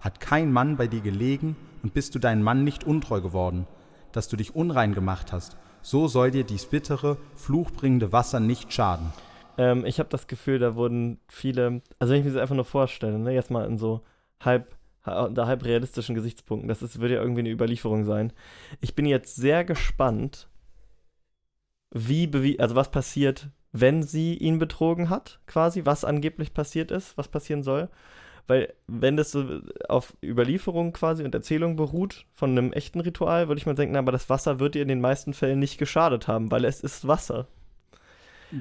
hat 0.00 0.20
kein 0.20 0.50
Mann 0.52 0.78
bei 0.78 0.86
dir 0.86 1.02
gelegen 1.02 1.54
und 1.82 1.92
bist 1.92 2.14
du 2.14 2.18
deinem 2.18 2.42
Mann 2.42 2.64
nicht 2.64 2.84
untreu 2.84 3.20
geworden, 3.20 3.66
dass 4.10 4.28
du 4.28 4.38
dich 4.38 4.56
unrein 4.56 4.94
gemacht 4.94 5.34
hast, 5.34 5.58
so 5.82 6.08
soll 6.08 6.30
dir 6.30 6.44
dies 6.44 6.64
bittere, 6.64 7.18
fluchbringende 7.34 8.10
Wasser 8.10 8.40
nicht 8.40 8.72
schaden. 8.72 9.12
Ähm, 9.58 9.84
ich 9.84 9.98
habe 9.98 10.08
das 10.08 10.28
Gefühl, 10.28 10.58
da 10.58 10.76
wurden 10.76 11.18
viele, 11.28 11.82
also 11.98 12.14
wenn 12.14 12.20
ich 12.20 12.24
mir 12.24 12.32
das 12.32 12.40
einfach 12.40 12.54
nur 12.54 12.64
vorstelle, 12.64 13.18
ne, 13.18 13.34
jetzt 13.34 13.50
mal 13.50 13.66
in 13.66 13.76
so 13.76 14.00
halb, 14.40 14.74
unter 15.04 15.46
halb 15.46 15.62
realistischen 15.62 16.14
Gesichtspunkten, 16.14 16.68
das 16.68 16.80
ist, 16.80 17.00
würde 17.02 17.16
ja 17.16 17.20
irgendwie 17.20 17.40
eine 17.40 17.50
Überlieferung 17.50 18.06
sein. 18.06 18.32
Ich 18.80 18.94
bin 18.94 19.04
jetzt 19.04 19.36
sehr 19.36 19.62
gespannt, 19.62 20.48
wie, 21.90 22.58
also 22.58 22.76
was 22.76 22.90
passiert, 22.90 23.50
wenn 23.80 24.02
sie 24.02 24.34
ihn 24.34 24.58
betrogen 24.58 25.10
hat, 25.10 25.40
quasi, 25.46 25.84
was 25.84 26.04
angeblich 26.04 26.54
passiert 26.54 26.90
ist, 26.90 27.16
was 27.18 27.28
passieren 27.28 27.62
soll. 27.62 27.88
Weil, 28.48 28.72
wenn 28.86 29.16
das 29.16 29.32
so 29.32 29.44
auf 29.88 30.14
Überlieferung 30.24 30.92
quasi 30.92 31.24
und 31.24 31.34
Erzählung 31.34 31.74
beruht 31.74 32.26
von 32.32 32.50
einem 32.50 32.72
echten 32.72 33.00
Ritual, 33.00 33.48
würde 33.48 33.58
ich 33.58 33.66
mal 33.66 33.74
denken, 33.74 33.96
aber 33.96 34.12
das 34.12 34.30
Wasser 34.30 34.60
wird 34.60 34.76
ihr 34.76 34.82
in 34.82 34.88
den 34.88 35.00
meisten 35.00 35.34
Fällen 35.34 35.58
nicht 35.58 35.78
geschadet 35.78 36.28
haben, 36.28 36.50
weil 36.52 36.64
es 36.64 36.80
ist 36.80 37.08
Wasser. 37.08 37.48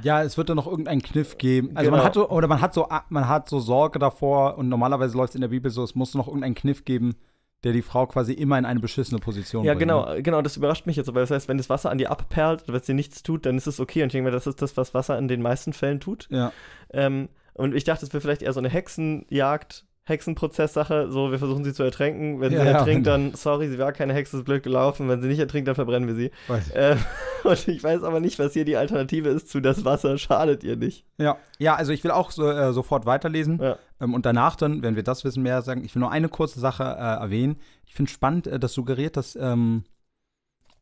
Ja, 0.02 0.24
es 0.24 0.38
wird 0.38 0.50
da 0.50 0.56
noch 0.56 0.66
irgendeinen 0.66 1.04
Kniff 1.04 1.38
geben. 1.38 1.70
Also 1.76 1.90
Genau. 1.92 1.98
man 1.98 2.06
hat 2.06 2.16
so, 2.16 2.30
oder 2.30 2.48
man 2.48 2.62
hat 2.62 2.74
so, 2.74 2.88
man 3.10 3.28
hat 3.30 3.48
so 3.48 3.60
Sorge 3.60 4.00
davor 4.00 4.58
und 4.58 4.70
normalerweise 4.70 5.16
läuft 5.16 5.30
es 5.32 5.36
in 5.36 5.42
der 5.42 5.50
Bibel 5.50 5.70
so, 5.70 5.84
es 5.84 5.94
muss 5.94 6.16
noch 6.16 6.28
irgendeinen 6.28 6.56
Kniff 6.56 6.84
geben, 6.86 7.16
der 7.64 7.74
die 7.74 7.82
Frau 7.82 8.06
quasi 8.06 8.34
immer 8.34 8.58
in 8.60 8.66
eine 8.66 8.80
beschissene 8.80 9.20
Position 9.20 9.64
Ja, 9.66 9.74
bringt. 9.74 9.80
genau, 9.80 10.06
ne? 10.14 10.22
genau, 10.22 10.42
das 10.42 10.56
überrascht 10.58 10.86
mich 10.86 10.98
jetzt, 10.98 11.08
weil 11.08 11.22
das 11.24 11.32
heißt, 11.32 11.48
wenn 11.48 11.58
das 11.58 11.70
Wasser 11.70 11.90
an 11.90 11.98
dir 11.98 12.12
abperlt 12.12 12.64
oder 12.64 12.74
wenn 12.74 12.80
es 12.82 12.86
dir 12.86 12.94
nichts 12.94 13.24
tut, 13.24 13.46
dann 13.46 13.58
ist 13.58 13.66
es 13.68 13.80
okay. 13.80 14.04
Und 14.04 14.08
ich 14.08 14.12
denke 14.14 14.26
mir, 14.30 14.32
das 14.36 14.46
ist 14.48 14.62
das, 14.62 14.78
was 14.78 14.94
Wasser 14.94 15.18
in 15.18 15.28
den 15.28 15.42
meisten 15.42 15.74
Fällen 15.74 16.00
tut. 16.00 16.28
Ja. 16.30 16.52
Ähm, 16.92 17.30
und 17.54 17.74
ich 17.74 17.84
dachte, 17.86 18.06
es 18.06 18.14
wäre 18.14 18.22
vielleicht 18.22 18.42
eher 18.44 18.54
so 18.54 18.60
eine 18.60 18.70
Hexenjagd, 18.70 19.86
Hexenprozesssache, 20.08 21.12
so 21.12 21.32
wir 21.32 21.40
versuchen 21.40 21.64
sie 21.64 21.74
zu 21.74 21.82
ertränken. 21.82 22.40
Wenn 22.40 22.54
Ja, 22.54 22.62
sie 22.62 22.68
ertrinkt, 22.68 23.08
dann, 23.08 23.34
sorry, 23.34 23.70
sie 23.70 23.80
war 23.80 23.92
keine 23.92 24.14
Hexe, 24.14 24.38
ist 24.38 24.46
blöd 24.46 24.62
gelaufen. 24.62 25.10
Wenn 25.10 25.20
sie 25.20 25.28
nicht 25.28 25.40
ertrinkt, 25.40 25.68
dann 25.68 25.74
verbrennen 25.74 26.08
wir 26.08 26.14
sie. 26.16 26.32
Ähm, 26.76 27.00
und 27.44 27.68
ich 27.68 27.84
weiß 27.84 28.04
aber 28.04 28.20
nicht, 28.20 28.38
was 28.38 28.54
hier 28.54 28.66
die 28.66 28.78
Alternative 28.78 29.30
ist 29.30 29.50
zu 29.50 29.62
das 29.62 29.84
Wasser 29.84 30.20
schadet 30.20 30.64
ihr 30.64 30.76
nicht. 30.76 31.06
Ja, 31.18 31.38
ja, 31.58 31.76
also 31.76 31.92
ich 31.92 32.04
will 32.04 32.12
auch 32.12 32.30
so, 32.30 32.48
äh, 32.48 32.72
sofort 32.72 33.08
weiterlesen. 33.08 33.60
Ja. 33.60 33.80
Ähm, 34.00 34.14
und 34.14 34.28
danach 34.28 34.56
dann, 34.56 34.84
wenn 34.84 34.96
wir 34.96 35.04
das 35.04 35.24
wissen, 35.26 35.42
mehr 35.42 35.64
sagen. 35.64 35.84
Ich 35.84 35.96
will 35.96 36.02
nur 36.02 36.12
eine 36.12 36.30
kurze 36.30 36.60
Sache 36.60 36.84
äh, 36.84 37.22
erwähnen. 37.22 37.58
Ich 37.88 37.96
finde 37.96 38.12
spannend, 38.12 38.46
äh, 38.46 38.60
das 38.60 38.74
suggeriert, 38.74 39.18
dass 39.18 39.36
ähm, 39.36 39.86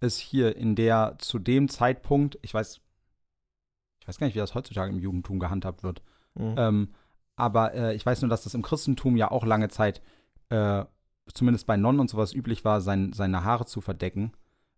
es 0.01 0.17
hier 0.17 0.57
in 0.57 0.75
der 0.75 1.15
zu 1.19 1.39
dem 1.39 1.69
Zeitpunkt, 1.69 2.37
ich 2.41 2.53
weiß, 2.53 2.81
ich 4.01 4.07
weiß 4.07 4.17
gar 4.17 4.27
nicht, 4.27 4.35
wie 4.35 4.39
das 4.39 4.53
heutzutage 4.53 4.91
im 4.91 4.99
Judentum 4.99 5.39
gehandhabt 5.39 5.81
wird. 5.81 6.01
Mhm. 6.35 6.55
Ähm, 6.57 6.87
aber 7.35 7.73
äh, 7.73 7.95
ich 7.95 8.05
weiß 8.05 8.21
nur, 8.21 8.29
dass 8.29 8.43
das 8.43 8.53
im 8.53 8.61
Christentum 8.61 9.15
ja 9.15 9.31
auch 9.31 9.45
lange 9.45 9.69
Zeit, 9.69 10.01
äh, 10.49 10.85
zumindest 11.33 11.67
bei 11.67 11.77
Nonnen 11.77 11.99
und 11.99 12.09
sowas, 12.09 12.33
üblich 12.33 12.65
war, 12.65 12.81
sein, 12.81 13.13
seine 13.13 13.43
Haare 13.43 13.65
zu 13.65 13.81
verdecken. 13.81 14.33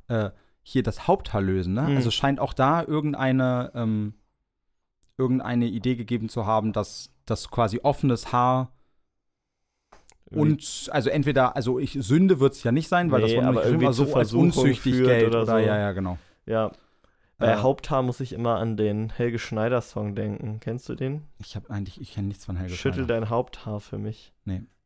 Äh, 0.07 0.29
hier 0.61 0.83
das 0.83 1.07
Haupthaar 1.07 1.41
lösen, 1.41 1.73
ne? 1.73 1.83
Mhm. 1.83 1.97
Also 1.97 2.11
scheint 2.11 2.39
auch 2.39 2.53
da 2.53 2.83
irgendeine, 2.83 3.71
ähm, 3.75 4.15
irgendeine 5.17 5.65
Idee 5.67 5.95
gegeben 5.95 6.29
zu 6.29 6.45
haben, 6.45 6.73
dass 6.73 7.11
das 7.25 7.49
quasi 7.49 7.79
offenes 7.83 8.31
Haar 8.31 8.71
und 10.31 10.89
also 10.91 11.09
entweder, 11.09 11.55
also 11.55 11.79
ich 11.79 11.97
Sünde 11.99 12.39
wird 12.39 12.53
es 12.53 12.63
ja 12.63 12.71
nicht 12.71 12.87
sein, 12.87 13.11
weil 13.11 13.21
Nee, 13.21 13.35
das 13.35 13.45
wurde 13.45 13.85
aber 13.85 13.93
so 13.93 14.15
als 14.15 14.33
unzüchtig 14.33 15.03
Geld 15.03 15.27
oder 15.27 15.43
oder, 15.43 15.53
so. 15.53 15.57
ja, 15.59 15.77
ja, 15.77 15.91
genau. 15.91 16.17
ja. 16.45 16.71
Bei 17.37 17.47
Äh, 17.51 17.55
Haupthaar 17.57 18.01
muss 18.01 18.19
ich 18.21 18.31
immer 18.33 18.57
an 18.57 18.77
den 18.77 19.09
Helge 19.09 19.39
Schneider-Song 19.39 20.15
denken. 20.15 20.59
Kennst 20.61 20.87
du 20.89 20.95
den? 20.95 21.23
Ich 21.39 21.55
habe 21.55 21.69
eigentlich, 21.69 21.99
ich 21.99 22.13
kenne 22.13 22.27
nichts 22.29 22.45
von 22.45 22.55
Helge 22.55 22.73
Schüttel 22.73 23.05
Schneider. 23.05 23.19
dein 23.21 23.29
Haupthaar 23.29 23.79
für 23.81 23.97
mich. 23.97 24.31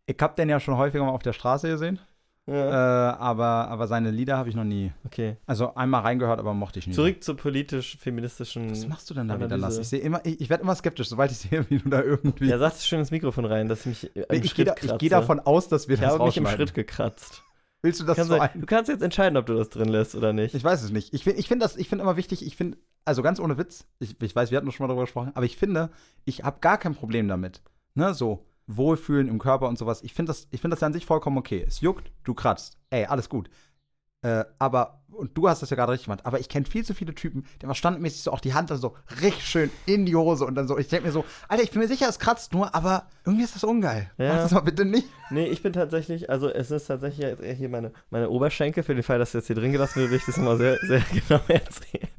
Ich 0.08 0.16
habe 0.20 0.36
den 0.36 0.50
ja 0.50 0.60
schon 0.60 0.76
häufiger 0.78 1.04
mal 1.06 1.12
auf 1.12 1.22
der 1.22 1.34
Straße 1.34 1.70
gesehen, 1.70 2.00
äh, 2.48 2.54
aber, 2.56 3.68
aber 3.68 3.86
seine 3.86 4.10
Lieder 4.10 4.38
habe 4.38 4.50
ich 4.50 4.56
noch 4.56 4.64
nie. 4.64 4.92
Okay. 5.06 5.38
Also 5.46 5.76
einmal 5.76 6.02
reingehört, 6.02 6.40
aber 6.40 6.56
mochte 6.56 6.80
ich 6.80 6.88
nie. 6.88 6.94
Zurück 6.94 7.24
zur 7.24 7.38
politisch-feministischen. 7.38 8.72
Was 8.72 8.88
machst 8.88 9.10
du 9.10 9.14
denn 9.14 9.28
da 9.28 9.40
wieder. 9.40 9.56
Lass? 9.58 9.78
Ich 9.78 9.88
sehe 9.90 10.00
immer, 10.00 10.26
ich, 10.26 10.42
ich 10.42 10.50
werde 10.50 10.64
immer 10.64 10.74
skeptisch, 10.76 11.08
sobald 11.10 11.30
ich 11.32 11.38
sehe, 11.50 11.70
wie 11.70 11.78
du 11.78 11.90
da 11.90 12.02
irgendwie. 12.02 12.48
Ja, 12.48 12.58
sag 12.58 12.74
schön 12.78 13.00
ins 13.00 13.12
Mikrofon 13.12 13.46
rein, 13.46 13.68
dass 13.68 13.82
ich 13.82 13.86
mich 13.86 14.16
im 14.16 14.44
ich 14.44 14.56
gehe 14.56 14.66
da, 14.66 14.74
ich 14.82 14.98
geh 14.98 15.10
davon 15.10 15.40
aus, 15.40 15.68
dass 15.68 15.88
wir 15.88 15.94
Ich 15.96 16.02
das 16.02 16.14
habe 16.14 16.26
mich 16.26 16.38
im. 16.38 16.48
Schritt 16.48 16.74
gekratzt. 16.74 17.44
Willst 17.82 18.00
du 18.00 18.04
das 18.04 18.18
Kannst 18.18 18.32
so 18.32 18.40
ein? 18.40 18.50
du 18.56 18.66
kannst 18.66 18.90
jetzt 18.90 19.02
entscheiden, 19.02 19.38
ob 19.38 19.46
du 19.46 19.54
das 19.54 19.70
drin 19.70 19.90
lässt 19.90 20.16
oder 20.16 20.34
nicht. 20.34 20.54
Ich 20.54 20.64
weiß 20.64 20.84
es 20.84 20.92
nicht. 20.92 21.14
Ich 21.14 21.24
finde 21.24 21.40
ich 21.40 21.48
find 21.48 21.62
das, 21.62 21.78
ich 21.78 21.88
finde 21.88 22.04
immer 22.04 22.18
wichtig, 22.18 22.46
ich 22.46 22.58
finde, 22.58 22.78
also 23.06 23.22
ganz 23.22 23.40
ohne 23.40 23.58
Witz, 23.58 23.86
ich, 24.00 24.22
ich 24.22 24.36
weiß, 24.36 24.52
wir 24.52 24.58
hatten 24.58 24.72
schon 24.72 24.84
mal 24.84 24.90
darüber 24.90 25.06
gesprochen, 25.06 25.32
aber 25.34 25.46
ich 25.46 25.58
finde, 25.58 25.90
ich 26.26 26.44
habe 26.44 26.60
gar 26.60 26.78
kein 26.78 26.96
Problem 26.96 27.28
damit. 27.28 27.62
Ne, 27.96 28.14
so, 28.14 28.46
Wohlfühlen 28.68 29.28
im 29.28 29.40
Körper 29.40 29.68
und 29.68 29.78
sowas. 29.78 30.04
Ich 30.04 30.14
finde 30.14 30.30
das, 30.30 30.48
ich 30.52 30.62
finde 30.62 30.76
das 30.76 30.82
ja 30.82 30.88
an 30.88 30.94
sich 30.94 31.06
vollkommen 31.06 31.38
okay. 31.38 31.64
Es 31.68 31.82
juckt, 31.82 32.12
du 32.24 32.34
kratzt. 32.34 32.78
Ey, 32.90 33.06
alles 33.06 33.30
gut. 33.30 33.50
Äh, 34.22 34.44
aber, 34.58 35.00
und 35.12 35.38
du 35.38 35.48
hast 35.48 35.62
das 35.62 35.70
ja 35.70 35.78
gerade 35.78 35.94
richtig 35.94 36.08
gemacht, 36.08 36.26
aber 36.26 36.40
ich 36.40 36.50
kenne 36.50 36.66
viel 36.66 36.84
zu 36.84 36.94
viele 36.94 37.16
Typen, 37.16 37.46
die 37.60 37.64
immer 37.64 37.76
standmäßig 37.76 38.22
so 38.22 38.32
auch 38.32 38.42
die 38.42 38.54
Hand 38.54 38.70
dann 38.70 38.78
so 38.78 38.96
richtig 39.22 39.46
schön 39.46 39.72
in 39.86 40.06
die 40.06 40.16
Hose 40.16 40.46
und 40.46 40.56
dann 40.56 40.68
so, 40.68 40.78
ich 40.78 40.90
denke 40.90 41.08
mir 41.08 41.14
so, 41.14 41.24
Alter, 41.48 41.64
ich 41.64 41.72
bin 41.72 41.82
mir 41.82 41.88
sicher, 41.88 42.10
es 42.10 42.20
kratzt 42.20 42.54
nur, 42.54 42.76
aber 42.76 43.08
irgendwie 43.26 43.46
ist 43.46 43.56
das 43.56 43.64
ungeil. 43.64 44.12
Ja. 44.18 44.34
Mach 44.34 44.42
das 44.42 44.52
mal 44.52 44.60
bitte 44.60 44.84
nicht. 44.84 45.08
Nee, 45.30 45.46
ich 45.46 45.64
bin 45.64 45.72
tatsächlich, 45.72 46.30
also 46.30 46.50
es 46.50 46.70
ist 46.70 46.88
tatsächlich 46.88 47.26
jetzt 47.26 47.42
eher 47.42 47.54
hier 47.54 47.70
meine, 47.70 47.94
meine 48.10 48.30
Oberschenkel, 48.30 48.84
für 48.84 48.94
den 48.94 49.04
Fall, 49.04 49.20
dass 49.20 49.32
jetzt 49.32 49.48
hier 49.48 49.56
drin 49.56 49.72
gelassen 49.72 50.00
wird, 50.02 50.12
will 50.12 50.18
ich 50.18 50.26
das 50.26 50.38
immer 50.38 50.58
sehr, 50.58 50.78
sehr 50.86 51.02
genau 51.28 51.42
erzählen. 51.48 52.08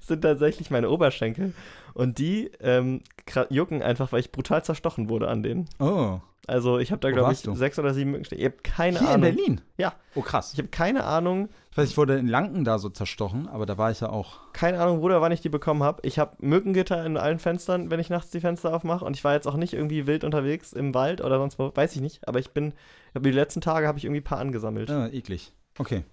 Es 0.00 0.06
sind 0.06 0.22
tatsächlich 0.22 0.70
meine 0.70 0.88
Oberschenkel 0.88 1.52
und 1.98 2.18
die 2.18 2.50
ähm, 2.60 3.02
jucken 3.50 3.82
einfach, 3.82 4.12
weil 4.12 4.20
ich 4.20 4.32
brutal 4.32 4.64
zerstochen 4.64 5.08
wurde 5.08 5.28
an 5.28 5.42
denen. 5.42 5.68
Oh. 5.80 6.20
Also 6.46 6.78
ich 6.78 6.92
habe 6.92 7.00
da, 7.00 7.10
glaube 7.10 7.30
ich, 7.34 7.42
du? 7.42 7.54
sechs 7.54 7.78
oder 7.78 7.92
sieben 7.92 8.12
Mückenstiche. 8.12 8.40
Ich 8.40 8.46
habe 8.46 8.56
keine 8.62 8.98
Hier 9.00 9.08
Ahnung. 9.10 9.28
in 9.28 9.34
Berlin? 9.36 9.60
Ja. 9.76 9.92
Oh, 10.14 10.22
krass. 10.22 10.52
Ich 10.54 10.58
habe 10.58 10.68
keine 10.68 11.04
Ahnung, 11.04 11.50
Ich 11.72 11.76
weiß, 11.76 11.90
ich 11.90 11.96
wurde 11.98 12.16
in 12.16 12.26
Lanken 12.26 12.64
da 12.64 12.78
so 12.78 12.88
zerstochen, 12.88 13.48
aber 13.48 13.66
da 13.66 13.76
war 13.76 13.90
ich 13.90 14.00
ja 14.00 14.08
auch. 14.08 14.50
keine 14.54 14.80
Ahnung, 14.80 15.02
wo 15.02 15.06
oder 15.06 15.20
wann 15.20 15.30
ich 15.32 15.42
die 15.42 15.50
bekommen 15.50 15.82
habe. 15.82 16.00
Ich 16.06 16.18
habe 16.18 16.36
Mückengitter 16.38 17.04
in 17.04 17.18
allen 17.18 17.38
Fenstern, 17.38 17.90
wenn 17.90 18.00
ich 18.00 18.08
nachts 18.08 18.30
die 18.30 18.40
Fenster 18.40 18.72
aufmache. 18.74 19.04
Und 19.04 19.14
ich 19.14 19.24
war 19.24 19.34
jetzt 19.34 19.46
auch 19.46 19.56
nicht 19.56 19.74
irgendwie 19.74 20.06
wild 20.06 20.24
unterwegs 20.24 20.72
im 20.72 20.94
Wald 20.94 21.20
oder 21.20 21.36
sonst 21.38 21.58
wo, 21.58 21.70
weiß 21.74 21.94
ich 21.96 22.00
nicht. 22.00 22.26
Aber 22.26 22.38
ich 22.38 22.52
bin, 22.52 22.72
die 23.14 23.30
letzten 23.30 23.60
Tage 23.60 23.86
habe 23.86 23.98
ich 23.98 24.04
irgendwie 24.06 24.20
ein 24.22 24.24
paar 24.24 24.38
angesammelt. 24.38 24.90
Ah, 24.90 25.08
eklig. 25.08 25.52
Okay. 25.78 26.04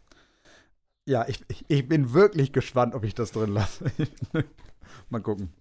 Ja, 1.05 1.25
ich, 1.29 1.39
ich, 1.47 1.63
ich 1.69 1.87
bin 1.87 2.11
wirklich 2.13 2.51
gespannt, 2.51 2.93
ob 2.93 3.05
ich 3.05 3.13
das 3.13 3.31
drin 3.31 3.53
lasse. 3.53 3.85
Mal 5.09 5.21
gucken. 5.21 5.53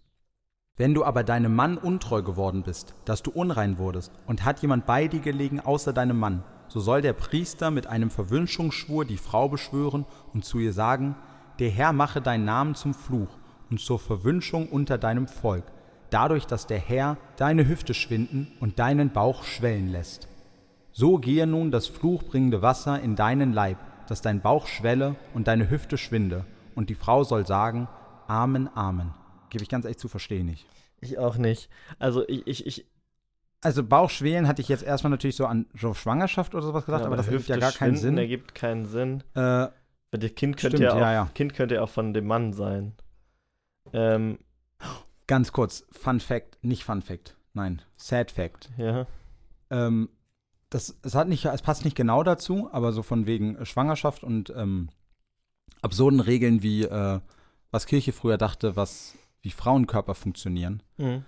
Wenn 0.77 0.93
du 0.93 1.05
aber 1.05 1.23
deinem 1.23 1.55
Mann 1.55 1.79
untreu 1.79 2.23
geworden 2.23 2.65
bist, 2.65 2.95
dass 3.05 3.23
du 3.23 3.31
unrein 3.31 3.79
wurdest, 3.79 4.11
und 4.27 4.45
hat 4.45 4.61
jemand 4.61 4.87
bei 4.87 5.07
dir 5.07 5.21
gelegen 5.21 5.61
außer 5.61 5.93
deinem 5.93 6.19
Mann, 6.19 6.43
so 6.67 6.81
soll 6.81 7.01
der 7.01 7.13
Priester 7.13 7.71
mit 7.71 7.87
einem 7.87 8.11
Verwünschungsschwur 8.11 9.05
die 9.05 9.17
Frau 9.17 9.49
beschwören 9.49 10.05
und 10.33 10.45
zu 10.45 10.59
ihr 10.59 10.73
sagen, 10.73 11.15
der 11.61 11.71
Herr 11.71 11.93
mache 11.93 12.21
deinen 12.21 12.45
Namen 12.45 12.75
zum 12.75 12.93
Fluch 12.93 13.29
und 13.71 13.79
zur 13.79 14.01
Verwünschung 14.01 14.69
unter 14.69 14.99
deinem 14.99 15.29
Volk, 15.29 15.63
dadurch, 16.11 16.45
dass 16.45 16.67
der 16.67 16.81
Herr 16.81 17.19
deine 17.37 17.69
Hüfte 17.69 17.95
schwinden 17.95 18.49
und 18.59 18.81
deinen 18.81 19.13
Bauch 19.13 19.45
schwellen 19.45 19.93
lässt. 19.93 20.27
So 20.91 21.19
gehe 21.19 21.47
nun 21.47 21.71
das 21.71 21.87
fluchbringende 21.87 22.63
Wasser 22.63 23.01
in 23.01 23.15
deinen 23.15 23.53
Leib, 23.53 23.79
dass 24.09 24.23
dein 24.23 24.41
Bauch 24.41 24.67
schwelle 24.67 25.15
und 25.35 25.47
deine 25.47 25.71
Hüfte 25.71 25.99
schwinde, 25.99 26.45
und 26.75 26.91
die 26.91 26.97
Frau 26.97 27.23
soll 27.23 27.47
sagen, 27.47 27.87
Amen, 28.27 28.69
Amen. 28.75 29.15
Gebe 29.55 29.63
ich 29.63 29.69
ganz 29.69 29.85
ehrlich 29.85 29.99
zu, 29.99 30.09
verstehe 30.09 30.45
nicht. 30.45 30.67
Ich 31.01 31.17
auch 31.17 31.37
nicht. 31.37 31.69
Also 32.01 32.27
ich, 32.29 32.45
ich, 32.49 32.67
ich 32.67 32.87
Also 33.61 33.85
Bauchschwelen 33.85 34.49
hatte 34.49 34.61
ich 34.61 34.69
jetzt 34.69 34.83
erstmal 34.83 35.13
natürlich 35.13 35.37
so 35.37 35.47
an 35.47 35.67
so 35.79 35.95
Schwangerschaft 35.95 36.57
oder 36.57 36.65
sowas 36.65 36.85
gedacht, 36.87 37.03
ja, 37.03 37.07
aber 37.07 37.17
das 37.17 37.29
ergibt 37.29 37.47
ja 37.47 37.57
gar 37.57 37.71
keinen 37.71 37.97
Sinn. 37.97 38.19
ergibt 38.19 38.57
keinen 38.57 38.85
Sinn. 38.87 39.23
Äh, 39.35 39.41
Weil 39.41 39.71
das 40.11 40.35
Kind 40.35 40.57
könnte 40.57 40.79
Stimmt, 40.79 40.83
ja, 40.83 40.95
auch, 40.95 41.01
ja, 41.01 41.13
ja. 41.13 41.31
Kind 41.37 41.55
könnte 41.55 41.77
ja 41.77 41.83
auch 41.83 41.89
von 41.89 42.13
dem 42.13 42.27
Mann 42.27 42.53
sein. 42.53 42.95
Ähm, 43.93 44.41
ganz 45.29 45.53
kurz, 45.53 45.87
Fun 45.93 46.19
Fact, 46.19 46.59
nicht 46.63 46.83
Fun 46.83 47.01
Fact, 47.01 47.37
nein, 47.53 47.81
Sad 47.97 48.33
Fact. 48.33 48.71
ja. 48.77 49.07
Ähm, 49.71 50.09
das, 50.71 50.99
es, 51.03 51.15
hat 51.15 51.29
nicht, 51.29 51.45
es 51.45 51.63
passt 51.63 51.85
nicht 51.85 51.97
genau 51.97 52.25
dazu, 52.25 52.69
aber 52.73 52.93
so 52.93 53.05
von 53.05 53.27
wegen 53.27 53.65
Schwangerschaft 53.65 54.25
und 54.25 54.51
ähm, 54.57 54.89
absurden 55.83 56.19
Regeln 56.19 56.65
wie, 56.65 56.83
äh, 56.83 57.21
was 57.71 57.87
Kirche 57.87 58.13
früher 58.13 58.39
dachte, 58.39 58.75
was, 58.75 59.15
wie 59.45 59.51
Frauenkörper 59.51 60.15
funktionieren. 60.15 60.83
Mhm. 60.97 61.25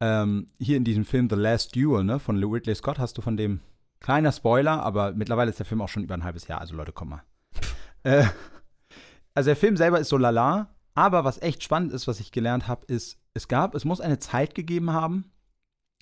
Ähm, 0.00 0.48
hier 0.58 0.76
in 0.76 0.84
diesem 0.84 1.04
Film 1.04 1.28
The 1.30 1.36
Last 1.36 1.76
Duel, 1.76 2.02
ne, 2.04 2.18
von 2.18 2.42
Ridley 2.42 2.74
Scott, 2.74 2.98
hast 2.98 3.16
du 3.16 3.22
von 3.22 3.36
dem, 3.36 3.60
kleiner 4.00 4.32
Spoiler, 4.32 4.82
aber 4.82 5.12
mittlerweile 5.12 5.50
ist 5.50 5.60
der 5.60 5.66
Film 5.66 5.80
auch 5.80 5.88
schon 5.88 6.02
über 6.02 6.14
ein 6.14 6.24
halbes 6.24 6.48
Jahr, 6.48 6.60
also 6.60 6.74
Leute, 6.74 6.90
komm 6.92 7.10
mal. 7.10 7.22
äh, 8.02 8.24
also 9.34 9.48
der 9.48 9.56
Film 9.56 9.76
selber 9.76 10.00
ist 10.00 10.08
so 10.08 10.16
lala, 10.18 10.74
aber 10.94 11.24
was 11.24 11.40
echt 11.40 11.62
spannend 11.62 11.92
ist, 11.92 12.08
was 12.08 12.18
ich 12.18 12.32
gelernt 12.32 12.66
habe, 12.66 12.84
ist, 12.86 13.18
es 13.32 13.46
gab, 13.46 13.76
es 13.76 13.84
muss 13.84 14.00
eine 14.00 14.18
Zeit 14.18 14.56
gegeben 14.56 14.92
haben, 14.92 15.30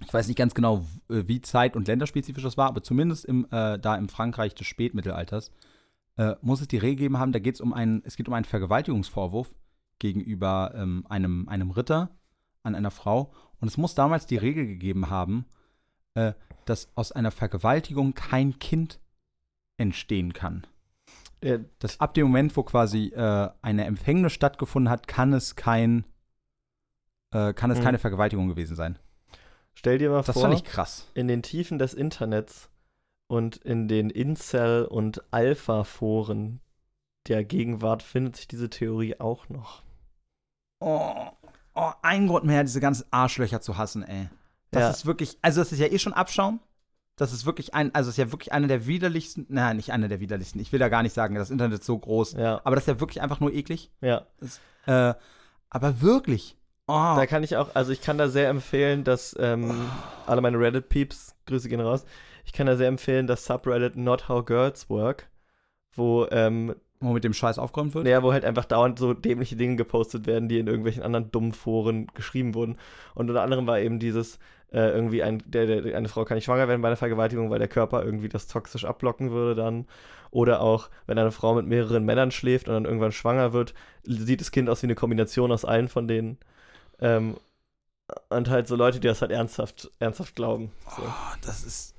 ich 0.03 0.13
weiß 0.15 0.29
nicht 0.29 0.39
ganz 0.39 0.55
genau, 0.55 0.87
w- 1.09 1.29
wie 1.29 1.43
zeit- 1.43 1.77
und 1.77 1.87
länderspezifisch 1.87 2.43
das 2.43 2.57
war, 2.57 2.69
aber 2.69 2.83
zumindest 2.83 3.27
im, 3.27 3.47
äh, 3.51 3.79
da 3.79 3.97
im 3.97 4.09
Frankreich 4.09 4.55
des 4.55 4.67
Spätmittelalters 4.67 5.53
äh, 6.17 6.37
muss 6.41 6.63
es 6.63 6.69
die 6.69 6.79
Regel 6.79 6.97
gegeben 6.97 7.19
haben, 7.19 7.33
da 7.33 7.39
geht 7.39 7.57
es 7.57 7.61
um 7.61 7.75
einen, 7.75 8.03
es 8.07 8.17
geht 8.17 8.29
um 8.29 8.35
einen 8.35 8.47
Vergewaltigungsvorwurf 8.47 9.53
gegenüber 10.01 10.73
ähm, 10.75 11.07
einem, 11.09 11.49
einem 11.49 11.71
Ritter 11.71 12.11
an 12.65 12.75
einer 12.75 12.91
Frau. 12.91 13.33
Und 13.61 13.69
es 13.69 13.77
muss 13.77 13.95
damals 13.95 14.27
die 14.27 14.37
Regel 14.37 14.67
gegeben 14.67 15.09
haben, 15.11 15.45
äh, 16.15 16.33
dass 16.65 16.89
aus 16.97 17.13
einer 17.13 17.31
Vergewaltigung 17.31 18.15
kein 18.15 18.59
Kind 18.59 18.99
entstehen 19.77 20.33
kann. 20.33 20.67
Ja, 21.43 21.59
Dass 21.79 22.01
ab 22.01 22.13
dem 22.15 22.27
Moment, 22.27 22.57
wo 22.57 22.63
quasi 22.65 23.07
äh, 23.15 23.49
eine 23.63 23.85
Empfängnis 23.87 24.33
stattgefunden 24.33 24.91
hat, 24.91 25.09
kann 25.09 25.33
es 25.33 25.57
kein, 25.57 26.05
äh, 27.33 27.55
kann 27.55 27.71
es 27.71 27.79
Mhm. 27.79 27.85
keine 27.85 27.99
Vergewaltigung 27.99 28.49
gewesen 28.49 28.77
sein. 28.77 28.99
stell 29.73 29.97
dir 29.99 30.11
mal 30.11 30.23
Das 30.23 30.35
vor, 30.35 30.43
fand 30.43 30.55
ich 30.55 30.65
krass. 30.65 31.09
in 31.15 31.29
den 31.29 31.43
Tiefen 31.43 31.79
des 31.79 31.95
Internets 31.95 32.69
und 33.29 33.57
in 33.57 33.89
den 33.89 34.11
Incel- 34.11 34.85
und 34.85 35.23
Alpha-Foren 35.33 36.61
der 37.29 37.45
Gegenwart 37.45 38.03
findet 38.03 38.37
sich 38.37 38.49
diese 38.49 38.69
Theorie 38.69 39.19
auch 39.21 39.49
noch. 39.49 39.83
Oh, 40.81 41.27
oh, 41.75 41.91
ein 42.03 42.27
Grund 42.27 42.45
mehr, 42.45 42.63
diese 42.65 42.81
ganzen 42.81 43.05
Arschlöcher 43.11 43.61
zu 43.61 43.77
hassen, 43.77 44.03
ey. 44.03 44.29
Das 44.71 44.83
Ja. 44.83 44.91
ist 44.91 45.07
wirklich, 45.07 45.39
also 45.43 45.61
das 45.61 45.73
ist 45.73 45.79
ja 45.79 45.87
eh 45.87 45.99
schon 45.99 46.13
Abschaum. 46.15 46.61
Das 47.17 47.33
ist 47.33 47.45
wirklich 47.45 47.75
ein, 47.75 47.95
also 47.95 48.09
das 48.09 48.15
ist 48.15 48.25
ja 48.25 48.33
wirklich 48.33 48.53
einer 48.53 48.67
der 48.69 48.87
widerlichsten, 48.87 49.45
nein, 49.51 49.77
nicht 49.77 49.93
einer 49.93 50.09
der 50.09 50.21
widerlichsten. 50.21 50.59
Ich 50.61 50.73
will 50.73 50.79
da 50.79 50.89
gar 50.89 51.03
nicht 51.03 51.13
sagen, 51.15 51.35
das 51.35 51.51
Internet 51.51 51.81
ist 51.81 51.87
so 51.87 51.99
groß. 51.99 52.33
Ja, 52.33 52.61
Aber 52.65 52.77
das 52.77 52.85
ist 52.85 52.89
ja 52.89 53.01
wirklich 53.01 53.21
einfach 53.21 53.41
nur 53.41 53.53
eklig. 53.53 53.91
ja. 54.01 54.27
Äh, 54.87 55.15
aber 55.69 56.01
wirklich. 56.01 56.57
Oh, 56.89 56.93
Da 56.95 57.27
kann 57.27 57.45
ich 57.45 57.57
auch, 57.57 57.75
also 57.75 57.93
ich 57.93 58.01
kann 58.01 58.17
da 58.19 58.29
sehr 58.29 58.49
empfehlen, 58.49 59.05
dass 59.05 59.37
ähm, 59.39 59.89
alle 60.27 60.41
meine 60.41 60.59
Reddit-Peeps, 60.59 61.37
Grüße 61.47 61.69
gehen 61.69 61.81
raus, 61.81 62.05
ich 62.45 62.53
kann 62.53 62.67
da 62.67 62.77
sehr 62.77 62.89
empfehlen, 62.89 63.27
das 63.29 63.45
Subreddit 63.45 63.97
Not 63.97 64.29
How 64.29 64.45
Girls 64.45 64.89
Work, 64.89 65.29
wo, 65.93 66.27
ähm, 66.31 66.75
wo 67.01 67.13
mit 67.13 67.25
dem 67.25 67.33
Scheiß 67.33 67.59
aufgeräumt 67.59 67.95
wird. 67.95 68.05
naja, 68.05 68.23
wo 68.23 68.33
halt 68.33 68.45
einfach 68.45 68.67
dauernd 68.67 68.99
so 68.99 69.15
dämliche 69.15 69.57
Dinge 69.57 69.77
gepostet 69.77 70.27
werden, 70.27 70.49
die 70.49 70.59
in 70.59 70.67
irgendwelchen 70.67 71.03
anderen 71.03 71.31
dummen 71.31 71.53
Foren 71.53 72.07
geschrieben 72.15 72.55
wurden. 72.55 72.77
Und 73.15 73.31
unter 73.31 73.43
anderem 73.43 73.67
war 73.67 73.81
eben 73.81 73.99
dieses, 73.99 74.39
äh, 74.73 74.91
irgendwie 74.91 75.23
ein, 75.23 75.43
der, 75.47 75.67
der, 75.67 75.97
eine 75.97 76.09
Frau 76.09 76.25
kann 76.25 76.37
nicht 76.37 76.45
schwanger 76.45 76.69
werden 76.69 76.83
bei 76.83 76.89
einer 76.89 76.97
Vergewaltigung, 76.97 77.51
weil 77.51 77.59
der 77.59 77.69
Körper 77.69 78.05
irgendwie 78.05 78.29
das 78.29 78.47
toxisch 78.47 78.85
abblocken 78.85 79.31
würde 79.31 79.61
dann. 79.61 79.87
Oder 80.31 80.61
auch, 80.61 80.91
wenn 81.07 81.19
eine 81.19 81.33
Frau 81.33 81.55
mit 81.55 81.67
mehreren 81.67 82.05
Männern 82.05 82.31
schläft 82.31 82.69
und 82.69 82.75
dann 82.75 82.85
irgendwann 82.85 83.13
schwanger 83.13 83.53
wird, 83.53 83.75
sieht 84.05 84.41
das 84.41 84.53
Kind 84.53 84.69
aus 84.69 84.83
wie 84.83 84.87
eine 84.87 84.95
Kombination 84.95 85.51
aus 85.51 85.65
allen 85.65 85.89
von 85.89 86.07
denen. 86.07 86.39
Ähm, 87.01 87.37
und 88.29 88.49
halt 88.49 88.69
so 88.69 88.77
Leute, 88.77 89.01
die 89.01 89.09
das 89.09 89.23
halt 89.23 89.33
ernsthaft, 89.33 89.91
ernsthaft 89.99 90.37
glauben. 90.37 90.71
So. 90.97 91.03
Oh, 91.03 91.37
das 91.45 91.65
ist. 91.65 91.95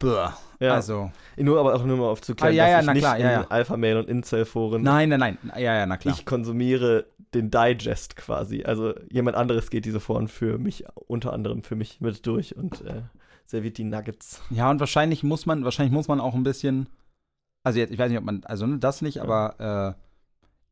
Bäh. 0.00 0.30
Ja, 0.58 0.74
Also. 0.74 1.10
nur 1.38 1.58
aber 1.60 1.74
auch 1.74 1.84
nur 1.84 1.96
mal 1.96 2.08
aufzuklären, 2.08 2.52
Ah, 2.52 2.56
ja, 2.56 2.64
dass 2.64 2.72
ja, 2.72 2.80
ich 2.80 2.86
na 2.86 2.92
nicht 2.94 3.02
klar, 3.02 3.18
ja, 3.18 3.26
in 3.26 3.40
ja. 3.42 3.46
Alpha-Mail 3.48 3.96
und 3.98 4.08
Incel-Foren 4.08 4.82
Nein, 4.82 5.08
nein, 5.10 5.20
nein. 5.20 5.38
Ja, 5.56 5.74
ja, 5.74 5.86
na 5.86 5.96
klar. 5.96 6.14
Ich 6.14 6.26
konsumiere 6.26 7.06
den 7.32 7.50
Digest 7.50 8.16
quasi. 8.16 8.64
Also 8.64 8.92
jemand 9.10 9.36
anderes 9.36 9.70
geht 9.70 9.84
diese 9.84 10.00
Foren 10.00 10.26
für 10.28 10.58
mich, 10.58 10.84
unter 11.06 11.32
anderem 11.32 11.62
für 11.62 11.76
mich 11.76 12.00
mit 12.00 12.26
durch 12.26 12.56
und 12.56 12.84
äh, 12.84 13.02
serviert 13.46 13.78
die 13.78 13.84
Nuggets. 13.84 14.42
Ja, 14.50 14.70
und 14.70 14.80
wahrscheinlich 14.80 15.22
muss 15.22 15.46
man, 15.46 15.64
wahrscheinlich 15.64 15.92
muss 15.92 16.08
man 16.08 16.20
auch 16.20 16.34
ein 16.34 16.42
bisschen, 16.42 16.88
also 17.62 17.78
jetzt, 17.78 17.92
ich 17.92 17.98
weiß 17.98 18.08
nicht, 18.10 18.18
ob 18.18 18.24
man, 18.24 18.42
also 18.44 18.66
ne, 18.66 18.78
das 18.78 19.00
nicht, 19.00 19.20
aber 19.22 19.96
äh, 19.96 20.00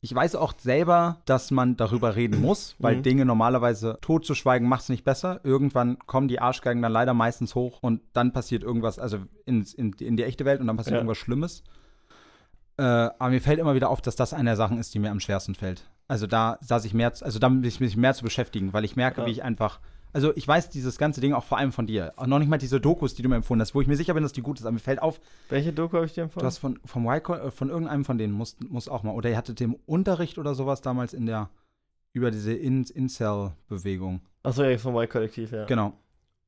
ich 0.01 0.15
weiß 0.15 0.37
auch 0.37 0.55
selber, 0.59 1.23
dass 1.25 1.51
man 1.51 1.77
darüber 1.77 2.15
reden 2.15 2.41
muss, 2.41 2.77
weil 2.79 2.97
Mhm. 2.97 3.03
Dinge 3.03 3.25
normalerweise 3.25 3.99
totzuschweigen 4.01 4.69
macht 4.69 4.83
es 4.83 4.89
nicht 4.89 5.05
besser. 5.05 5.41
Irgendwann 5.43 5.99
kommen 6.07 6.29
die 6.29 6.41
Arschgeigen 6.41 6.83
dann 6.83 6.93
leider 6.93 7.15
meistens 7.15 7.55
hoch 7.57 7.79
und 7.83 8.01
dann 8.13 8.33
passiert 8.33 8.63
irgendwas, 8.63 8.99
also 9.01 9.19
ins, 9.45 9.75
in, 9.75 9.93
in 9.95 10.17
die 10.17 10.23
echte 10.23 10.45
Welt 10.45 10.61
und 10.61 10.69
dann 10.69 10.77
passiert 10.77 10.93
Ja. 10.95 10.99
irgendwas 10.99 11.19
Schlimmes. 11.19 11.65
Äh, 12.77 12.83
aber 12.83 13.31
mir 13.31 13.41
fällt 13.41 13.59
immer 13.59 13.75
wieder 13.75 13.91
auf, 13.91 14.01
dass 14.01 14.15
das 14.15 14.33
eine 14.33 14.51
der 14.51 14.57
Sachen 14.57 14.79
ist, 14.79 14.95
die 14.95 15.01
mir 15.01 15.11
am 15.11 15.19
schwersten 15.21 15.55
fällt. 15.57 15.91
Also 16.07 16.27
da 16.29 16.59
saß 16.61 16.85
ich 16.85 16.95
mehr, 16.95 17.13
also 17.21 17.39
damit 17.41 17.63
mich 17.63 17.81
mich 17.81 17.97
mehr 17.97 18.15
zu 18.15 18.23
beschäftigen, 18.23 18.73
weil 18.73 18.85
ich 18.85 18.95
merke, 18.95 19.23
Ja. 19.23 19.27
wie 19.27 19.33
ich 19.33 19.43
einfach, 19.43 19.81
also 20.12 20.35
ich 20.37 20.47
weiß 20.49 20.71
dieses 20.71 20.99
ganze 20.99 21.21
Ding 21.21 21.33
auch 21.33 21.44
vor 21.44 21.59
allem 21.59 21.73
von 21.73 21.87
dir. 21.87 22.12
Auch 22.16 22.27
noch 22.27 22.38
nicht 22.38 22.49
mal 22.49 22.59
diese 22.59 22.81
Dokus, 22.81 23.14
die 23.14 23.23
du 23.23 23.29
mir 23.29 23.37
empfohlen 23.37 23.61
hast, 23.61 23.75
wo 23.75 23.81
ich 23.81 23.87
mir 23.88 23.97
sicher 23.97 24.14
bin, 24.14 24.23
dass 24.23 24.33
die 24.33 24.42
gut 24.42 24.59
ist, 24.59 24.64
aber 24.64 24.73
mir 24.73 24.79
fällt 24.79 25.01
auf, 25.03 25.21
Welche 25.49 25.73
Doku 25.73 25.97
habe 25.97 26.07
ich 26.07 26.12
dir 26.14 26.23
empfohlen? 26.23 26.42
du 26.42 26.47
hast 26.47 26.59
von, 26.59 26.79
vom 26.85 27.05
Wyco, 27.07 27.35
äh, 27.35 27.51
von 27.51 27.68
irgendeinem 27.71 28.05
von 28.05 28.18
denen, 28.18 28.33
muss, 28.33 28.57
muss 28.68 28.88
auch 28.88 29.03
mal, 29.03 29.12
oder 29.12 29.31
ihr 29.31 29.37
hattet 29.37 29.61
im 29.61 29.75
Unterricht 29.87 30.38
oder 30.38 30.55
sowas 30.55 30.81
damals 30.81 31.12
in 31.14 31.27
der, 31.27 31.51
über 32.12 32.31
diese 32.31 32.53
In 32.55 32.85
Incel-Bewegung. 32.85 34.21
Achso, 34.42 34.62
ja, 34.64 34.79
vom 34.79 34.97
Y-Kollektiv, 34.97 35.53
ja. 35.53 35.66
Genau. 35.66 35.92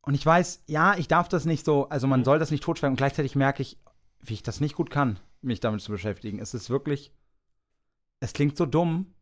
Und 0.02 0.14
ich 0.14 0.24
weiß, 0.24 0.64
ja, 0.66 0.96
ich 0.96 1.08
darf 1.08 1.28
das 1.28 1.44
nicht 1.44 1.64
so, 1.66 1.88
also 1.88 2.06
man 2.06 2.20
Mhm. 2.20 2.24
soll 2.24 2.38
das 2.38 2.50
nicht 2.50 2.62
totschweigen 2.62 2.92
und 2.94 2.96
gleichzeitig 2.96 3.36
merke 3.36 3.62
ich, 3.62 3.78
wie 4.20 4.34
ich 4.34 4.42
das 4.42 4.60
nicht 4.60 4.74
gut 4.74 4.90
kann, 4.90 5.18
mich 5.42 5.60
damit 5.60 5.80
zu 5.82 5.92
beschäftigen. 5.92 6.38
Es 6.38 6.54
ist 6.54 6.70
wirklich, 6.70 7.12
es 8.20 8.32
klingt 8.32 8.56
so 8.56 8.66
dumm, 8.66 9.12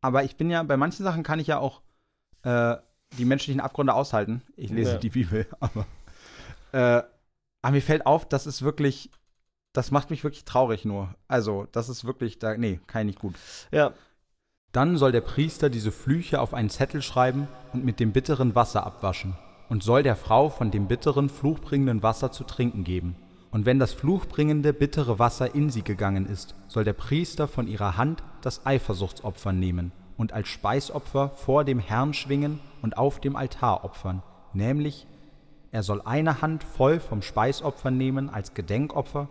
aber 0.00 0.24
ich 0.24 0.36
bin 0.36 0.50
ja, 0.50 0.62
bei 0.62 0.76
manchen 0.76 1.02
Sachen 1.04 1.22
kann 1.22 1.38
ich 1.40 1.46
ja 1.46 1.58
auch 1.58 1.82
äh, 2.42 2.76
die 3.18 3.24
menschlichen 3.24 3.60
Abgründe 3.60 3.94
aushalten. 3.94 4.42
Ich 4.56 4.70
lese 4.70 4.92
Ja. 4.92 4.98
die 4.98 5.10
Bibel, 5.10 5.46
aber, 5.60 5.86
äh, 6.72 7.02
aber 7.62 7.72
mir 7.72 7.82
fällt 7.82 8.06
auf, 8.06 8.28
das 8.28 8.46
ist 8.46 8.62
wirklich, 8.62 9.10
das 9.72 9.90
macht 9.90 10.10
mich 10.10 10.22
wirklich 10.24 10.44
traurig 10.44 10.84
nur. 10.84 11.14
Also, 11.28 11.66
das 11.72 11.88
ist 11.88 12.04
wirklich, 12.04 12.38
da, 12.38 12.56
nee, 12.56 12.80
kann 12.86 13.02
ich 13.02 13.06
nicht 13.06 13.18
gut. 13.20 13.34
Ja, 13.70 13.92
Dann 14.72 14.96
soll 14.96 15.12
der 15.12 15.20
Priester 15.20 15.70
diese 15.70 15.92
Flüche 15.92 16.40
auf 16.40 16.52
einen 16.52 16.68
Zettel 16.70 17.00
schreiben 17.00 17.46
und 17.72 17.84
mit 17.84 18.00
dem 18.00 18.12
bitteren 18.12 18.54
Wasser 18.54 18.84
abwaschen 18.84 19.36
und 19.68 19.82
soll 19.82 20.02
der 20.02 20.16
Frau 20.16 20.50
von 20.50 20.70
dem 20.70 20.88
bitteren, 20.88 21.28
fluchbringenden 21.28 22.02
Wasser 22.02 22.32
zu 22.32 22.44
trinken 22.44 22.84
geben. 22.84 23.16
Und 23.50 23.66
wenn 23.66 23.78
das 23.78 23.92
fluchbringende, 23.92 24.72
bittere 24.72 25.20
Wasser 25.20 25.54
in 25.54 25.70
sie 25.70 25.82
gegangen 25.84 26.26
ist, 26.26 26.56
soll 26.66 26.82
der 26.82 26.92
Priester 26.92 27.46
von 27.46 27.68
ihrer 27.68 27.96
Hand 27.96 28.22
das 28.42 28.66
Eifersuchtsopfer 28.66 29.52
nehmen 29.52 29.92
und 30.16 30.32
als 30.32 30.48
Speisopfer 30.48 31.30
vor 31.30 31.64
dem 31.64 31.78
Herrn 31.78 32.14
schwingen 32.14 32.60
und 32.82 32.96
auf 32.96 33.20
dem 33.20 33.36
Altar 33.36 33.84
opfern, 33.84 34.22
nämlich 34.52 35.06
er 35.72 35.82
soll 35.82 36.02
eine 36.02 36.40
Hand 36.40 36.62
voll 36.62 37.00
vom 37.00 37.20
Speisopfer 37.20 37.90
nehmen 37.90 38.30
als 38.30 38.54
Gedenkopfer 38.54 39.28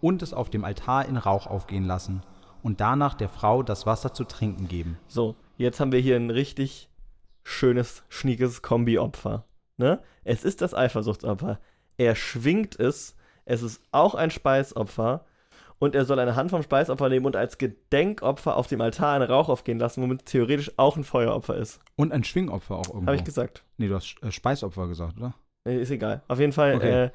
und 0.00 0.20
es 0.20 0.34
auf 0.34 0.50
dem 0.50 0.64
Altar 0.64 1.06
in 1.06 1.16
Rauch 1.16 1.46
aufgehen 1.46 1.84
lassen 1.84 2.22
und 2.62 2.80
danach 2.80 3.14
der 3.14 3.30
Frau 3.30 3.62
das 3.62 3.86
Wasser 3.86 4.12
zu 4.12 4.24
trinken 4.24 4.68
geben. 4.68 4.98
so, 5.06 5.36
jetzt 5.56 5.80
haben 5.80 5.92
wir 5.92 6.00
hier 6.00 6.16
ein 6.16 6.30
richtig 6.30 6.90
schönes, 7.44 8.02
schniekes 8.08 8.60
Kombi-Opfer. 8.60 9.44
Ne? 9.78 10.02
Es 10.24 10.44
ist 10.44 10.60
das 10.60 10.74
Eifersuchtsopfer. 10.74 11.60
Er 11.96 12.14
schwingt 12.14 12.78
es, 12.78 13.16
es 13.44 13.62
ist 13.62 13.80
auch 13.92 14.14
ein 14.14 14.30
Speisopfer 14.30 15.24
und 15.78 15.94
er 15.94 16.04
soll 16.04 16.18
eine 16.18 16.36
Hand 16.36 16.50
vom 16.50 16.62
Speisopfer 16.62 17.08
nehmen 17.08 17.26
und 17.26 17.36
als 17.36 17.58
Gedenkopfer 17.58 18.56
auf 18.56 18.66
dem 18.66 18.80
Altar 18.80 19.14
einen 19.14 19.30
Rauch 19.30 19.48
aufgehen 19.48 19.78
lassen, 19.78 20.02
womit 20.02 20.26
theoretisch 20.26 20.72
auch 20.78 20.96
ein 20.96 21.04
Feueropfer 21.04 21.56
ist. 21.56 21.80
Und 21.96 22.12
ein 22.12 22.24
Schwingopfer 22.24 22.76
auch 22.76 22.88
irgendwo. 22.88 23.06
Habe 23.06 23.16
ich 23.16 23.24
gesagt. 23.24 23.64
nee, 23.76 23.88
du 23.88 23.94
hast 23.94 24.16
äh, 24.22 24.30
Speisopfer 24.32 24.88
gesagt, 24.88 25.18
oder? 25.18 25.34
Ist 25.64 25.90
egal. 25.90 26.22
Auf 26.28 26.38
jeden 26.38 26.52
Fall, 26.52 26.76
Okay. 26.76 27.04
äh, 27.06 27.10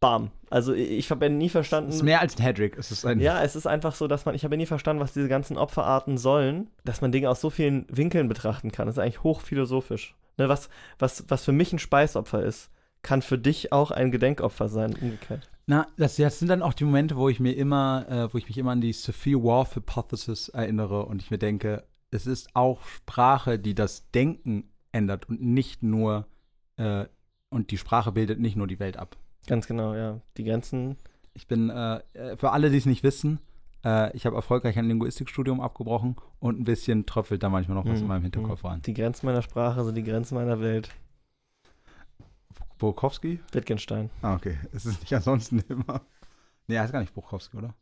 bam. 0.00 0.30
Also 0.50 0.72
ich, 0.72 0.90
ich 0.92 1.10
habe 1.10 1.28
nie 1.30 1.48
verstanden. 1.48 1.90
Es 1.90 1.96
ist 1.96 2.02
mehr 2.02 2.20
als 2.20 2.36
ein 2.38 2.42
Hedrick. 2.42 2.76
Es 2.78 2.90
ist 2.90 3.04
ein 3.04 3.20
ja, 3.20 3.42
es 3.42 3.54
ist 3.56 3.66
einfach 3.66 3.94
so, 3.94 4.06
dass 4.08 4.24
man, 4.24 4.34
ich 4.34 4.44
habe 4.44 4.56
nie 4.56 4.66
verstanden, 4.66 5.02
was 5.02 5.12
diese 5.12 5.28
ganzen 5.28 5.56
Opferarten 5.58 6.16
sollen, 6.18 6.70
dass 6.84 7.00
man 7.00 7.12
Dinge 7.12 7.28
aus 7.30 7.40
so 7.40 7.50
vielen 7.50 7.86
Winkeln 7.88 8.28
betrachten 8.28 8.72
kann. 8.72 8.86
Das 8.86 8.96
ist 8.96 9.02
eigentlich 9.02 9.22
hochphilosophisch. 9.22 10.14
Ne, 10.38 10.48
was, 10.48 10.68
was, 10.98 11.24
was 11.28 11.44
für 11.44 11.52
mich 11.52 11.72
ein 11.72 11.78
Speisopfer 11.78 12.42
ist, 12.42 12.70
kann 13.02 13.22
für 13.22 13.38
dich 13.38 13.72
auch 13.72 13.90
ein 13.90 14.10
Gedenkopfer 14.10 14.68
sein, 14.68 14.94
umgekehrt. 15.00 15.48
Na, 15.68 15.88
das, 15.96 16.16
das 16.16 16.38
sind 16.38 16.48
dann 16.48 16.62
auch 16.62 16.74
die 16.74 16.84
Momente, 16.84 17.16
wo 17.16 17.28
ich 17.28 17.40
mir 17.40 17.52
immer, 17.52 18.06
äh, 18.08 18.32
wo 18.32 18.38
ich 18.38 18.46
mich 18.46 18.56
immer 18.56 18.70
an 18.70 18.80
die 18.80 18.92
Sophia 18.92 19.36
Worf 19.42 19.74
Hypothesis 19.74 20.48
erinnere 20.48 21.06
und 21.06 21.20
ich 21.20 21.30
mir 21.32 21.38
denke, 21.38 21.84
es 22.12 22.26
ist 22.26 22.54
auch 22.54 22.84
Sprache, 22.84 23.58
die 23.58 23.74
das 23.74 24.08
Denken 24.12 24.70
ändert 24.92 25.28
und 25.28 25.42
nicht 25.42 25.82
nur, 25.82 26.28
äh, 26.76 27.06
und 27.50 27.72
die 27.72 27.78
Sprache 27.78 28.12
bildet 28.12 28.38
nicht 28.38 28.56
nur 28.56 28.68
die 28.68 28.78
Welt 28.78 28.96
ab. 28.96 29.16
Ganz 29.48 29.66
genau, 29.66 29.94
ja. 29.94 30.20
Die 30.36 30.44
Grenzen. 30.44 30.96
Ich 31.34 31.48
bin, 31.48 31.68
äh, 31.70 32.00
äh 32.14 32.36
für 32.36 32.52
alle, 32.52 32.70
die 32.70 32.78
es 32.78 32.86
nicht 32.86 33.02
wissen, 33.02 33.40
äh, 33.84 34.16
ich 34.16 34.24
habe 34.24 34.36
erfolgreich 34.36 34.78
ein 34.78 34.86
Linguistikstudium 34.86 35.60
abgebrochen 35.60 36.16
und 36.38 36.60
ein 36.60 36.64
bisschen 36.64 37.06
tröpfelt 37.06 37.42
da 37.42 37.48
manchmal 37.48 37.76
noch 37.76 37.86
was 37.86 37.98
Mhm, 37.98 38.02
in 38.02 38.08
meinem 38.08 38.22
Hinterkopf 38.22 38.62
mhm. 38.62 38.68
rein. 38.68 38.82
Die 38.82 38.94
Grenzen 38.94 39.26
meiner 39.26 39.42
Sprache 39.42 39.84
sind 39.84 39.96
die 39.96 40.04
Grenzen 40.04 40.36
meiner 40.36 40.60
Welt. 40.60 40.90
Bukowski? 42.78 43.40
Wittgenstein. 43.52 44.10
Ah, 44.22 44.34
okay. 44.34 44.58
Es 44.72 44.86
ist 44.86 45.00
nicht 45.00 45.12
ansonsten 45.14 45.60
immer. 45.68 46.02
Nee, 46.66 46.76
er 46.76 46.82
heißt 46.82 46.92
gar 46.92 47.00
nicht 47.00 47.14
Bukowski, 47.14 47.56
oder? 47.56 47.74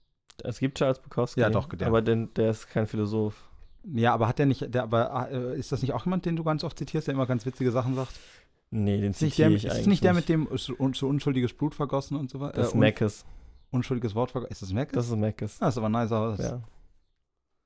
Es 0.43 0.59
gibt 0.59 0.79
Charles 0.79 0.99
Bukowski. 1.01 1.41
Ja, 1.41 1.51
doch, 1.51 1.69
der. 1.69 1.87
Aber 1.89 2.03
den, 2.03 2.33
der 2.35 2.51
ist 2.51 2.69
kein 2.69 2.87
Philosoph. 2.87 3.49
Ja, 3.85 4.15
aber 4.15 4.29
hat 4.29 4.39
der 4.39 4.47
nicht, 4.47 4.75
der, 4.75 4.83
aber 4.85 5.31
äh, 5.31 5.59
ist 5.59 5.71
das 5.73 5.83
nicht 5.83 5.93
auch 5.93 6.05
jemand, 6.07 6.25
den 6.25 6.37
du 6.37 6.45
ganz 6.45 6.65
oft 6.65 6.79
zitierst, 6.79 7.07
der 7.07 7.15
immer 7.15 7.27
ganz 7.27 7.45
witzige 7.47 7.71
Sachen 7.71 7.95
sagt? 7.95 8.13
Nee, 8.71 9.01
den 9.01 9.11
Ist 9.13 9.19
zitiere 9.19 9.53
ich 9.53 9.65
ist 9.67 9.73
eigentlich 9.73 9.87
nicht 9.87 10.05
der 10.05 10.15
mit 10.15 10.29
dem 10.29 10.49
so, 10.57 10.75
unschuldiges 10.75 11.53
Blut 11.53 11.75
vergossen 11.75 12.17
und 12.17 12.31
so 12.31 12.41
weiter? 12.41 12.57
Das 12.57 12.69
ist 12.69 12.75
un- 12.75 12.81
Meckes. 12.81 13.25
Unschuldiges 13.71 14.15
Wort 14.15 14.31
vergossen. 14.31 14.53
Ist 14.53 14.63
das 14.63 14.73
Meckes? 14.73 14.95
Das 14.95 15.07
ist 15.09 15.17
Meckes. 15.17 15.61
Ah, 15.61 15.69
ist 15.69 15.79
aber 15.79 15.89
nice 15.89 16.13
aus. 16.13 16.39
Ja. 16.39 16.63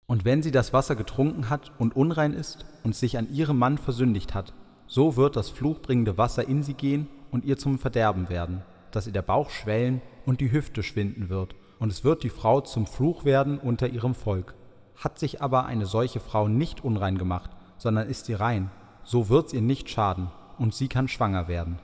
Und 0.07 0.25
wenn 0.25 0.43
sie 0.43 0.51
das 0.51 0.73
Wasser 0.73 0.97
getrunken 0.97 1.51
hat 1.51 1.73
und 1.79 1.95
unrein 1.95 2.33
ist 2.33 2.65
und 2.83 2.95
sich 2.97 3.17
an 3.19 3.31
ihrem 3.33 3.59
Mann 3.59 3.79
versündigt 3.79 4.35
hat, 4.35 4.55
so 4.89 5.17
wird 5.17 5.37
das 5.37 5.51
fluchbringende 5.51 6.19
Wasser 6.19 6.49
in 6.49 6.63
sie 6.63 6.75
gehen 6.75 7.07
und 7.31 7.45
ihr 7.45 7.59
zum 7.59 7.79
Verderben 7.79 8.29
werden, 8.29 8.63
dass 8.91 9.07
ihr 9.07 9.13
der 9.13 9.23
Bauch 9.23 9.51
schwellen 9.51 10.01
und 10.27 10.41
die 10.41 10.51
Hüfte 10.51 10.83
schwinden 10.83 11.29
wird, 11.29 11.55
und 11.79 11.93
es 11.93 12.03
wird 12.03 12.25
die 12.25 12.31
Frau 12.31 12.61
zum 12.61 12.87
Fluch 12.87 13.25
werden 13.25 13.59
unter 13.59 13.89
ihrem 13.89 14.15
Volk. 14.17 14.55
Hat 14.97 15.19
sich 15.21 15.41
aber 15.41 15.67
eine 15.67 15.87
solche 15.87 16.19
Frau 16.19 16.49
nicht 16.49 16.83
unrein 16.83 17.19
gemacht, 17.19 17.51
sondern 17.77 18.09
ist 18.09 18.27
sie 18.27 18.35
rein, 18.35 18.71
so 19.05 19.29
wird's 19.29 19.53
ihr 19.53 19.63
nicht 19.63 19.89
schaden, 19.89 20.33
und 20.59 20.75
sie 20.75 20.89
kann 20.89 21.07
schwanger 21.07 21.47
werden. 21.47 21.79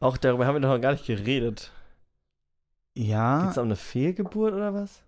Auch 0.00 0.18
darüber 0.18 0.46
haben 0.46 0.56
wir 0.56 0.68
noch 0.68 0.80
gar 0.80 0.92
nicht 0.92 1.06
geredet. 1.06 1.72
Ja, 2.94 3.42
Geht 3.42 3.50
es 3.52 3.58
um 3.58 3.64
eine 3.64 3.76
Fehlgeburt 3.76 4.52
oder 4.52 4.74
was? 4.74 5.02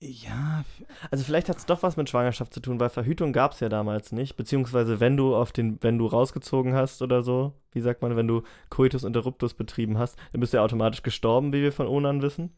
Ja, 0.00 0.64
Also 1.10 1.24
vielleicht 1.24 1.48
hat 1.48 1.56
es 1.56 1.66
doch 1.66 1.82
was 1.82 1.96
mit 1.96 2.08
Schwangerschaft 2.10 2.52
zu 2.52 2.60
tun, 2.60 2.78
weil 2.78 2.90
Verhütung 2.90 3.32
gab 3.32 3.52
es 3.52 3.60
ja 3.60 3.68
damals 3.68 4.12
nicht. 4.12 4.36
Beziehungsweise 4.36 5.00
wenn 5.00 5.16
du 5.16 5.34
auf 5.34 5.52
den, 5.52 5.78
wenn 5.82 5.98
du 5.98 6.06
rausgezogen 6.06 6.74
hast 6.74 7.00
oder 7.02 7.22
so, 7.22 7.54
wie 7.72 7.80
sagt 7.80 8.02
man, 8.02 8.14
wenn 8.16 8.28
du 8.28 8.42
Coitus 8.68 9.04
interruptus 9.04 9.54
betrieben 9.54 9.98
hast, 9.98 10.18
dann 10.32 10.40
bist 10.40 10.52
du 10.52 10.58
ja 10.58 10.64
automatisch 10.64 11.02
gestorben, 11.02 11.52
wie 11.52 11.62
wir 11.62 11.72
von 11.72 11.86
Onan 11.88 12.20
wissen. 12.22 12.50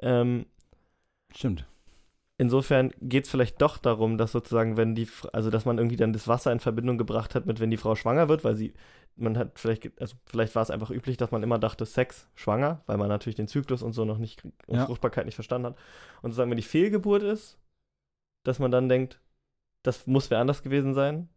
Ähm, 0.00 0.46
stimmt. 1.34 1.66
insofern 2.38 2.92
geht 3.00 3.24
es 3.24 3.30
vielleicht 3.30 3.60
doch 3.62 3.78
darum, 3.78 4.18
dass 4.18 4.32
sozusagen, 4.32 4.76
wenn 4.76 4.94
die, 4.94 5.08
also 5.32 5.50
dass 5.50 5.64
man 5.64 5.78
irgendwie 5.78 5.96
dann 5.96 6.12
das 6.12 6.28
Wasser 6.28 6.52
in 6.52 6.60
Verbindung 6.60 6.98
gebracht 6.98 7.34
hat 7.34 7.46
mit, 7.46 7.60
wenn 7.60 7.70
die 7.70 7.76
Frau 7.78 7.94
schwanger 7.94 8.28
wird, 8.28 8.44
weil 8.44 8.54
sie, 8.54 8.74
man 9.16 9.36
hat 9.38 9.58
vielleicht, 9.58 10.00
also 10.00 10.16
vielleicht 10.26 10.54
war 10.54 10.62
es 10.62 10.70
einfach 10.70 10.90
üblich, 10.90 11.16
dass 11.16 11.30
man 11.30 11.42
immer 11.42 11.58
dachte, 11.58 11.86
Sex 11.86 12.28
schwanger, 12.34 12.82
weil 12.86 12.98
man 12.98 13.08
natürlich 13.08 13.36
den 13.36 13.48
Zyklus 13.48 13.82
und 13.82 13.92
so 13.92 14.04
noch 14.04 14.18
nicht, 14.18 14.44
und 14.44 14.76
Ja. 14.76 14.86
Fruchtbarkeit 14.86 15.26
nicht 15.26 15.34
verstanden 15.34 15.68
hat. 15.68 15.76
Und 16.22 16.30
sozusagen, 16.30 16.50
wenn 16.50 16.56
die 16.56 16.62
Fehlgeburt 16.62 17.22
ist, 17.22 17.58
dass 18.44 18.58
man 18.58 18.70
dann 18.70 18.88
denkt, 18.88 19.20
das 19.82 20.06
muss 20.06 20.30
wer 20.30 20.38
anders 20.38 20.62
gewesen 20.62 20.94
sein. 20.94 21.28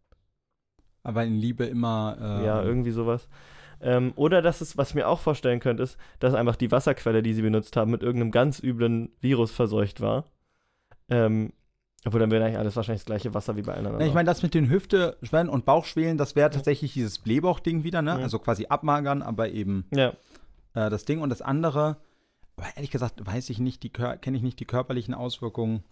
Aber 1.02 1.24
in 1.24 1.34
Liebe 1.34 1.64
immer. 1.64 2.18
ähm, 2.20 2.44
Ja, 2.44 2.62
irgendwie 2.62 2.90
sowas. 2.90 3.28
Ähm, 3.80 4.12
oder 4.16 4.42
dass 4.42 4.60
es, 4.60 4.76
was 4.76 4.90
ich 4.90 4.94
mir 4.94 5.08
auch 5.08 5.20
vorstellen 5.20 5.60
könnte, 5.60 5.82
ist, 5.82 5.98
dass 6.18 6.34
einfach 6.34 6.56
die 6.56 6.70
Wasserquelle, 6.70 7.22
die 7.22 7.32
sie 7.32 7.42
benutzt 7.42 7.76
haben, 7.76 7.90
mit 7.90 8.02
irgendeinem 8.02 8.30
ganz 8.30 8.62
üblen 8.62 9.10
Virus 9.20 9.52
verseucht 9.52 10.02
war. 10.02 10.24
Ähm, 11.08 11.54
obwohl 12.06 12.20
dann 12.20 12.30
wäre 12.30 12.44
eigentlich 12.44 12.58
alles 12.58 12.76
wahrscheinlich 12.76 13.02
das 13.02 13.06
gleiche 13.06 13.34
Wasser 13.34 13.56
wie 13.56 13.62
bei 13.62 13.74
anderen. 13.74 13.96
Na, 13.98 14.06
ich 14.06 14.14
meine, 14.14 14.26
das 14.26 14.42
mit 14.42 14.54
den 14.54 14.70
Hüfte, 14.70 15.16
Schwellen 15.22 15.48
und 15.48 15.64
Bauchschwelen, 15.64 16.16
das 16.18 16.34
wäre 16.36 16.46
Ja. 16.50 16.54
tatsächlich 16.54 16.92
dieses 16.94 17.18
Blähbauch-Ding 17.18 17.84
wieder, 17.84 18.00
ne? 18.02 18.12
Ja. 18.12 18.16
Also 18.18 18.38
quasi 18.38 18.66
abmagern, 18.66 19.22
aber 19.22 19.50
eben 19.50 19.84
ja, 19.92 20.08
äh, 20.74 20.88
das 20.90 21.04
Ding. 21.04 21.20
Und 21.20 21.28
das 21.30 21.42
andere, 21.42 21.98
aber 22.56 22.66
ehrlich 22.76 22.90
gesagt, 22.90 23.24
weiß 23.26 23.50
ich 23.50 23.58
nicht, 23.58 23.82
die 23.82 23.90
kenne 23.90 24.36
ich 24.36 24.42
nicht 24.42 24.60
die 24.60 24.64
körperlichen 24.66 25.12
Auswirkungen. 25.14 25.82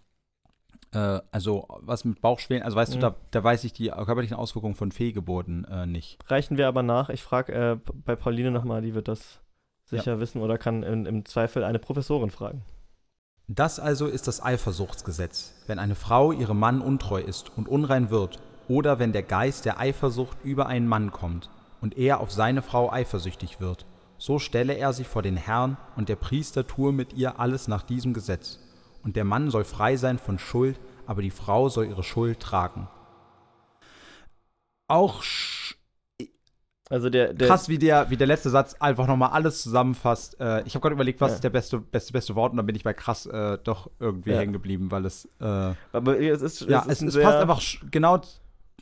Äh, 0.93 1.19
also 1.31 1.67
was 1.81 2.05
mit 2.05 2.21
Bauchschwelen, 2.21 2.63
also 2.63 2.75
weißt 2.75 2.95
Mhm. 2.95 2.99
du, 2.99 3.07
da, 3.11 3.15
da 3.31 3.43
weiß 3.43 3.63
ich 3.63 3.73
die 3.73 3.89
körperlichen 3.89 4.35
Auswirkungen 4.35 4.73
von 4.75 4.91
Fehlgeburten 4.91 5.65
äh, 5.65 5.85
nicht. 5.85 6.17
reichen 6.31 6.57
wir 6.57 6.67
aber 6.67 6.81
nach. 6.81 7.09
Ich 7.09 7.21
frage 7.21 7.53
äh, 7.53 7.77
bei 8.05 8.15
Pauline 8.15 8.49
nochmal, 8.49 8.81
die 8.81 8.95
wird 8.95 9.07
das 9.07 9.41
sicher 9.85 10.19
wissen 10.19 10.41
oder 10.41 10.57
kann 10.59 10.81
in, 10.83 11.05
im 11.05 11.25
Zweifel 11.25 11.63
eine 11.63 11.79
Professorin 11.79 12.29
fragen. 12.31 12.63
Das 13.51 13.79
also 13.79 14.05
ist 14.05 14.27
das 14.27 14.43
Eifersuchtsgesetz. 14.43 15.53
Wenn 15.65 15.79
eine 15.79 15.95
Frau 15.95 16.31
ihrem 16.31 16.59
Mann 16.59 16.81
untreu 16.81 17.19
ist 17.19 17.51
und 17.57 17.67
unrein 17.67 18.11
wird, 18.11 18.37
oder 18.67 18.99
wenn 18.99 19.11
der 19.11 19.23
Geist 19.23 19.65
der 19.65 19.79
Eifersucht 19.79 20.37
über 20.43 20.67
einen 20.67 20.87
Mann 20.87 21.11
kommt 21.11 21.49
und 21.81 21.97
er 21.97 22.19
auf 22.19 22.31
seine 22.31 22.61
Frau 22.61 22.91
eifersüchtig 22.91 23.59
wird, 23.59 23.87
so 24.19 24.37
stelle 24.37 24.75
er 24.75 24.93
sich 24.93 25.07
vor 25.07 25.23
den 25.23 25.35
Herrn 25.35 25.77
und 25.95 26.09
der 26.09 26.15
Priester 26.15 26.67
tue 26.67 26.91
mit 26.91 27.13
ihr 27.13 27.39
alles 27.39 27.67
nach 27.67 27.81
diesem 27.81 28.13
Gesetz. 28.13 28.59
Und 29.01 29.15
der 29.15 29.25
Mann 29.25 29.49
soll 29.49 29.63
frei 29.63 29.97
sein 29.97 30.19
von 30.19 30.37
Schuld, 30.37 30.79
aber 31.07 31.23
die 31.23 31.31
Frau 31.31 31.69
soll 31.69 31.87
ihre 31.87 32.03
Schuld 32.03 32.39
tragen. 32.39 32.87
Auch 34.87 35.23
Also 36.91 37.09
der, 37.11 37.33
der 37.35 37.47
krass, 37.47 37.69
wie 37.69 37.77
der, 37.77 38.09
wie 38.09 38.17
der 38.17 38.25
letzte 38.25 38.49
Satz 38.49 38.73
einfach 38.79 39.05
nochmal 39.05 39.29
alles 39.29 39.61
zusammenfasst. 39.61 40.39
Äh, 40.39 40.63
ich 40.63 40.73
habe 40.73 40.81
gerade 40.81 40.95
überlegt, 40.95 41.21
was 41.21 41.29
Ja. 41.29 41.35
ist 41.35 41.43
der 41.43 41.51
beste, 41.51 41.77
beste, 41.79 42.11
beste 42.13 42.35
Wort 42.35 42.51
und 42.51 42.57
dann 42.57 42.65
bin 42.65 42.75
ich 42.75 42.83
bei 42.83 42.93
krass 42.93 43.27
äh, 43.27 43.59
doch 43.63 43.91
irgendwie 43.99 44.31
Ja. 44.31 44.39
hängen 44.39 44.53
geblieben, 44.53 44.89
weil 44.89 45.05
es, 45.05 45.25
äh, 45.39 45.73
aber 45.91 46.19
es 46.19 46.41
ist, 46.41 46.61
ja, 46.61 46.79
es 46.81 46.87
es, 46.87 47.01
ist 47.03 47.07
es 47.09 47.13
sehr, 47.13 47.23
passt 47.23 47.37
einfach 47.37 47.61
genau, 47.91 48.19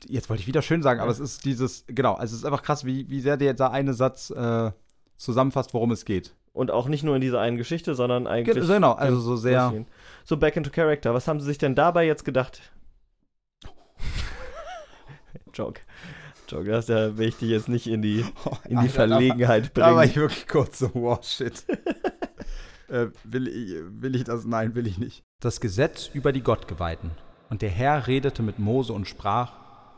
jetzt 0.07 0.29
wollte 0.29 0.41
ich 0.41 0.47
wieder 0.47 0.61
schön 0.61 0.81
sagen, 0.83 1.01
aber 1.01 1.09
Ja. 1.09 1.15
es 1.15 1.19
ist 1.19 1.43
dieses, 1.43 1.83
genau, 1.87 2.13
also 2.13 2.33
es 2.33 2.39
ist 2.39 2.45
einfach 2.45 2.63
krass, 2.63 2.85
wie, 2.85 3.09
wie 3.09 3.19
sehr 3.19 3.35
dieser 3.35 3.71
eine 3.71 3.93
Satz 3.93 4.29
äh, 4.29 4.71
zusammenfasst, 5.17 5.73
worum 5.73 5.91
es 5.91 6.05
geht. 6.05 6.33
Und 6.53 6.71
auch 6.71 6.87
nicht 6.87 7.03
nur 7.03 7.13
in 7.15 7.21
dieser 7.21 7.39
einen 7.41 7.57
Geschichte, 7.57 7.93
sondern 7.93 8.25
eigentlich. 8.25 8.55
Ge- 8.55 8.65
Genau, 8.65 8.93
also 8.93 9.19
so 9.19 9.35
sehr. 9.35 9.85
So, 10.23 10.37
back 10.37 10.55
into 10.55 10.69
character. 10.71 11.13
Was 11.13 11.27
haben 11.27 11.39
sie 11.39 11.45
sich 11.45 11.57
denn 11.59 11.75
dabei 11.75 12.05
jetzt 12.07 12.23
gedacht? 12.25 12.61
Joke. 15.53 15.81
Joke, 16.47 16.69
das 16.69 16.87
ja, 16.87 17.17
will 17.17 17.27
ich 17.29 17.37
dich 17.37 17.49
jetzt 17.49 17.69
nicht 17.69 17.87
in 17.87 18.01
die, 18.01 18.25
in 18.67 18.79
die 18.79 18.89
Verlegenheit 18.89 19.71
Da 19.75 19.87
war 19.87 19.95
bringen. 19.95 20.09
ich 20.09 20.15
wirklich 20.15 20.47
kurz 20.47 20.79
so, 20.79 20.89
wow, 20.93 21.23
shit. 21.23 21.65
äh, 22.89 23.07
will, 23.23 23.47
ich, 23.47 23.75
will 24.01 24.15
ich 24.15 24.23
das? 24.23 24.45
Nein, 24.45 24.75
will 24.75 24.87
ich 24.87 24.97
nicht. 24.97 25.23
Das 25.39 25.59
Gesetz 25.59 26.09
über 26.13 26.31
die 26.31 26.41
Gottgeweihten. 26.41 27.11
Und 27.49 27.61
der 27.61 27.69
Herr 27.69 28.07
redete 28.07 28.43
mit 28.43 28.59
Mose 28.59 28.93
und 28.93 29.07
sprach, 29.07 29.53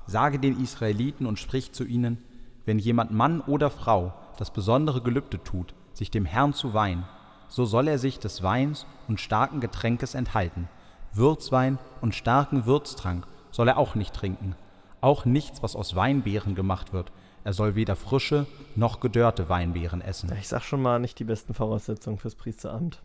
sage 0.06 0.40
den 0.40 0.62
Israeliten 0.62 1.26
und 1.26 1.40
sprich 1.40 1.72
zu 1.72 1.84
ihnen, 1.84 2.24
wenn 2.66 2.80
jemand 2.80 3.12
Mann 3.12 3.42
oder 3.42 3.70
Frau 3.70 4.14
das 4.38 4.52
besondere 4.52 5.02
Gelübde 5.02 5.44
tut, 5.44 5.74
sich 5.94 6.12
dem 6.12 6.26
Herrn 6.26 6.54
zu 6.54 6.74
weihen, 6.74 7.04
so 7.48 7.66
soll 7.66 7.88
er 7.88 7.98
sich 7.98 8.20
des 8.20 8.44
Weins 8.44 8.86
und 9.08 9.20
starken 9.20 9.60
Getränkes 9.60 10.14
enthalten. 10.14 10.70
Würzwein 11.14 11.80
und 12.02 12.14
starken 12.14 12.66
Würztrank 12.66 13.26
soll 13.52 13.68
er 13.68 13.78
auch 13.78 13.96
nicht 13.96 14.14
trinken. 14.14 14.56
Auch 15.02 15.26
nichts, 15.26 15.64
was 15.64 15.76
aus 15.76 15.96
Weinbeeren 15.96 16.56
gemacht 16.56 16.94
wird. 16.94 17.12
Er 17.44 17.54
soll 17.54 17.76
weder 17.76 17.96
frische 17.96 18.46
noch 18.76 19.00
gedörrte 19.00 19.50
Weinbeeren 19.50 20.02
essen. 20.02 20.32
Ich 20.40 20.48
sag 20.48 20.64
schon 20.64 20.82
mal, 20.82 21.00
nicht 21.00 21.18
die 21.20 21.24
besten 21.24 21.54
Voraussetzungen 21.54 22.18
fürs 22.18 22.36
Priesteramt. 22.36 23.02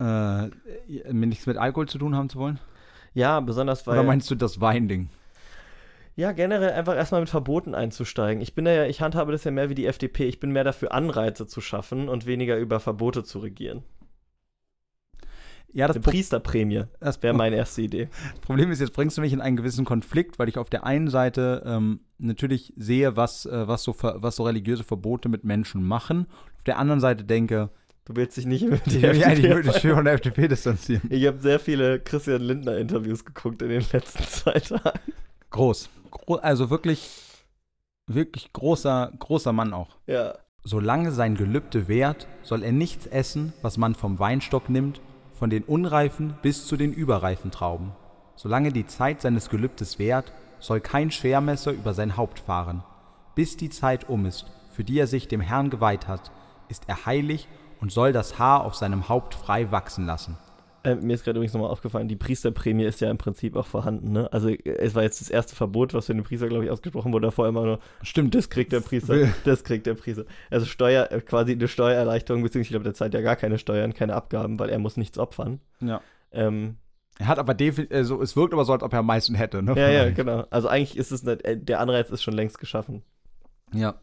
Äh, 0.00 0.48
nichts 1.12 1.46
mit 1.46 1.56
Alkohol 1.56 1.88
zu 1.88 1.98
tun 1.98 2.14
haben 2.14 2.28
zu 2.28 2.38
wollen? 2.38 2.58
Ja, 3.14 3.40
besonders 3.40 3.86
weil. 3.86 3.98
Oder 3.98 4.06
meinst 4.06 4.30
du 4.30 4.34
das 4.34 4.60
Weinding? 4.60 5.10
Ja, 6.14 6.32
generell 6.32 6.72
einfach 6.72 6.94
erstmal 6.94 7.22
mit 7.22 7.30
Verboten 7.30 7.74
einzusteigen. 7.74 8.42
Ich 8.42 8.54
bin 8.54 8.66
ja, 8.66 8.84
ich 8.84 9.00
handhabe 9.00 9.32
das 9.32 9.44
ja 9.44 9.50
mehr 9.50 9.70
wie 9.70 9.74
die 9.74 9.86
FDP. 9.86 10.26
Ich 10.26 10.40
bin 10.40 10.50
mehr 10.50 10.64
dafür, 10.64 10.92
Anreize 10.92 11.46
zu 11.46 11.60
schaffen 11.60 12.08
und 12.08 12.26
weniger 12.26 12.58
über 12.58 12.80
Verbote 12.80 13.24
zu 13.24 13.38
regieren. 13.38 13.82
Ja, 15.72 15.86
das, 15.86 15.96
Eine 15.96 16.02
Priesterprämie 16.02 16.84
das 17.00 17.22
wäre 17.22 17.34
meine 17.34 17.56
erste 17.56 17.82
Idee. 17.82 18.08
Problem 18.42 18.70
ist, 18.70 18.80
jetzt 18.80 18.92
bringst 18.92 19.16
du 19.16 19.22
mich 19.22 19.32
in 19.32 19.40
einen 19.40 19.56
gewissen 19.56 19.84
Konflikt, 19.84 20.38
weil 20.38 20.48
ich 20.48 20.58
auf 20.58 20.68
der 20.68 20.84
einen 20.84 21.08
Seite 21.08 21.62
ähm, 21.64 22.00
natürlich 22.18 22.74
sehe, 22.76 23.16
was, 23.16 23.46
äh, 23.46 23.66
was, 23.66 23.82
so 23.82 23.96
was 23.98 24.36
so 24.36 24.44
religiöse 24.44 24.84
Verbote 24.84 25.28
mit 25.28 25.44
Menschen 25.44 25.82
machen. 25.82 26.26
Auf 26.56 26.64
der 26.64 26.78
anderen 26.78 27.00
Seite 27.00 27.24
denke, 27.24 27.70
Du 28.04 28.16
willst 28.16 28.36
dich 28.36 28.46
nicht 28.46 28.68
mit 28.68 28.82
ich 28.86 29.00
der 29.00 29.14
will 29.14 29.24
eigentlich 29.24 29.44
FDP 29.44 29.54
wirklich 29.54 29.76
schön 29.76 29.94
von 29.94 30.04
der 30.04 30.14
FDP 30.14 30.48
distanzieren. 30.48 31.02
Ich 31.08 31.26
habe 31.26 31.38
sehr 31.38 31.60
viele 31.60 32.00
Christian 32.00 32.42
Lindner 32.42 32.76
Interviews 32.76 33.24
geguckt 33.24 33.62
in 33.62 33.68
den 33.68 33.84
letzten 33.92 34.24
zwei 34.24 34.58
Tagen. 34.58 34.98
Groß. 35.50 35.88
Gro 36.10 36.34
also 36.36 36.68
wirklich, 36.70 37.08
wirklich 38.06 38.52
großer, 38.52 39.12
großer 39.18 39.52
Mann 39.52 39.72
auch. 39.72 39.96
Ja. 40.06 40.34
Solange 40.64 41.12
sein 41.12 41.36
Gelübde 41.36 41.88
währt, 41.88 42.26
soll 42.42 42.62
er 42.62 42.72
nichts 42.72 43.06
essen, 43.06 43.52
was 43.62 43.78
man 43.78 43.94
vom 43.94 44.18
Weinstock 44.18 44.68
nimmt, 44.68 45.00
von 45.42 45.50
den 45.50 45.64
unreifen 45.64 46.36
bis 46.40 46.68
zu 46.68 46.76
den 46.76 46.92
überreifen 46.92 47.50
Trauben. 47.50 47.90
Solange 48.36 48.70
die 48.70 48.86
Zeit 48.86 49.22
seines 49.22 49.50
Gelübdes 49.50 49.98
währt, 49.98 50.32
soll 50.60 50.80
kein 50.80 51.10
Schermesser 51.10 51.72
über 51.72 51.94
sein 51.94 52.16
Haupt 52.16 52.38
fahren. 52.38 52.84
Bis 53.34 53.56
die 53.56 53.68
Zeit 53.68 54.08
um 54.08 54.24
ist, 54.24 54.46
für 54.70 54.84
die 54.84 55.00
er 55.00 55.08
sich 55.08 55.26
dem 55.26 55.40
Herrn 55.40 55.68
geweiht 55.68 56.06
hat, 56.06 56.30
ist 56.68 56.84
er 56.86 57.06
heilig 57.06 57.48
und 57.80 57.90
soll 57.90 58.12
das 58.12 58.38
Haar 58.38 58.62
auf 58.62 58.76
seinem 58.76 59.08
Haupt 59.08 59.34
frei 59.34 59.72
wachsen 59.72 60.06
lassen. 60.06 60.38
Äh, 60.84 60.96
mir 60.96 61.14
ist 61.14 61.24
gerade 61.24 61.38
übrigens 61.38 61.52
nochmal 61.54 61.70
aufgefallen, 61.70 62.08
die 62.08 62.16
Priesterprämie 62.16 62.84
ist 62.84 63.00
ja 63.00 63.10
im 63.10 63.18
Prinzip 63.18 63.56
auch 63.56 63.66
vorhanden. 63.66 64.12
Ne? 64.12 64.32
Also 64.32 64.48
es 64.48 64.94
war 64.94 65.02
jetzt 65.02 65.20
das 65.20 65.30
erste 65.30 65.54
Verbot, 65.54 65.94
was 65.94 66.06
für 66.06 66.14
den 66.14 66.24
Priester, 66.24 66.48
glaube 66.48 66.64
ich, 66.64 66.70
ausgesprochen 66.70 67.12
wurde. 67.12 67.26
Davor 67.26 67.46
immer 67.48 67.64
nur, 67.64 67.78
Stimmt, 68.02 68.34
das 68.34 68.50
kriegt 68.50 68.72
der 68.72 68.80
Priester, 68.80 69.28
das 69.44 69.62
kriegt 69.64 69.86
der 69.86 69.94
Priester. 69.94 70.24
Also 70.50 70.66
Steuer, 70.66 71.10
äh, 71.12 71.20
quasi 71.20 71.52
eine 71.52 71.68
Steuererleichterung, 71.68 72.42
beziehungsweise 72.42 72.62
ich 72.66 72.70
glaube, 72.70 72.84
der 72.84 72.94
zahlt 72.94 73.14
ja 73.14 73.20
gar 73.20 73.36
keine 73.36 73.58
Steuern, 73.58 73.94
keine 73.94 74.14
Abgaben, 74.14 74.58
weil 74.58 74.70
er 74.70 74.78
muss 74.78 74.96
nichts 74.96 75.18
opfern. 75.18 75.60
Ja. 75.80 76.00
Ähm, 76.32 76.76
Er 77.18 77.28
hat 77.28 77.38
aber 77.38 77.54
definitiv, 77.54 77.96
also 77.96 78.20
es 78.22 78.34
wirkt 78.36 78.52
aber 78.52 78.64
so, 78.64 78.72
als 78.72 78.82
ob 78.82 78.92
er 78.92 79.00
am 79.00 79.06
meisten 79.06 79.34
hätte, 79.34 79.62
ne? 79.62 79.74
ja, 79.76 79.88
ja, 79.90 80.10
genau. 80.14 80.46
Also 80.50 80.68
eigentlich 80.68 80.96
ist 80.96 81.12
es, 81.12 81.22
nicht, 81.22 81.44
äh, 81.44 81.56
der 81.56 81.80
Anreiz 81.80 82.10
ist 82.10 82.22
schon 82.22 82.34
längst 82.34 82.58
geschaffen. 82.58 83.02
Ja. 83.72 83.94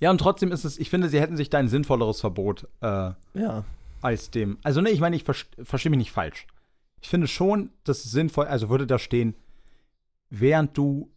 Ja, 0.00 0.10
und 0.10 0.18
trotzdem 0.18 0.50
ist 0.50 0.64
es, 0.64 0.78
ich 0.78 0.90
finde, 0.90 1.08
sie 1.08 1.20
hätten 1.20 1.36
sich 1.36 1.50
da 1.50 1.58
ein 1.58 1.68
sinnvolleres 1.68 2.20
Verbot 2.20 2.66
äh, 2.80 3.12
Ja. 3.34 3.64
Als 4.04 4.30
dem. 4.30 4.58
Also, 4.62 4.80
ne, 4.80 4.90
ich 4.90 5.00
meine, 5.00 5.16
ich 5.16 5.24
verstehe 5.24 5.64
versteh 5.64 5.88
mich 5.88 5.98
nicht 5.98 6.12
falsch. 6.12 6.46
Ich 7.00 7.08
finde 7.08 7.26
schon, 7.26 7.70
dass 7.84 8.04
es 8.04 8.10
sinnvoll, 8.10 8.46
also 8.46 8.68
würde 8.70 8.86
da 8.86 8.98
stehen, 8.98 9.34
während 10.30 10.76
du 10.76 11.10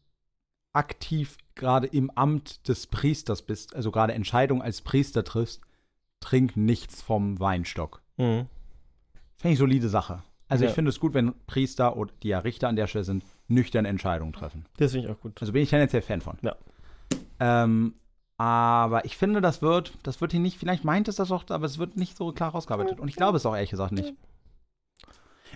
aktiv 0.73 1.37
gerade 1.55 1.87
im 1.87 2.09
Amt 2.11 2.67
des 2.67 2.87
Priesters 2.87 3.41
bist, 3.41 3.75
also 3.75 3.91
gerade 3.91 4.13
Entscheidungen 4.13 4.61
als 4.61 4.81
Priester 4.81 5.23
triffst, 5.23 5.61
trink 6.19 6.55
nichts 6.57 7.01
vom 7.01 7.39
Weinstock. 7.39 8.01
Mhm. 8.17 8.47
Finde 9.37 9.53
ich 9.53 9.59
solide 9.59 9.89
Sache. 9.89 10.23
Also 10.49 10.63
Ja. 10.63 10.69
ich 10.69 10.75
finde 10.75 10.89
es 10.89 10.99
gut, 10.99 11.13
wenn 11.13 11.33
Priester 11.45 11.97
oder 11.97 12.11
die 12.23 12.29
ja 12.29 12.39
Richter 12.39 12.67
an 12.69 12.75
der 12.75 12.87
Stelle 12.87 13.03
sind, 13.05 13.23
nüchtern 13.47 13.85
Entscheidungen 13.85 14.33
treffen. 14.33 14.65
Das 14.77 14.91
finde 14.91 15.07
ich 15.07 15.13
auch 15.13 15.19
gut. 15.19 15.39
Also 15.41 15.51
bin 15.53 15.63
ich 15.63 15.69
tendenziell 15.69 16.01
Fan 16.01 16.21
von. 16.21 16.37
Ja. 16.41 16.55
Ähm, 17.39 17.95
aber 18.37 19.05
ich 19.05 19.17
finde, 19.17 19.41
das 19.41 19.61
wird, 19.61 19.93
das 20.03 20.21
wird 20.21 20.31
hier 20.31 20.39
nicht, 20.41 20.57
vielleicht 20.57 20.83
meint 20.83 21.07
es 21.07 21.15
das 21.15 21.31
auch, 21.31 21.49
aber 21.49 21.65
es 21.65 21.79
wird 21.79 21.97
nicht 21.97 22.15
so 22.15 22.31
klar 22.31 22.51
rausgearbeitet. 22.51 22.99
Und 22.99 23.07
ich 23.07 23.15
glaube 23.15 23.37
es 23.37 23.45
auch 23.45 23.55
ehrlich 23.55 23.71
gesagt 23.71 23.91
nicht. 23.91 24.13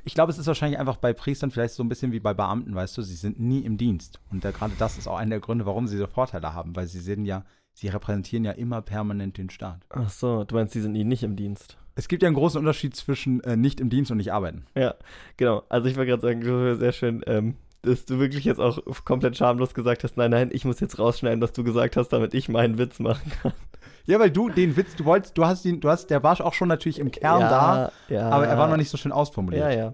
Ich 0.03 0.15
glaube, 0.15 0.31
es 0.31 0.39
ist 0.39 0.47
wahrscheinlich 0.47 0.79
einfach 0.79 0.97
bei 0.97 1.13
Priestern 1.13 1.51
vielleicht 1.51 1.75
so 1.75 1.83
ein 1.83 1.89
bisschen 1.89 2.11
wie 2.11 2.19
bei 2.19 2.33
Beamten, 2.33 2.73
weißt 2.73 2.97
du, 2.97 3.03
sie 3.03 3.15
sind 3.15 3.39
nie 3.39 3.59
im 3.59 3.77
Dienst. 3.77 4.19
Und 4.31 4.43
da, 4.43 4.51
gerade 4.51 4.73
das 4.79 4.97
ist 4.97 5.07
auch 5.07 5.17
einer 5.17 5.31
der 5.31 5.39
Gründe, 5.41 5.65
warum 5.65 5.87
sie 5.87 5.97
so 5.97 6.07
Vorteile 6.07 6.53
haben, 6.53 6.75
weil 6.75 6.87
sie 6.87 6.99
sind 6.99 7.25
ja, 7.25 7.45
sie 7.73 7.89
repräsentieren 7.89 8.43
ja 8.43 8.51
immer 8.51 8.81
permanent 8.81 9.37
den 9.37 9.51
Staat. 9.51 9.85
Ach 9.89 10.09
so, 10.09 10.43
du 10.43 10.55
meinst, 10.55 10.73
die 10.73 10.81
sind 10.81 10.93
nie 10.93 11.03
nicht 11.03 11.23
im 11.23 11.35
Dienst. 11.35 11.77
Es 11.93 12.07
gibt 12.07 12.23
ja 12.23 12.27
einen 12.27 12.35
großen 12.35 12.57
Unterschied 12.57 12.95
zwischen 12.95 13.41
äh, 13.41 13.57
nicht 13.57 13.79
im 13.79 13.89
Dienst 13.89 14.09
und 14.09 14.17
nicht 14.17 14.33
arbeiten. 14.33 14.65
Ja, 14.75 14.95
genau. 15.37 15.63
Also 15.69 15.87
ich 15.87 15.97
wollte 15.97 16.09
gerade 16.09 16.21
sagen, 16.21 16.41
du 16.41 16.75
sehr 16.77 16.93
schön, 16.93 17.21
ähm, 17.27 17.57
dass 17.81 18.05
du 18.05 18.19
wirklich 18.19 18.45
jetzt 18.45 18.59
auch 18.59 18.79
komplett 19.05 19.37
schamlos 19.37 19.73
gesagt 19.73 20.03
hast, 20.03 20.17
nein, 20.17 20.31
nein, 20.31 20.49
ich 20.51 20.65
muss 20.65 20.79
jetzt 20.79 20.99
rausschneiden, 20.99 21.41
was 21.41 21.53
du 21.53 21.63
gesagt 21.63 21.97
hast, 21.97 22.09
damit 22.09 22.33
ich 22.33 22.47
meinen 22.49 22.77
Witz 22.77 22.99
machen 22.99 23.31
kann. 23.41 23.53
Ja, 24.05 24.19
weil 24.19 24.31
du 24.31 24.49
den 24.49 24.75
Witz, 24.77 24.95
du 24.95 25.05
wolltest, 25.05 25.37
du 25.37 25.45
hast 25.45 25.65
ihn, 25.65 25.79
du 25.79 25.89
hast, 25.89 26.07
der 26.07 26.23
war 26.23 26.39
auch 26.41 26.53
schon 26.53 26.67
natürlich 26.67 26.99
im 26.99 27.11
Kern 27.11 27.41
da, 27.41 27.91
ja. 28.07 28.29
aber 28.29 28.47
er 28.47 28.57
war 28.57 28.67
noch 28.67 28.77
nicht 28.77 28.89
so 28.89 28.97
schön 28.97 29.11
ausformuliert. 29.11 29.71
Ja, 29.71 29.77
ja. 29.77 29.93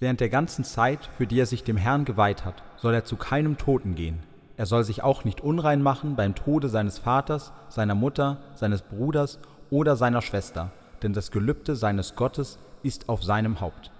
Während 0.00 0.20
der 0.20 0.28
ganzen 0.28 0.64
Zeit, 0.64 1.08
für 1.16 1.26
die 1.26 1.38
er 1.40 1.46
sich 1.46 1.62
dem 1.62 1.76
Herrn 1.76 2.04
geweiht 2.04 2.44
hat, 2.44 2.62
soll 2.76 2.94
er 2.94 3.04
zu 3.04 3.16
keinem 3.16 3.56
Toten 3.56 3.94
gehen. 3.94 4.22
Er 4.56 4.66
soll 4.66 4.84
sich 4.84 5.02
auch 5.02 5.24
nicht 5.24 5.40
unrein 5.40 5.82
machen 5.82 6.16
beim 6.16 6.34
Tode 6.34 6.68
seines 6.68 6.98
Vaters, 6.98 7.52
seiner 7.68 7.94
Mutter, 7.94 8.38
seines 8.54 8.82
Bruders 8.82 9.40
oder 9.70 9.96
seiner 9.96 10.22
Schwester, 10.22 10.70
denn 11.02 11.12
das 11.12 11.30
Gelübde 11.30 11.74
seines 11.74 12.14
Gottes 12.14 12.58
ist 12.82 13.08
auf 13.08 13.24
seinem 13.24 13.60
Haupt. 13.60 13.90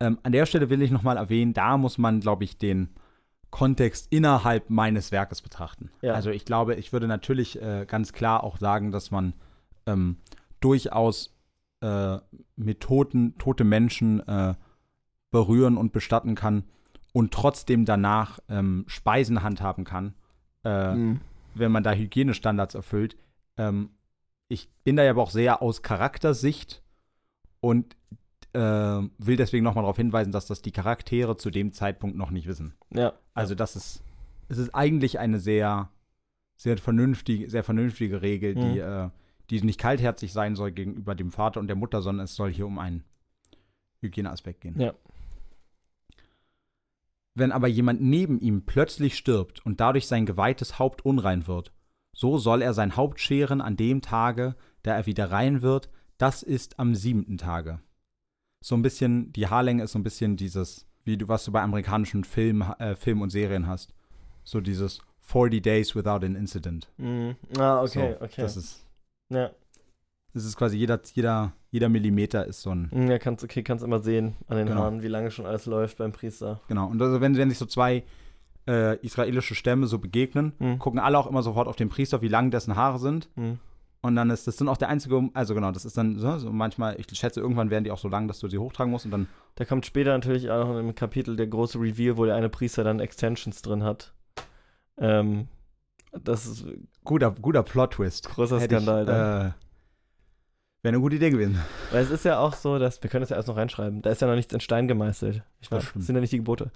Ähm, 0.00 0.18
an 0.22 0.32
der 0.32 0.46
Stelle 0.46 0.68
will 0.70 0.82
ich 0.82 0.90
nochmal 0.90 1.16
erwähnen, 1.16 1.54
da 1.54 1.76
muss 1.78 1.98
man, 1.98 2.20
glaube 2.20 2.44
ich, 2.44 2.58
den 2.58 2.90
Kontext 3.50 4.08
innerhalb 4.10 4.68
meines 4.70 5.12
Werkes 5.12 5.40
betrachten. 5.40 5.90
Ja. 6.02 6.14
Also 6.14 6.30
ich 6.30 6.44
glaube, 6.44 6.74
ich 6.74 6.92
würde 6.92 7.06
natürlich 7.06 7.60
äh, 7.62 7.86
ganz 7.86 8.12
klar 8.12 8.44
auch 8.44 8.58
sagen, 8.58 8.90
dass 8.90 9.10
man 9.10 9.32
ähm, 9.86 10.18
durchaus 10.60 11.34
äh, 11.80 12.18
mit 12.56 12.80
toten, 12.80 13.38
tote 13.38 13.64
Menschen 13.64 14.26
äh, 14.28 14.54
berühren 15.30 15.76
und 15.76 15.92
bestatten 15.92 16.34
kann 16.34 16.64
und 17.12 17.32
trotzdem 17.32 17.84
danach 17.84 18.38
ähm, 18.48 18.84
Speisen 18.88 19.42
handhaben 19.42 19.84
kann, 19.84 20.14
äh, 20.64 20.94
Mhm. 20.94 21.20
wenn 21.54 21.72
man 21.72 21.82
da 21.82 21.92
Hygienestandards 21.92 22.74
erfüllt. 22.74 23.16
Ähm, 23.56 23.90
ich 24.48 24.68
bin 24.84 24.96
da 24.96 25.02
ja 25.04 25.10
aber 25.12 25.22
auch 25.22 25.30
sehr 25.30 25.62
aus 25.62 25.82
Charaktersicht 25.82 26.82
und 27.60 27.96
will 28.58 29.36
deswegen 29.36 29.64
nochmal 29.64 29.82
darauf 29.82 29.96
hinweisen, 29.96 30.32
dass 30.32 30.46
das 30.46 30.62
die 30.62 30.72
Charaktere 30.72 31.36
zu 31.36 31.50
dem 31.50 31.72
Zeitpunkt 31.72 32.16
noch 32.16 32.30
nicht 32.30 32.46
wissen. 32.46 32.74
Ja. 32.90 33.12
Also 33.34 33.54
das 33.54 33.76
ist, 33.76 34.02
es 34.48 34.58
ist 34.58 34.74
eigentlich 34.74 35.18
eine 35.18 35.38
sehr, 35.38 35.90
sehr 36.56 36.78
vernünftige, 36.78 37.50
sehr 37.50 37.64
vernünftige 37.64 38.22
Regel, 38.22 38.54
die, 38.54 38.78
äh, 38.78 39.10
die 39.50 39.60
nicht 39.62 39.80
kaltherzig 39.80 40.32
sein 40.32 40.56
soll 40.56 40.72
gegenüber 40.72 41.14
dem 41.14 41.30
Vater 41.30 41.60
und 41.60 41.66
der 41.66 41.76
Mutter, 41.76 42.02
sondern 42.02 42.24
es 42.24 42.34
soll 42.34 42.52
hier 42.52 42.66
um 42.66 42.78
einen 42.78 43.04
Hygieneaspekt 44.00 44.60
gehen. 44.62 44.80
Ja. 44.80 44.94
Wenn 47.34 47.52
aber 47.52 47.68
jemand 47.68 48.00
neben 48.00 48.40
ihm 48.40 48.64
plötzlich 48.64 49.16
stirbt 49.16 49.64
und 49.66 49.80
dadurch 49.80 50.06
sein 50.06 50.24
geweihtes 50.24 50.78
Haupt 50.78 51.04
unrein 51.04 51.46
wird, 51.46 51.72
so 52.14 52.38
soll 52.38 52.62
er 52.62 52.72
sein 52.72 52.96
Haupt 52.96 53.20
scheren 53.20 53.60
an 53.60 53.76
dem 53.76 54.00
Tage, 54.00 54.56
da 54.82 54.94
er 54.94 55.04
wieder 55.04 55.30
rein 55.30 55.60
wird, 55.60 55.90
das 56.16 56.42
ist 56.42 56.78
am 56.78 56.94
siebenten 56.94 57.36
Tage. 57.36 57.80
So 58.66 58.74
ein 58.74 58.82
bisschen, 58.82 59.32
die 59.32 59.46
Haarlänge 59.46 59.84
ist 59.84 59.92
so 59.92 59.98
ein 60.00 60.02
bisschen 60.02 60.36
dieses, 60.36 60.88
wie 61.04 61.16
du, 61.16 61.28
was 61.28 61.44
du 61.44 61.52
bei 61.52 61.62
amerikanischen 61.62 62.24
Film, 62.24 62.62
äh, 62.80 62.96
Film 62.96 63.22
und 63.22 63.30
Serien 63.30 63.68
hast. 63.68 63.94
So 64.42 64.60
dieses 64.60 64.98
40 65.20 65.62
Days 65.62 65.94
without 65.94 66.26
an 66.26 66.34
incident. 66.34 66.90
Mhm. 66.96 67.36
Ah, 67.60 67.80
okay, 67.82 68.16
so, 68.18 68.24
okay. 68.24 68.40
Das 68.42 68.56
ist, 68.56 68.84
ja. 69.28 69.52
das 70.34 70.44
ist 70.44 70.56
quasi 70.56 70.76
jeder, 70.78 71.00
jeder, 71.14 71.52
jeder 71.70 71.88
Millimeter 71.88 72.44
ist 72.44 72.62
so 72.62 72.70
ein, 72.70 72.90
Mhm, 72.92 73.08
Ja, 73.08 73.20
kannst, 73.20 73.44
okay, 73.44 73.62
kannst 73.62 73.84
immer 73.84 74.00
sehen 74.00 74.34
an 74.48 74.56
den 74.56 74.66
Genau. 74.66 74.80
Haaren, 74.80 75.00
wie 75.00 75.06
lange 75.06 75.30
schon 75.30 75.46
alles 75.46 75.66
läuft 75.66 75.98
beim 75.98 76.10
Priester. 76.10 76.60
genau. 76.66 76.88
Und 76.88 77.00
also 77.00 77.20
wenn, 77.20 77.36
wenn 77.36 77.50
sich 77.50 77.58
so 77.58 77.66
zwei 77.66 78.02
äh, 78.66 78.96
israelische 78.98 79.54
Stämme 79.54 79.86
so 79.86 80.00
begegnen, 80.00 80.54
Mhm. 80.58 80.80
gucken 80.80 80.98
alle 80.98 81.16
auch 81.20 81.28
immer 81.28 81.44
sofort 81.44 81.68
auf 81.68 81.76
den 81.76 81.88
Priester, 81.88 82.20
wie 82.20 82.26
lang 82.26 82.50
dessen 82.50 82.74
Haare 82.74 82.98
sind. 82.98 83.28
Mhm. 83.36 83.60
Und 84.06 84.16
dann 84.16 84.30
ist 84.30 84.46
das 84.46 84.56
dann 84.56 84.68
auch 84.68 84.76
der 84.76 84.88
einzige, 84.88 85.28
also 85.34 85.54
genau, 85.54 85.72
das 85.72 85.84
ist 85.84 85.96
dann 85.98 86.18
so, 86.18 86.38
so 86.38 86.52
manchmal, 86.52 86.98
ich 86.98 87.06
schätze, 87.16 87.40
irgendwann 87.40 87.70
werden 87.70 87.84
die 87.84 87.90
auch 87.90 87.98
so 87.98 88.08
lang, 88.08 88.28
dass 88.28 88.38
du 88.40 88.48
sie 88.48 88.58
hochtragen 88.58 88.90
musst 88.90 89.04
und 89.04 89.10
dann, 89.10 89.28
Da 89.56 89.64
kommt 89.64 89.84
später 89.86 90.12
natürlich 90.12 90.50
auch 90.50 90.66
noch 90.66 90.78
im 90.78 90.94
Kapitel 90.94 91.36
der 91.36 91.46
große 91.46 91.78
Reveal, 91.78 92.16
wo 92.16 92.24
der 92.24 92.34
eine 92.36 92.48
Priester 92.48 92.84
dann 92.84 93.00
Extensions 93.00 93.62
drin 93.62 93.82
hat. 93.82 94.12
Ähm, 94.98 95.48
das 96.12 96.46
ist 96.46 96.64
guter, 97.04 97.32
guter 97.32 97.62
Plot-Twist. 97.62 98.28
großer 98.30 98.60
Hätte 98.60 98.76
ich, 98.76 98.82
Skandal. 98.82 99.04
dann. 99.04 99.48
äh, 99.48 99.52
Wäre 100.82 100.94
eine 100.94 101.00
gute 101.00 101.16
Idee 101.16 101.30
gewesen. 101.30 101.58
Weil 101.90 102.04
es 102.04 102.10
ist 102.10 102.24
ja 102.24 102.38
auch 102.38 102.54
so, 102.54 102.78
dass, 102.78 103.02
wir 103.02 103.10
können 103.10 103.22
das 103.22 103.30
ja 103.30 103.36
erst 103.36 103.48
noch 103.48 103.56
reinschreiben, 103.56 104.02
da 104.02 104.10
ist 104.10 104.20
ja 104.20 104.28
noch 104.28 104.36
nichts 104.36 104.52
in 104.52 104.60
Stein 104.60 104.86
gemeißelt. 104.86 105.42
Ich 105.60 105.68
Das 105.68 105.84
weiß, 105.84 105.92
das 105.94 106.06
sind 106.06 106.14
ja 106.14 106.20
nicht 106.20 106.32
die 106.32 106.38
Gebote. 106.38 106.70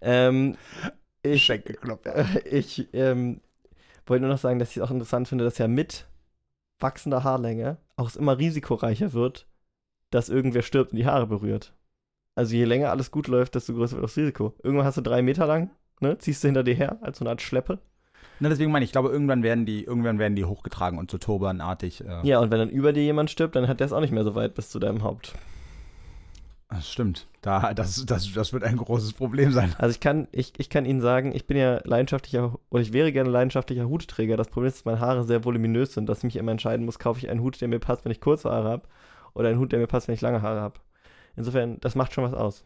Ähm, 0.00 0.56
ich 1.22 1.44
Schenkelklopf, 1.44 2.06
äh, 2.06 2.24
ich 2.48 2.88
ähm, 2.92 3.40
wollte 4.06 4.22
nur 4.22 4.30
noch 4.30 4.38
sagen, 4.38 4.58
dass 4.58 4.70
ich 4.70 4.76
es 4.76 4.82
auch 4.82 4.90
interessant 4.90 5.26
finde, 5.28 5.44
dass 5.44 5.58
ja 5.58 5.66
mit 5.66 6.06
wachsender 6.80 7.24
Haarlänge 7.24 7.78
auch 7.96 8.08
es 8.08 8.16
immer 8.16 8.38
risikoreicher 8.38 9.12
wird, 9.12 9.46
dass 10.10 10.28
irgendwer 10.28 10.62
stirbt 10.62 10.92
und 10.92 10.98
die 10.98 11.06
Haare 11.06 11.26
berührt. 11.26 11.72
Also 12.34 12.54
je 12.54 12.64
länger 12.64 12.90
alles 12.90 13.10
gut 13.10 13.28
läuft, 13.28 13.54
desto 13.54 13.72
größer 13.72 13.96
wird 13.96 14.04
das 14.04 14.16
Risiko. 14.16 14.54
Irgendwann 14.62 14.86
hast 14.86 14.98
du 14.98 15.00
drei 15.00 15.22
Meter 15.22 15.46
lang, 15.46 15.70
ne, 16.00 16.18
ziehst 16.18 16.44
du 16.44 16.48
hinter 16.48 16.62
dir 16.64 16.74
her 16.74 16.98
als 17.00 17.18
so 17.18 17.24
eine 17.24 17.30
Art 17.30 17.40
Schleppe. 17.40 17.78
Na, 18.38 18.50
deswegen 18.50 18.70
meine 18.70 18.84
ich, 18.84 18.88
ich 18.88 18.92
glaube, 18.92 19.08
irgendwann 19.08 19.42
werden 19.42 19.64
die, 19.64 19.84
irgendwann 19.84 20.18
werden 20.18 20.36
die 20.36 20.44
hochgetragen 20.44 20.98
und 20.98 21.10
so 21.10 21.16
turbanartig. 21.16 22.04
Äh, 22.04 22.26
Ja, 22.26 22.40
und 22.40 22.50
wenn 22.50 22.58
dann 22.58 22.68
über 22.68 22.92
dir 22.92 23.02
jemand 23.02 23.30
stirbt, 23.30 23.56
dann 23.56 23.66
hat 23.66 23.80
der 23.80 23.86
es 23.86 23.94
auch 23.94 24.00
nicht 24.00 24.12
mehr 24.12 24.24
so 24.24 24.34
weit 24.34 24.54
bis 24.54 24.68
zu 24.68 24.78
deinem 24.78 25.02
Haupt. 25.02 25.34
Das 26.68 26.90
stimmt. 26.90 27.28
Da, 27.42 27.74
das, 27.74 28.04
das, 28.06 28.32
das 28.32 28.52
wird 28.52 28.64
ein 28.64 28.76
großes 28.76 29.12
Problem 29.12 29.52
sein. 29.52 29.74
Also 29.78 29.92
ich 29.92 30.00
kann, 30.00 30.26
ich, 30.32 30.52
ich 30.58 30.68
kann 30.68 30.84
Ihnen 30.84 31.00
sagen, 31.00 31.32
ich 31.34 31.46
bin 31.46 31.56
ja 31.56 31.80
leidenschaftlicher, 31.84 32.58
oder 32.70 32.82
ich 32.82 32.92
wäre 32.92 33.12
gerne 33.12 33.30
leidenschaftlicher 33.30 33.88
Hutträger. 33.88 34.36
Das 34.36 34.48
Problem 34.48 34.68
ist, 34.68 34.78
dass 34.78 34.84
meine 34.84 35.00
Haare 35.00 35.24
sehr 35.24 35.44
voluminös 35.44 35.94
sind, 35.94 36.08
dass 36.08 36.18
ich 36.18 36.24
mich 36.24 36.36
immer 36.36 36.50
entscheiden 36.50 36.84
muss, 36.84 36.98
kaufe 36.98 37.20
ich 37.20 37.30
einen 37.30 37.40
Hut, 37.40 37.60
der 37.60 37.68
mir 37.68 37.78
passt, 37.78 38.04
wenn 38.04 38.12
ich 38.12 38.20
kurze 38.20 38.50
Haare 38.50 38.68
habe, 38.68 38.88
oder 39.34 39.48
einen 39.48 39.60
Hut, 39.60 39.70
der 39.70 39.78
mir 39.78 39.86
passt, 39.86 40.08
wenn 40.08 40.14
ich 40.14 40.20
lange 40.20 40.42
Haare 40.42 40.60
habe. 40.60 40.80
Insofern, 41.36 41.78
das 41.80 41.94
macht 41.94 42.12
schon 42.12 42.24
was 42.24 42.34
aus. 42.34 42.64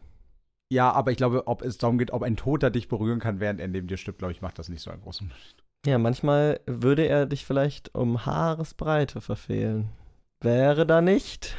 Ja, 0.71 0.91
aber 0.91 1.11
ich 1.11 1.17
glaube, 1.17 1.47
ob 1.47 1.61
es 1.61 1.77
darum 1.77 1.97
geht, 1.97 2.11
ob 2.11 2.23
ein 2.23 2.37
Toter 2.37 2.71
dich 2.71 2.87
berühren 2.87 3.19
kann, 3.19 3.39
während 3.39 3.59
er 3.59 3.67
neben 3.67 3.87
dir 3.87 3.97
stirbt, 3.97 4.19
glaube 4.19 4.31
ich, 4.31 4.41
macht 4.41 4.57
das 4.57 4.69
nicht 4.69 4.81
so 4.81 4.89
einen 4.89 5.01
großen 5.01 5.27
Unterschied. 5.27 5.55
Ja, 5.85 5.97
manchmal 5.97 6.61
würde 6.65 7.05
er 7.05 7.25
dich 7.25 7.45
vielleicht 7.45 7.93
um 7.93 8.25
Haaresbreite 8.25 9.19
verfehlen. 9.19 9.89
Wäre 10.39 10.87
da 10.87 11.01
nicht? 11.01 11.55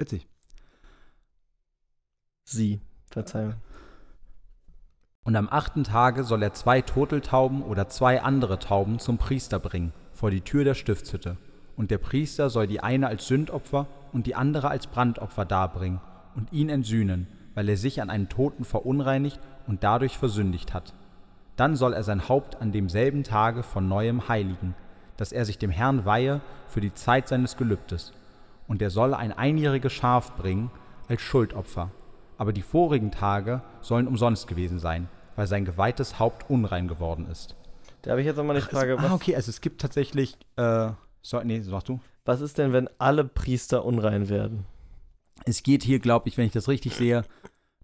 Witzig. 0.00 0.26
Sie. 2.44 2.80
Verzeihung. 3.10 3.56
Und 5.24 5.36
am 5.36 5.48
achten 5.50 5.84
Tage 5.84 6.24
soll 6.24 6.42
er 6.42 6.54
zwei 6.54 6.80
Turteltauben 6.80 7.62
oder 7.62 7.88
zwei 7.88 8.22
andere 8.22 8.58
Tauben 8.58 8.98
zum 8.98 9.18
Priester 9.18 9.58
bringen, 9.58 9.92
vor 10.14 10.30
die 10.30 10.40
Tür 10.40 10.64
der 10.64 10.74
Stiftshütte. 10.74 11.36
Und 11.76 11.90
der 11.90 11.98
Priester 11.98 12.48
soll 12.48 12.66
die 12.66 12.80
eine 12.80 13.08
als 13.08 13.26
Sündopfer 13.26 13.88
und 14.12 14.26
die 14.26 14.34
andere 14.34 14.70
als 14.70 14.86
Brandopfer 14.86 15.44
darbringen 15.44 16.00
und 16.34 16.50
ihn 16.50 16.70
entsühnen, 16.70 17.26
weil 17.54 17.68
er 17.68 17.76
sich 17.76 18.00
an 18.00 18.08
einen 18.08 18.30
Toten 18.30 18.64
verunreinigt 18.64 19.38
und 19.66 19.84
dadurch 19.84 20.16
versündigt 20.16 20.72
hat. 20.72 20.94
Dann 21.56 21.76
soll 21.76 21.92
er 21.92 22.04
sein 22.04 22.26
Haupt 22.26 22.58
an 22.62 22.72
demselben 22.72 23.22
Tage 23.22 23.62
von 23.62 23.86
neuem 23.86 24.28
heiligen, 24.28 24.74
dass 25.18 25.30
er 25.30 25.44
sich 25.44 25.58
dem 25.58 25.70
Herrn 25.70 26.06
weihe 26.06 26.40
für 26.68 26.80
die 26.80 26.94
Zeit 26.94 27.28
seines 27.28 27.58
Gelübdes. 27.58 28.14
Und 28.70 28.80
er 28.80 28.90
soll 28.90 29.14
ein 29.14 29.32
einjähriges 29.32 29.92
Schaf 29.92 30.36
bringen 30.36 30.70
als 31.08 31.22
Schuldopfer. 31.22 31.90
Aber 32.38 32.52
die 32.52 32.62
vorigen 32.62 33.10
Tage 33.10 33.62
sollen 33.80 34.06
umsonst 34.06 34.46
gewesen 34.46 34.78
sein, 34.78 35.08
weil 35.34 35.48
sein 35.48 35.64
geweihtes 35.64 36.20
Haupt 36.20 36.48
unrein 36.48 36.86
geworden 36.86 37.26
ist. 37.26 37.56
Da 38.02 38.12
habe 38.12 38.20
ich 38.20 38.28
jetzt 38.28 38.36
nochmal 38.36 38.54
eine 38.54 38.64
Frage. 38.64 38.96
ah, 38.96 39.12
okay, 39.12 39.34
also 39.34 39.50
es 39.50 39.60
gibt 39.60 39.80
tatsächlich. 39.80 40.38
Äh, 40.54 40.90
so, 41.20 41.40
nee, 41.42 41.60
sag 41.62 41.82
du. 41.82 41.98
Was 42.24 42.40
ist 42.40 42.58
denn, 42.58 42.72
wenn 42.72 42.88
alle 42.98 43.24
Priester 43.24 43.84
unrein 43.84 44.28
werden? 44.28 44.66
Es 45.44 45.64
geht 45.64 45.82
hier, 45.82 45.98
glaube 45.98 46.28
ich, 46.28 46.38
wenn 46.38 46.46
ich 46.46 46.52
das 46.52 46.68
richtig 46.68 46.94
sehe, 46.94 47.24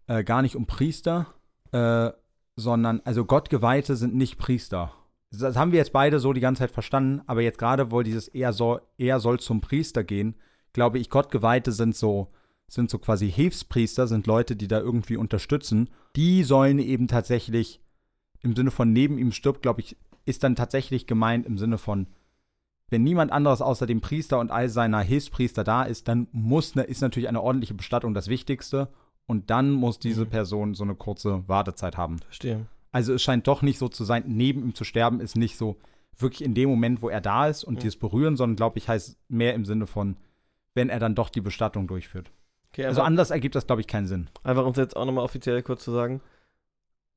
äh, 0.06 0.22
gar 0.22 0.40
nicht 0.40 0.54
um 0.54 0.66
Priester, 0.66 1.26
äh, 1.72 2.12
sondern, 2.54 3.02
also 3.04 3.24
Gottgeweihte 3.24 3.96
sind 3.96 4.14
nicht 4.14 4.38
Priester. 4.38 4.92
Das 5.32 5.56
haben 5.56 5.72
wir 5.72 5.78
jetzt 5.78 5.92
beide 5.92 6.20
so 6.20 6.32
die 6.32 6.40
ganze 6.40 6.60
Zeit 6.60 6.70
verstanden, 6.70 7.22
aber 7.26 7.42
jetzt 7.42 7.58
gerade, 7.58 7.90
wo 7.90 8.02
dieses 8.02 8.28
er 8.28 8.52
soll, 8.52 8.82
er 8.98 9.18
soll 9.18 9.40
zum 9.40 9.60
Priester 9.60 10.04
gehen, 10.04 10.36
glaube 10.76 10.98
ich, 10.98 11.08
Gottgeweihte 11.10 11.72
sind 11.72 11.96
so, 11.96 12.28
sind 12.68 12.90
so 12.90 12.98
quasi 12.98 13.30
Hilfspriester, 13.30 14.06
sind 14.06 14.26
Leute, 14.26 14.54
die 14.56 14.68
da 14.68 14.78
irgendwie 14.78 15.16
unterstützen. 15.16 15.88
Die 16.14 16.44
sollen 16.44 16.78
eben 16.78 17.08
tatsächlich 17.08 17.80
im 18.42 18.54
Sinne 18.54 18.70
von 18.70 18.92
neben 18.92 19.18
ihm 19.18 19.32
stirbt, 19.32 19.62
glaube 19.62 19.80
ich, 19.80 19.96
ist 20.26 20.44
dann 20.44 20.54
tatsächlich 20.54 21.06
gemeint 21.06 21.46
im 21.46 21.56
Sinne 21.58 21.78
von, 21.78 22.06
wenn 22.90 23.02
niemand 23.02 23.32
anderes 23.32 23.62
außer 23.62 23.86
dem 23.86 24.00
Priester 24.00 24.38
und 24.38 24.50
all 24.50 24.68
seiner 24.68 25.00
Hilfspriester 25.00 25.64
da 25.64 25.82
ist, 25.82 26.06
dann 26.08 26.28
muss 26.32 26.74
ne, 26.74 26.82
ist 26.82 27.00
natürlich 27.00 27.28
eine 27.28 27.42
ordentliche 27.42 27.74
Bestattung 27.74 28.12
das 28.14 28.28
Wichtigste. 28.28 28.88
Und 29.26 29.50
dann 29.50 29.72
muss 29.72 29.98
diese 29.98 30.24
Mhm. 30.24 30.30
Person 30.30 30.74
so 30.74 30.84
eine 30.84 30.94
kurze 30.94 31.42
Wartezeit 31.48 31.96
haben. 31.96 32.18
Verstehe. 32.20 32.66
Also 32.92 33.14
es 33.14 33.22
scheint 33.22 33.48
doch 33.48 33.62
nicht 33.62 33.78
so 33.78 33.88
zu 33.88 34.04
sein, 34.04 34.22
neben 34.26 34.62
ihm 34.62 34.74
zu 34.74 34.84
sterben 34.84 35.18
ist 35.20 35.36
nicht 35.36 35.56
so 35.56 35.76
wirklich 36.18 36.44
in 36.44 36.54
dem 36.54 36.68
Moment, 36.68 37.02
wo 37.02 37.08
er 37.08 37.20
da 37.20 37.48
ist 37.48 37.64
und 37.64 37.74
Mhm. 37.74 37.78
dieses 37.80 37.96
berühren, 37.96 38.36
sondern 38.36 38.56
glaube 38.56 38.78
ich 38.78 38.88
heißt 38.88 39.18
mehr 39.28 39.54
im 39.54 39.64
Sinne 39.64 39.86
von, 39.86 40.16
wenn 40.76 40.90
er 40.90 41.00
dann 41.00 41.14
doch 41.14 41.30
die 41.30 41.40
Bestattung 41.40 41.88
durchführt. 41.88 42.30
Okay, 42.72 42.84
Also 42.84 43.00
anders 43.02 43.30
ergibt 43.30 43.54
das 43.54 43.66
glaube 43.66 43.80
ich 43.80 43.86
keinen 43.86 44.06
Sinn. 44.06 44.28
einfach 44.44 44.64
uns 44.64 44.76
jetzt 44.76 44.94
auch 44.96 45.06
nochmal 45.06 45.24
offiziell 45.24 45.62
kurz 45.62 45.82
zu 45.82 45.90
sagen. 45.90 46.20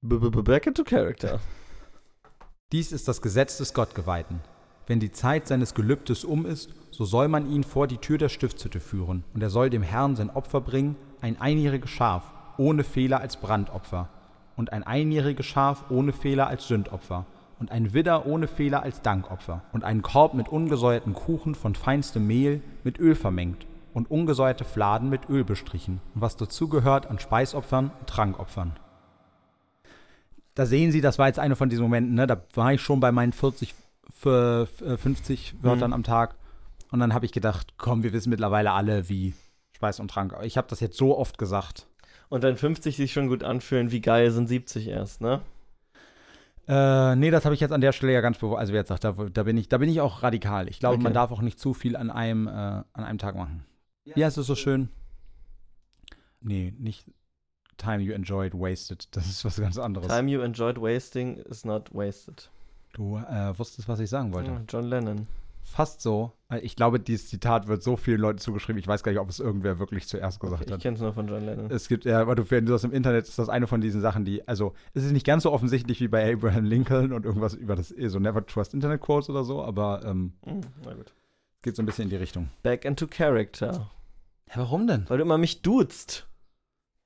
B 0.01 0.15
-b 0.15 0.29
-b 0.29 0.41
Back 0.41 0.65
into 0.65 0.83
character. 0.83 1.39
Dies 2.71 2.91
ist 2.91 3.07
das 3.07 3.21
Gesetz 3.21 3.57
des 3.57 3.73
Gottgeweihten. 3.73 4.39
Wenn 4.87 4.99
die 4.99 5.11
Zeit 5.11 5.47
seines 5.47 5.73
Gelübdes 5.73 6.23
um 6.23 6.45
ist, 6.45 6.73
so 6.91 7.03
soll 7.03 7.27
man 7.27 7.51
ihn 7.51 7.63
vor 7.63 7.85
die 7.85 7.97
Tür 7.97 8.17
der 8.17 8.29
Stiftshütte 8.29 8.79
führen, 8.79 9.23
und 9.33 9.43
er 9.43 9.49
soll 9.49 9.69
dem 9.69 9.83
Herrn 9.83 10.15
sein 10.15 10.29
Opfer 10.29 10.61
bringen, 10.61 10.95
ein 11.21 11.39
einjähriges 11.39 11.89
Schaf, 11.89 12.23
ohne 12.57 12.83
Fehler 12.83 13.19
als 13.19 13.37
Brandopfer, 13.37 14.09
und 14.55 14.71
ein 14.71 14.83
einjähriges 14.83 15.45
Schaf 15.45 15.85
ohne 15.89 16.13
Fehler 16.13 16.47
als 16.47 16.67
Sündopfer, 16.67 17.25
und 17.59 17.71
ein 17.71 17.93
Widder 17.93 18.25
ohne 18.25 18.47
Fehler 18.47 18.83
als 18.83 19.01
Dankopfer, 19.01 19.63
und 19.73 19.83
einen 19.83 20.01
Korb 20.01 20.33
mit 20.33 20.49
ungesäuerten 20.49 21.13
Kuchen 21.13 21.55
von 21.55 21.75
feinstem 21.75 22.25
Mehl 22.25 22.61
mit 22.83 22.99
Öl 22.99 23.15
vermengt, 23.15 23.65
und 23.93 24.09
ungesäuerte 24.11 24.63
Fladen 24.65 25.09
mit 25.09 25.29
Öl 25.29 25.43
bestrichen, 25.43 25.99
und 26.15 26.21
was 26.21 26.37
dazugehört 26.37 27.07
an 27.07 27.19
Speisopfern 27.19 27.91
und 27.99 28.07
Trankopfern. 28.07 28.77
Da 30.55 30.65
sehen 30.65 30.91
Sie, 30.91 31.01
das 31.01 31.17
war 31.19 31.27
jetzt 31.27 31.39
einer 31.39 31.55
von 31.55 31.69
diesen 31.69 31.83
Momenten, 31.83 32.15
ne? 32.15 32.27
da 32.27 32.41
war 32.53 32.73
ich 32.73 32.81
schon 32.81 32.99
bei 32.99 33.11
meinen 33.11 33.31
40, 33.33 33.73
für, 34.11 34.67
äh, 34.85 34.97
50 34.97 35.55
Wörtern 35.63 35.91
Mhm. 35.91 35.95
am 35.95 36.03
Tag. 36.03 36.35
Und 36.91 36.99
dann 36.99 37.13
habe 37.13 37.25
ich 37.25 37.31
gedacht, 37.31 37.73
komm, 37.77 38.03
wir 38.03 38.11
wissen 38.13 38.29
mittlerweile 38.31 38.71
alle, 38.71 39.07
wie 39.09 39.33
Speis 39.75 39.99
und 39.99 40.09
Trank. 40.11 40.35
Ich 40.43 40.57
habe 40.57 40.67
das 40.67 40.79
jetzt 40.79 40.97
so 40.97 41.17
oft 41.17 41.37
gesagt. 41.37 41.87
Und 42.29 42.41
wenn 42.43 42.57
50 42.57 42.97
sich 42.97 43.13
schon 43.13 43.27
gut 43.27 43.43
anfühlen, 43.43 43.91
wie 43.91 44.01
geil 44.01 44.31
sind 44.31 44.47
70 44.47 44.87
erst, 44.87 45.21
ne? 45.21 45.41
Äh, 46.69 47.15
nee, 47.15 47.31
das 47.31 47.45
habe 47.45 47.55
ich 47.55 47.61
jetzt 47.61 47.71
an 47.71 47.81
der 47.81 47.91
Stelle 47.93 48.13
ja 48.13 48.21
ganz 48.21 48.37
bewusst. 48.37 48.59
Also, 48.59 48.73
wie 48.73 48.77
gesagt, 48.77 49.03
da, 49.03 49.11
da, 49.11 49.43
bin 49.43 49.57
ich, 49.57 49.69
da 49.69 49.79
bin 49.79 49.89
ich 49.89 50.01
auch 50.01 50.21
radikal. 50.21 50.69
Ich 50.69 50.79
glaube, 50.79 50.95
Okay. 50.95 51.03
man 51.03 51.13
darf 51.13 51.31
auch 51.31 51.41
nicht 51.41 51.59
zu 51.59 51.73
viel 51.73 51.95
an 51.95 52.11
einem, 52.11 52.47
äh, 52.47 52.51
an 52.51 52.85
einem 52.93 53.17
Tag 53.17 53.35
machen. 53.35 53.65
Ja, 54.05 54.27
es 54.27 54.37
ist 54.37 54.45
so 54.47 54.55
schön. 54.55 54.89
Nee, 56.41 56.73
nicht 56.77 57.05
Time 57.77 58.03
you 58.03 58.13
enjoyed 58.13 58.53
wasted. 58.53 59.07
Das 59.15 59.25
ist 59.27 59.43
was 59.45 59.59
ganz 59.59 59.77
anderes. 59.77 60.07
Time 60.07 60.29
you 60.29 60.41
enjoyed 60.41 60.79
wasting 60.79 61.37
is 61.37 61.65
not 61.65 61.93
wasted. 61.93 62.49
Du 62.93 63.17
äh, 63.17 63.57
wusstest, 63.57 63.87
was 63.87 63.99
ich 63.99 64.09
sagen 64.09 64.33
wollte. 64.33 64.51
Ja, 64.51 64.61
John 64.67 64.85
Lennon. 64.85 65.27
Fast 65.63 66.01
so. 66.01 66.33
Ich 66.63 66.75
glaube, 66.75 66.99
dieses 66.99 67.27
Zitat 67.29 67.67
wird 67.67 67.83
so 67.83 67.95
vielen 67.95 68.19
Leuten 68.19 68.39
zugeschrieben. 68.39 68.79
Ich 68.79 68.87
weiß 68.87 69.03
gar 69.03 69.11
nicht, 69.11 69.21
ob 69.21 69.29
es 69.29 69.39
irgendwer 69.39 69.77
wirklich 69.77 70.07
zuerst 70.07 70.39
gesagt 70.39 70.63
ich 70.65 70.71
hat. 70.71 70.81
kenne 70.81 70.95
es 70.95 71.01
nur 71.01 71.13
von 71.13 71.27
John 71.27 71.45
Lennon. 71.45 71.69
Es 71.69 71.87
gibt, 71.87 72.05
ja, 72.05 72.25
weil 72.25 72.35
du, 72.35 72.49
wenn 72.49 72.65
du 72.65 72.71
das 72.71 72.83
im 72.83 72.91
Internet, 72.91 73.27
ist 73.27 73.37
das 73.37 73.49
eine 73.49 73.67
von 73.67 73.81
diesen 73.81 74.01
Sachen, 74.01 74.25
die, 74.25 74.47
also, 74.47 74.73
es 74.95 75.03
ist 75.03 75.11
nicht 75.11 75.27
ganz 75.27 75.43
so 75.43 75.51
offensichtlich 75.51 76.01
wie 76.01 76.07
bei 76.07 76.33
Abraham 76.33 76.65
Lincoln 76.65 77.13
und 77.13 77.23
irgendwas 77.25 77.53
über 77.53 77.75
das, 77.75 77.89
so 77.89 78.17
Never 78.17 78.43
Trust 78.45 78.73
Internet 78.73 78.99
Quotes 79.01 79.29
oder 79.29 79.43
so, 79.43 79.63
aber 79.63 80.01
ähm, 80.05 80.33
Hm, 80.43 80.61
na 80.83 80.95
gut. 80.95 81.13
es 81.57 81.61
geht 81.61 81.75
so 81.75 81.83
ein 81.83 81.85
bisschen 81.85 82.05
in 82.05 82.09
die 82.09 82.15
Richtung. 82.15 82.49
Back 82.63 82.83
into 82.83 83.05
character. 83.05 83.91
Ja, 84.49 84.55
warum 84.55 84.87
denn? 84.87 85.05
Weil 85.07 85.19
du 85.19 85.23
immer 85.25 85.37
mich 85.37 85.61
duzt. 85.61 86.25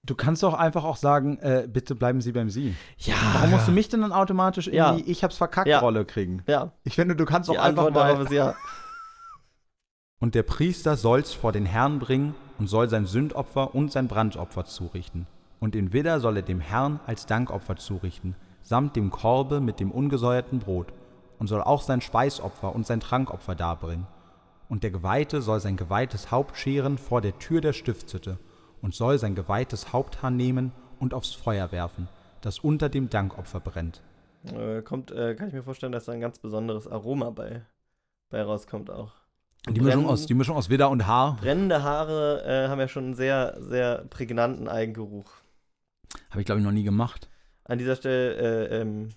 Du 0.06 0.16
kannst 0.16 0.44
doch 0.44 0.54
einfach 0.54 0.86
auch 0.86 0.98
sagen, 0.98 1.38
äh, 1.40 1.68
bitte 1.70 1.96
bleiben 1.96 2.22
Sie 2.22 2.32
beim 2.32 2.50
Sie. 2.50 2.76
Ja. 2.98 3.16
Warum 3.34 3.52
musst 3.52 3.68
du 3.68 3.72
mich 3.74 3.90
denn 3.90 4.02
dann 4.02 4.14
automatisch 4.14 4.68
in 4.70 4.74
Ja. 4.76 4.96
die 4.96 5.10
Ich 5.12 5.22
hab's 5.24 5.36
verkackt. 5.38 5.70
Rolle 5.82 6.06
kriegen? 6.06 6.44
Ja, 6.48 6.72
Ich 6.84 6.96
finde, 6.96 7.16
du 7.18 7.26
kannst 7.26 7.50
die 7.50 7.56
doch 7.56 7.62
einfach 7.62 7.90
mal. 7.90 7.92
darauf 7.92 8.22
ist 8.26 8.32
ja. 8.32 8.54
Und 10.24 10.36
der 10.36 10.44
Priester 10.44 10.96
soll's 10.96 11.34
vor 11.34 11.52
den 11.52 11.66
Herrn 11.66 12.00
bringen 12.00 12.34
und 12.58 12.68
soll 12.68 12.88
sein 12.88 13.06
Sündopfer 13.06 13.76
und 13.76 13.92
sein 13.92 14.08
Brandopfer 14.08 14.64
zurichten. 14.64 15.28
Und 15.60 15.76
den 15.76 15.92
Widder 15.92 16.22
soll 16.22 16.38
er 16.38 16.44
dem 16.44 16.62
Herrn 16.62 17.02
als 17.06 17.26
Dankopfer 17.26 17.76
zurichten, 17.76 18.38
samt 18.62 18.96
dem 18.96 19.10
Korbe 19.10 19.60
mit 19.60 19.82
dem 19.82 19.92
ungesäuerten 19.92 20.60
Brot, 20.60 20.94
und 21.40 21.48
soll 21.48 21.62
auch 21.62 21.82
sein 21.82 22.00
Speisopfer 22.00 22.74
und 22.74 22.88
sein 22.88 23.02
Trankopfer 23.02 23.54
darbringen. 23.54 24.08
Und 24.70 24.84
der 24.84 24.92
Geweihte 24.92 25.42
soll 25.42 25.60
sein 25.60 25.76
geweihtes 25.76 26.32
Haupt 26.32 26.56
scheren 26.56 26.98
vor 26.98 27.20
der 27.20 27.38
Tür 27.38 27.60
der 27.60 27.74
Stiftshütte 27.74 28.38
und 28.82 28.96
soll 28.96 29.20
sein 29.20 29.36
geweihtes 29.36 29.92
Haupthaar 29.92 30.32
nehmen 30.32 30.72
und 31.02 31.14
aufs 31.14 31.34
Feuer 31.34 31.74
werfen, 31.74 32.08
das 32.40 32.60
unter 32.60 32.88
dem 32.88 33.10
Dankopfer 33.10 33.60
brennt. 33.60 34.02
Äh, 34.46 34.84
kommt, 34.84 35.12
äh, 35.12 35.36
kann 35.36 35.50
ich 35.50 35.54
mir 35.54 35.64
vorstellen, 35.64 35.92
dass 35.92 36.06
da 36.06 36.14
ein 36.14 36.22
ganz 36.22 36.40
besonderes 36.40 36.88
Aroma 36.88 37.30
bei, 37.32 37.66
bei 38.30 38.42
rauskommt 38.42 38.90
auch. 38.90 39.23
Die 39.70 39.80
Mischung, 39.80 40.08
aus, 40.08 40.26
die 40.26 40.34
Mischung 40.34 40.58
aus 40.58 40.70
Widder 40.70 40.90
und 40.90 41.08
Haar 41.08 41.38
Brennende 41.38 41.84
Haare 41.84 42.44
äh, 42.46 42.68
haben 42.68 42.80
ja 42.80 42.88
schon 42.90 43.06
einen 43.06 43.16
sehr, 43.16 43.58
sehr 43.62 44.04
prägnanten 44.10 44.68
Eigengeruch. 44.68 45.32
habe 46.32 46.42
ich, 46.42 46.46
glaube 46.46 46.60
ich, 46.60 46.66
noch 46.66 46.74
nie 46.74 46.84
gemacht. 46.84 47.30
An 47.64 47.78
dieser 47.78 47.96
Stelle, 47.96 48.36
äh, 48.70 48.82
ähm, 48.82 49.10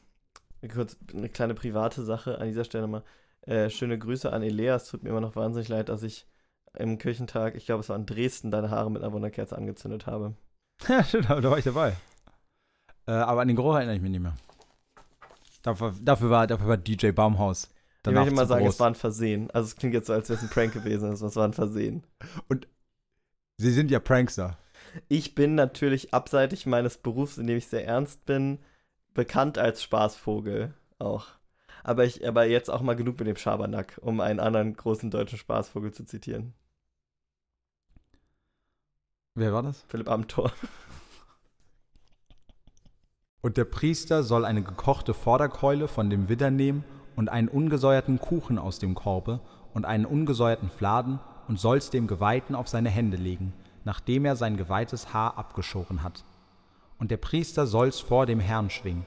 kurz 0.72 0.96
eine 1.12 1.28
kleine 1.28 1.54
private 1.54 2.04
Sache, 2.04 2.38
an 2.38 2.46
dieser 2.46 2.64
Stelle 2.64 2.86
mal 2.86 3.02
äh, 3.42 3.70
schöne 3.70 3.98
Grüße 3.98 4.32
an 4.32 4.42
Elea. 4.42 4.76
Es 4.76 4.88
tut 4.88 5.02
mir 5.02 5.10
immer 5.10 5.20
noch 5.20 5.34
wahnsinnig 5.34 5.68
leid, 5.68 5.88
dass 5.88 6.04
ich 6.04 6.26
im 6.74 6.98
Kirchentag, 6.98 7.56
ich 7.56 7.66
glaube, 7.66 7.80
es 7.80 7.88
war 7.88 7.96
in 7.96 8.06
Dresden, 8.06 8.50
deine 8.50 8.70
Haare 8.70 8.90
mit 8.90 9.02
einer 9.02 9.12
Wunderkerze 9.12 9.56
angezündet 9.56 10.06
habe. 10.06 10.34
Ja, 10.88 11.02
stimmt, 11.02 11.30
da 11.30 11.42
war 11.42 11.56
ich 11.56 11.64
dabei. 11.64 11.96
Äh, 13.06 13.12
aber 13.12 13.40
an 13.40 13.48
den 13.48 13.56
Geruch 13.56 13.76
erinnere 13.76 13.96
ich 13.96 14.02
mich 14.02 14.10
nicht 14.10 14.20
mehr. 14.20 14.34
Dafür, 15.62 15.94
dafür, 16.02 16.30
war, 16.30 16.46
dafür 16.46 16.68
war 16.68 16.76
DJ 16.76 17.12
Baumhaus. 17.12 17.72
Ich 18.06 18.14
möchte 18.14 18.34
mal 18.34 18.46
sagen, 18.46 18.64
groß. 18.64 18.74
es 18.74 18.80
war 18.80 18.88
ein 18.88 18.94
Versehen. 18.94 19.50
Also 19.52 19.66
es 19.66 19.76
klingt 19.76 19.94
jetzt 19.94 20.06
so, 20.06 20.12
als 20.12 20.28
wäre 20.28 20.38
es 20.38 20.44
ein 20.44 20.50
Prank 20.50 20.72
gewesen. 20.72 21.12
Es 21.12 21.36
war 21.36 21.44
ein 21.44 21.52
Versehen. 21.52 22.04
Sie 23.58 23.72
sind 23.72 23.90
ja 23.90 24.00
Prankster. 24.00 24.58
Ich 25.08 25.34
bin 25.34 25.54
natürlich 25.54 26.14
abseitig 26.14 26.66
meines 26.66 26.98
Berufs, 26.98 27.38
in 27.38 27.46
dem 27.46 27.56
ich 27.56 27.66
sehr 27.66 27.86
ernst 27.86 28.24
bin, 28.26 28.58
bekannt 29.14 29.58
als 29.58 29.82
Spaßvogel 29.82 30.74
auch. 30.98 31.26
Aber 31.82 32.04
ich, 32.04 32.26
aber 32.26 32.46
jetzt 32.46 32.70
auch 32.70 32.80
mal 32.80 32.96
genug 32.96 33.18
mit 33.18 33.28
dem 33.28 33.36
Schabernack, 33.36 33.98
um 34.02 34.20
einen 34.20 34.40
anderen 34.40 34.74
großen 34.74 35.10
deutschen 35.10 35.38
Spaßvogel 35.38 35.92
zu 35.92 36.04
zitieren. 36.04 36.54
Wer 39.34 39.52
war 39.52 39.62
das? 39.62 39.84
Philipp 39.88 40.08
Amthor. 40.08 40.52
Und 43.42 43.56
der 43.56 43.64
Priester 43.64 44.22
soll 44.24 44.44
eine 44.44 44.62
gekochte 44.62 45.14
Vorderkeule 45.14 45.88
von 45.88 46.10
dem 46.10 46.28
Widder 46.28 46.50
nehmen 46.50 46.84
und 47.16 47.28
einen 47.28 47.48
ungesäuerten 47.48 48.20
Kuchen 48.20 48.58
aus 48.58 48.78
dem 48.78 48.94
Korbe 48.94 49.40
und 49.74 49.84
einen 49.84 50.06
ungesäuerten 50.06 50.70
Fladen 50.70 51.18
und 51.48 51.58
soll's 51.58 51.90
dem 51.90 52.06
Geweihten 52.06 52.54
auf 52.54 52.68
seine 52.68 52.90
Hände 52.90 53.16
legen, 53.16 53.52
nachdem 53.84 54.24
er 54.24 54.36
sein 54.36 54.56
geweihtes 54.56 55.12
Haar 55.12 55.36
abgeschoren 55.38 56.02
hat. 56.02 56.24
Und 56.98 57.10
der 57.10 57.16
Priester 57.16 57.66
soll's 57.66 58.00
vor 58.00 58.26
dem 58.26 58.40
Herrn 58.40 58.70
schwingen. 58.70 59.04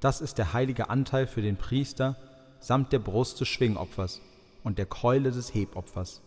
Das 0.00 0.20
ist 0.20 0.38
der 0.38 0.52
heilige 0.52 0.90
Anteil 0.90 1.26
für 1.26 1.42
den 1.42 1.56
Priester 1.56 2.16
samt 2.60 2.92
der 2.92 2.98
Brust 2.98 3.40
des 3.40 3.48
Schwingopfers 3.48 4.20
und 4.64 4.78
der 4.78 4.86
Keule 4.86 5.30
des 5.30 5.54
Hebopfers. 5.54 6.22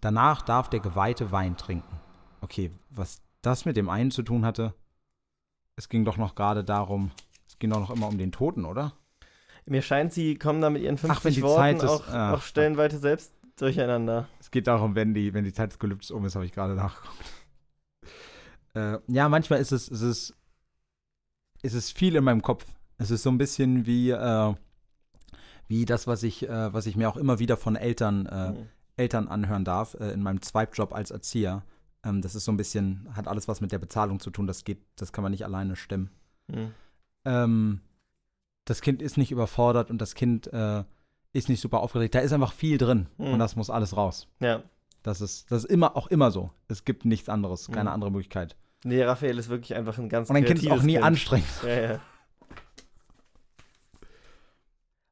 Danach 0.00 0.42
darf 0.42 0.70
der 0.70 0.80
Geweihte 0.80 1.32
Wein 1.32 1.56
trinken. 1.56 2.00
Okay, 2.40 2.70
was 2.90 3.20
das 3.42 3.64
mit 3.64 3.76
dem 3.76 3.88
einen 3.88 4.10
zu 4.10 4.22
tun 4.22 4.44
hatte, 4.44 4.74
es 5.76 5.88
ging 5.88 6.04
doch 6.04 6.16
noch 6.16 6.34
gerade 6.34 6.64
darum, 6.64 7.10
es 7.46 7.58
ging 7.58 7.70
doch 7.70 7.80
noch 7.80 7.90
immer 7.90 8.08
um 8.08 8.18
den 8.18 8.32
Toten, 8.32 8.64
oder? 8.64 8.92
Mir 9.66 9.82
scheint, 9.82 10.12
sie 10.12 10.36
kommen 10.36 10.60
da 10.60 10.70
mit 10.70 10.82
ihren 10.82 10.96
50 10.96 11.18
Ach, 11.18 11.24
wenn 11.24 11.34
die 11.34 11.42
Worten 11.42 11.56
Zeit 11.60 11.82
ist- 11.82 11.84
auch, 11.90 12.08
ah, 12.08 12.34
auch 12.34 12.42
stellenweise 12.42 12.98
selbst 12.98 13.32
durcheinander. 13.56 14.28
Es 14.38 14.50
geht 14.50 14.66
darum, 14.66 14.94
wenn 14.94 15.12
die, 15.14 15.34
wenn 15.34 15.44
die 15.44 15.52
Zeit 15.52 15.72
des 15.72 15.78
Gelübdes 15.78 16.10
um 16.10 16.24
ist, 16.24 16.34
habe 16.36 16.44
ich 16.46 16.52
gerade 16.52 16.74
nachgeguckt. 16.74 17.16
Äh, 18.74 18.98
ja, 19.06 19.28
manchmal 19.30 19.58
ist 19.60 19.72
es, 19.72 19.88
ist 19.88 20.02
es, 20.02 20.34
ist 21.62 21.72
es 21.72 21.90
viel 21.90 22.14
in 22.14 22.24
meinem 22.24 22.42
Kopf. 22.42 22.66
Es 22.98 23.10
ist 23.10 23.22
so 23.22 23.30
ein 23.30 23.38
bisschen 23.38 23.86
wie, 23.86 24.10
äh, 24.10 24.54
wie 25.66 25.86
das, 25.86 26.06
was 26.06 26.22
ich, 26.22 26.46
äh, 26.46 26.72
was 26.74 26.84
ich 26.84 26.94
mir 26.94 27.08
auch 27.08 27.16
immer 27.16 27.38
wieder 27.38 27.56
von 27.56 27.74
Eltern, 27.76 28.26
äh, 28.26 28.50
Mhm. 28.50 28.68
Eltern 28.98 29.28
anhören 29.28 29.64
darf, 29.64 29.94
äh, 29.94 30.10
in 30.12 30.22
meinem 30.22 30.42
Zweitjob 30.42 30.92
als 30.94 31.10
Erzieher. 31.10 31.62
Ähm, 32.04 32.20
das 32.20 32.34
ist 32.34 32.44
so 32.44 32.52
ein 32.52 32.58
bisschen, 32.58 33.08
hat 33.16 33.28
alles 33.28 33.48
was 33.48 33.62
mit 33.62 33.72
der 33.72 33.78
Bezahlung 33.78 34.20
zu 34.20 34.28
tun. 34.30 34.46
Das 34.46 34.62
geht, 34.64 34.82
das 34.96 35.10
kann 35.10 35.22
man 35.22 35.32
nicht 35.32 35.44
alleine 35.46 35.74
stemmen. 35.74 36.10
Mhm. 36.48 36.72
ähm, 37.24 37.80
das 38.66 38.82
Kind 38.82 39.00
ist 39.00 39.16
nicht 39.16 39.30
überfordert 39.32 39.90
und 39.90 39.98
das 39.98 40.14
Kind 40.14 40.52
äh, 40.52 40.84
ist 41.32 41.48
nicht 41.48 41.60
super 41.62 41.80
aufgeregt. 41.80 42.14
Da 42.14 42.18
ist 42.20 42.32
einfach 42.32 42.52
viel 42.52 42.76
drin 42.78 43.06
Mhm. 43.16 43.32
und 43.32 43.38
das 43.38 43.56
muss 43.56 43.70
alles 43.70 43.96
raus. 43.96 44.28
Ja. 44.40 44.62
Das 45.02 45.20
ist, 45.20 45.50
das 45.50 45.64
ist 45.64 45.70
immer 45.70 45.96
auch 45.96 46.08
immer 46.08 46.30
so. 46.30 46.50
Es 46.68 46.84
gibt 46.84 47.04
nichts 47.04 47.28
anderes, 47.28 47.68
keine 47.68 47.90
Mhm. 47.90 47.94
andere 47.94 48.10
Möglichkeit. 48.10 48.56
Nee, 48.84 49.02
Raphael 49.02 49.38
ist 49.38 49.48
wirklich 49.48 49.74
einfach 49.74 49.96
ein 49.98 50.08
ganz 50.08 50.28
Und 50.30 50.36
ein 50.36 50.44
Kind 50.44 50.60
ist 50.62 50.70
auch 50.70 50.82
nie 50.82 50.94
Kind. 50.94 51.04
anstrengend. 51.04 51.48
Ja, 51.64 51.80
ja. 51.80 52.00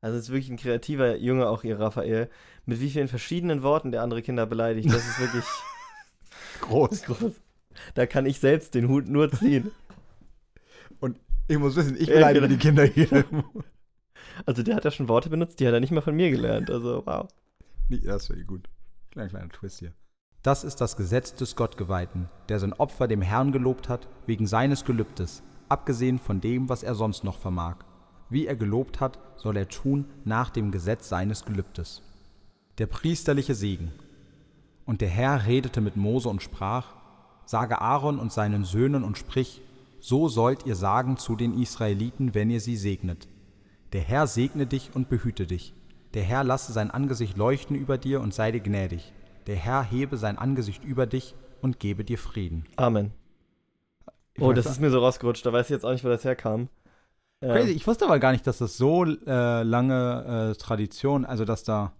Also 0.00 0.18
es 0.18 0.24
ist 0.24 0.30
wirklich 0.30 0.50
ein 0.50 0.56
kreativer 0.58 1.16
Junge, 1.16 1.48
auch 1.48 1.64
ihr 1.64 1.78
Raphael. 1.80 2.28
Mit 2.66 2.80
wie 2.80 2.90
vielen 2.90 3.08
verschiedenen 3.08 3.62
Worten 3.62 3.90
der 3.90 4.02
andere 4.02 4.22
Kinder 4.22 4.46
beleidigt. 4.46 4.88
Das 4.92 5.06
ist 5.06 5.18
wirklich 5.18 5.44
Groß. 6.60 7.02
groß. 7.04 7.32
Da 7.94 8.06
kann 8.06 8.26
ich 8.26 8.38
selbst 8.38 8.74
den 8.74 8.88
Hut 8.88 9.08
nur 9.08 9.30
ziehen. 9.32 9.70
Ich 11.46 11.58
muss 11.58 11.76
wissen, 11.76 11.96
ich 11.98 12.06
beleidige 12.06 12.46
genau. 12.46 12.54
die 12.54 12.58
Kinder 12.58 12.84
hier. 12.84 13.24
Also 14.46 14.64
der 14.64 14.74
hat 14.74 14.84
ja 14.84 14.90
schon 14.90 15.08
Worte 15.08 15.30
benutzt, 15.30 15.60
die 15.60 15.66
hat 15.66 15.74
er 15.74 15.80
nicht 15.80 15.92
mal 15.92 16.00
von 16.00 16.16
mir 16.16 16.28
gelernt. 16.30 16.68
Also 16.68 17.02
wow. 17.06 17.28
Nee, 17.88 18.00
das 18.04 18.28
wäre 18.28 18.42
gut. 18.44 18.68
Kleiner, 19.12 19.28
kleiner 19.28 19.48
Twist 19.50 19.78
hier. 19.78 19.92
Das 20.42 20.64
ist 20.64 20.80
das 20.80 20.96
Gesetz 20.96 21.34
des 21.34 21.56
Gottgeweihten, 21.56 22.28
der 22.48 22.58
sein 22.58 22.72
Opfer 22.72 23.06
dem 23.06 23.22
Herrn 23.22 23.52
gelobt 23.52 23.88
hat, 23.88 24.08
wegen 24.26 24.46
seines 24.46 24.84
Gelübdes, 24.84 25.42
abgesehen 25.68 26.18
von 26.18 26.40
dem, 26.40 26.68
was 26.68 26.82
er 26.82 26.94
sonst 26.94 27.24
noch 27.24 27.38
vermag. 27.38 27.76
Wie 28.28 28.46
er 28.46 28.56
gelobt 28.56 29.00
hat, 29.00 29.18
soll 29.36 29.56
er 29.56 29.68
tun 29.68 30.06
nach 30.24 30.50
dem 30.50 30.70
Gesetz 30.70 31.08
seines 31.08 31.44
Gelübdes. 31.44 32.02
Der 32.78 32.86
priesterliche 32.86 33.54
Segen. 33.54 33.92
Und 34.84 35.00
der 35.00 35.08
Herr 35.08 35.46
redete 35.46 35.80
mit 35.80 35.96
Mose 35.96 36.28
und 36.28 36.42
sprach, 36.42 36.88
Sage 37.46 37.80
Aaron 37.80 38.18
und 38.18 38.32
seinen 38.32 38.64
Söhnen 38.64 39.04
und 39.04 39.16
sprich, 39.16 39.62
so 40.04 40.28
sollt 40.28 40.66
ihr 40.66 40.76
sagen 40.76 41.16
zu 41.16 41.34
den 41.34 41.58
Israeliten, 41.58 42.34
wenn 42.34 42.50
ihr 42.50 42.60
sie 42.60 42.76
segnet. 42.76 43.26
Der 43.94 44.02
Herr 44.02 44.26
segne 44.26 44.66
dich 44.66 44.90
und 44.92 45.08
behüte 45.08 45.46
dich. 45.46 45.72
Der 46.12 46.22
Herr 46.22 46.44
lasse 46.44 46.74
sein 46.74 46.90
Angesicht 46.90 47.38
leuchten 47.38 47.74
über 47.74 47.96
dir 47.96 48.20
und 48.20 48.34
sei 48.34 48.52
dir 48.52 48.60
gnädig. 48.60 49.14
Der 49.46 49.56
Herr 49.56 49.82
hebe 49.82 50.18
sein 50.18 50.36
Angesicht 50.36 50.84
über 50.84 51.06
dich 51.06 51.34
und 51.62 51.80
gebe 51.80 52.04
dir 52.04 52.18
Frieden. 52.18 52.66
Amen. 52.76 53.12
Ich 54.34 54.42
Oh, 54.42 54.52
das 54.52 54.66
ist 54.66 54.78
mir 54.78 54.90
so 54.90 54.98
rausgerutscht. 54.98 55.46
Da 55.46 55.54
weiß 55.54 55.66
ich 55.66 55.70
jetzt 55.70 55.86
auch 55.86 55.92
nicht, 55.92 56.04
wo 56.04 56.08
das 56.08 56.22
herkam. 56.22 56.68
Ähm, 57.40 57.52
crazy. 57.52 57.70
Ich 57.70 57.86
wusste 57.86 58.04
aber 58.04 58.18
gar 58.18 58.32
nicht, 58.32 58.46
dass 58.46 58.58
das 58.58 58.76
so 58.76 59.06
äh, 59.06 59.62
lange 59.62 60.52
äh, 60.52 60.58
Tradition, 60.58 61.24
also 61.24 61.46
dass 61.46 61.64
da 61.64 61.92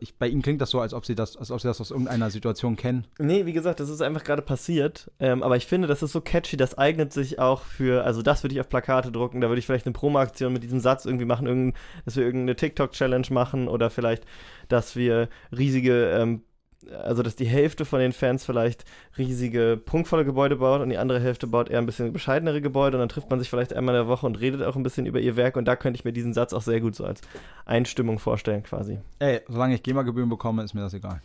ich, 0.00 0.16
bei 0.16 0.28
Ihnen 0.28 0.42
klingt 0.42 0.60
das 0.60 0.70
so, 0.70 0.80
als 0.80 0.92
ob 0.92 1.06
Sie 1.06 1.14
das, 1.14 1.36
als 1.36 1.50
ob 1.50 1.60
Sie 1.60 1.68
das 1.68 1.80
aus 1.80 1.90
irgendeiner 1.90 2.30
Situation 2.30 2.76
kennen. 2.76 3.06
Nee, 3.18 3.46
wie 3.46 3.52
gesagt, 3.52 3.80
das 3.80 3.88
ist 3.88 4.02
einfach 4.02 4.24
gerade 4.24 4.42
passiert. 4.42 5.10
Ähm, 5.18 5.42
aber 5.42 5.56
ich 5.56 5.66
finde, 5.66 5.88
das 5.88 6.02
ist 6.02 6.12
so 6.12 6.20
catchy, 6.20 6.56
das 6.56 6.76
eignet 6.76 7.12
sich 7.12 7.38
auch 7.38 7.62
für, 7.62 8.04
also 8.04 8.20
das 8.20 8.42
würde 8.42 8.54
ich 8.54 8.60
auf 8.60 8.68
Plakate 8.68 9.10
drucken, 9.12 9.40
da 9.40 9.48
würde 9.48 9.58
ich 9.58 9.66
vielleicht 9.66 9.86
eine 9.86 9.92
Promo-Aktion 9.92 10.52
mit 10.52 10.62
diesem 10.62 10.80
Satz 10.80 11.06
irgendwie 11.06 11.24
machen, 11.24 11.46
irgend, 11.46 11.76
dass 12.04 12.16
wir 12.16 12.24
irgendeine 12.24 12.56
TikTok-Challenge 12.56 13.28
machen 13.30 13.68
oder 13.68 13.90
vielleicht, 13.90 14.26
dass 14.68 14.96
wir 14.96 15.28
riesige, 15.56 16.10
ähm, 16.10 16.42
also 16.88 17.22
dass 17.22 17.36
die 17.36 17.46
Hälfte 17.46 17.84
von 17.84 18.00
den 18.00 18.12
Fans 18.12 18.44
vielleicht 18.44 18.84
riesige, 19.18 19.80
prunkvolle 19.84 20.24
Gebäude 20.24 20.56
baut 20.56 20.80
und 20.80 20.88
die 20.90 20.98
andere 20.98 21.20
Hälfte 21.20 21.46
baut 21.46 21.68
eher 21.68 21.78
ein 21.78 21.86
bisschen 21.86 22.12
bescheidenere 22.12 22.60
Gebäude 22.60 22.96
und 22.96 23.00
dann 23.00 23.08
trifft 23.08 23.30
man 23.30 23.38
sich 23.38 23.50
vielleicht 23.50 23.72
einmal 23.72 23.94
in 23.94 24.02
der 24.02 24.08
Woche 24.08 24.26
und 24.26 24.40
redet 24.40 24.62
auch 24.62 24.76
ein 24.76 24.82
bisschen 24.82 25.06
über 25.06 25.20
ihr 25.20 25.36
Werk 25.36 25.56
und 25.56 25.66
da 25.66 25.76
könnte 25.76 25.98
ich 25.98 26.04
mir 26.04 26.12
diesen 26.12 26.32
Satz 26.32 26.52
auch 26.52 26.62
sehr 26.62 26.80
gut 26.80 26.94
so 26.94 27.04
als 27.04 27.20
Einstimmung 27.66 28.18
vorstellen 28.18 28.62
quasi. 28.62 28.98
Ey, 29.18 29.40
solange 29.48 29.74
ich 29.74 29.82
GEMA-Gebühren 29.82 30.28
bekomme, 30.28 30.62
ist 30.62 30.74
mir 30.74 30.80
das 30.80 30.94
egal. 30.94 31.20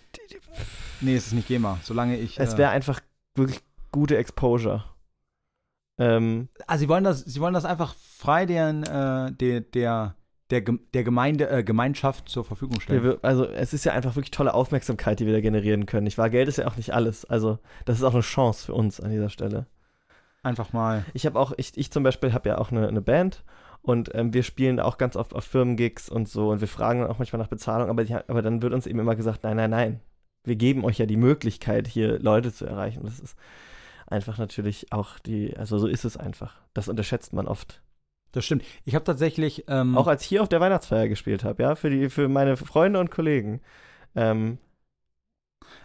Nee, 1.01 1.15
es 1.15 1.27
ist 1.27 1.33
nicht 1.33 1.47
GEMA. 1.47 1.79
Solange 1.83 2.17
ich. 2.17 2.39
Es 2.39 2.53
äh, 2.55 2.57
wäre 2.57 2.69
einfach 2.71 2.99
wirklich 3.35 3.61
gute 3.91 4.17
Exposure. 4.17 4.83
Ähm, 5.97 6.49
Also 6.67 6.81
sie 6.81 6.89
wollen 6.89 7.03
das, 7.03 7.21
sie 7.21 7.39
wollen 7.39 7.53
das 7.53 7.65
einfach 7.65 7.95
frei 7.95 8.45
deren, 8.45 8.83
äh, 8.83 9.31
der, 9.31 9.61
der, 9.61 10.15
der, 10.61 10.75
der 10.93 11.03
Gemeinde, 11.03 11.49
äh, 11.49 11.63
Gemeinschaft 11.63 12.29
zur 12.29 12.45
Verfügung 12.45 12.79
stellen. 12.79 13.17
also 13.21 13.45
es 13.45 13.73
ist 13.73 13.85
ja 13.85 13.93
einfach 13.93 14.15
wirklich 14.15 14.31
tolle 14.31 14.53
Aufmerksamkeit, 14.53 15.19
die 15.19 15.25
wir 15.25 15.33
da 15.33 15.41
generieren 15.41 15.85
können. 15.85 16.03
Nicht 16.03 16.17
wahr? 16.17 16.29
Geld 16.29 16.47
ist 16.47 16.57
ja 16.57 16.67
auch 16.67 16.77
nicht 16.77 16.93
alles. 16.93 17.25
Also 17.25 17.59
das 17.85 17.97
ist 17.97 18.03
auch 18.03 18.13
eine 18.13 18.21
Chance 18.21 18.65
für 18.65 18.73
uns 18.73 18.99
an 18.99 19.11
dieser 19.11 19.29
Stelle. 19.29 19.67
Einfach 20.43 20.73
mal. 20.73 21.05
Ich 21.13 21.25
habe 21.25 21.39
auch, 21.39 21.53
ich, 21.57 21.75
ich 21.75 21.91
zum 21.91 22.03
Beispiel 22.03 22.33
habe 22.33 22.49
ja 22.49 22.57
auch 22.57 22.71
eine, 22.71 22.87
eine 22.87 23.01
Band 23.01 23.43
und 23.81 24.13
ähm, 24.13 24.33
wir 24.33 24.43
spielen 24.43 24.79
auch 24.79 24.97
ganz 24.97 25.15
oft 25.15 25.33
auf 25.33 25.43
Firmengigs 25.43 26.09
und 26.09 26.29
so 26.29 26.51
und 26.51 26.61
wir 26.61 26.67
fragen 26.67 27.01
dann 27.01 27.09
auch 27.09 27.19
manchmal 27.19 27.41
nach 27.41 27.47
Bezahlung, 27.47 27.89
aber, 27.89 28.03
die, 28.03 28.15
aber 28.15 28.41
dann 28.41 28.61
wird 28.61 28.73
uns 28.73 28.87
eben 28.87 28.99
immer 28.99 29.15
gesagt, 29.15 29.43
nein, 29.43 29.57
nein, 29.57 29.71
nein. 29.71 29.99
Wir 30.43 30.55
geben 30.55 30.85
euch 30.85 30.99
ja 30.99 31.07
die 31.07 31.17
Möglichkeit, 31.17 31.87
hier 31.87 32.19
Leute 32.19 32.53
zu 32.53 32.65
erreichen. 32.65 33.01
Das 33.03 33.19
ist 33.19 33.35
einfach 34.07 34.37
natürlich 34.37 34.91
auch 34.91 35.17
die, 35.19 35.57
also 35.57 35.79
so 35.79 35.87
ist 35.87 36.05
es 36.05 36.17
einfach. 36.17 36.61
Das 36.73 36.87
unterschätzt 36.87 37.33
man 37.33 37.47
oft. 37.47 37.81
Das 38.35 38.43
stimmt. 38.43 38.65
Ich 38.83 38.95
habe 38.95 39.05
tatsächlich. 39.05 39.63
Ähm, 39.67 39.97
Auch 39.97 40.07
als 40.07 40.23
ich 40.23 40.27
hier 40.27 40.41
auf 40.41 40.49
der 40.49 40.59
Weihnachtsfeier 40.59 41.07
gespielt 41.07 41.45
habe, 41.45 41.63
ja, 41.63 41.75
für, 41.75 41.89
die, 41.89 42.09
für 42.09 42.27
meine 42.27 42.57
Freunde 42.57 42.99
und 42.99 43.09
Kollegen. 43.09 43.61
Ähm, 44.13 44.57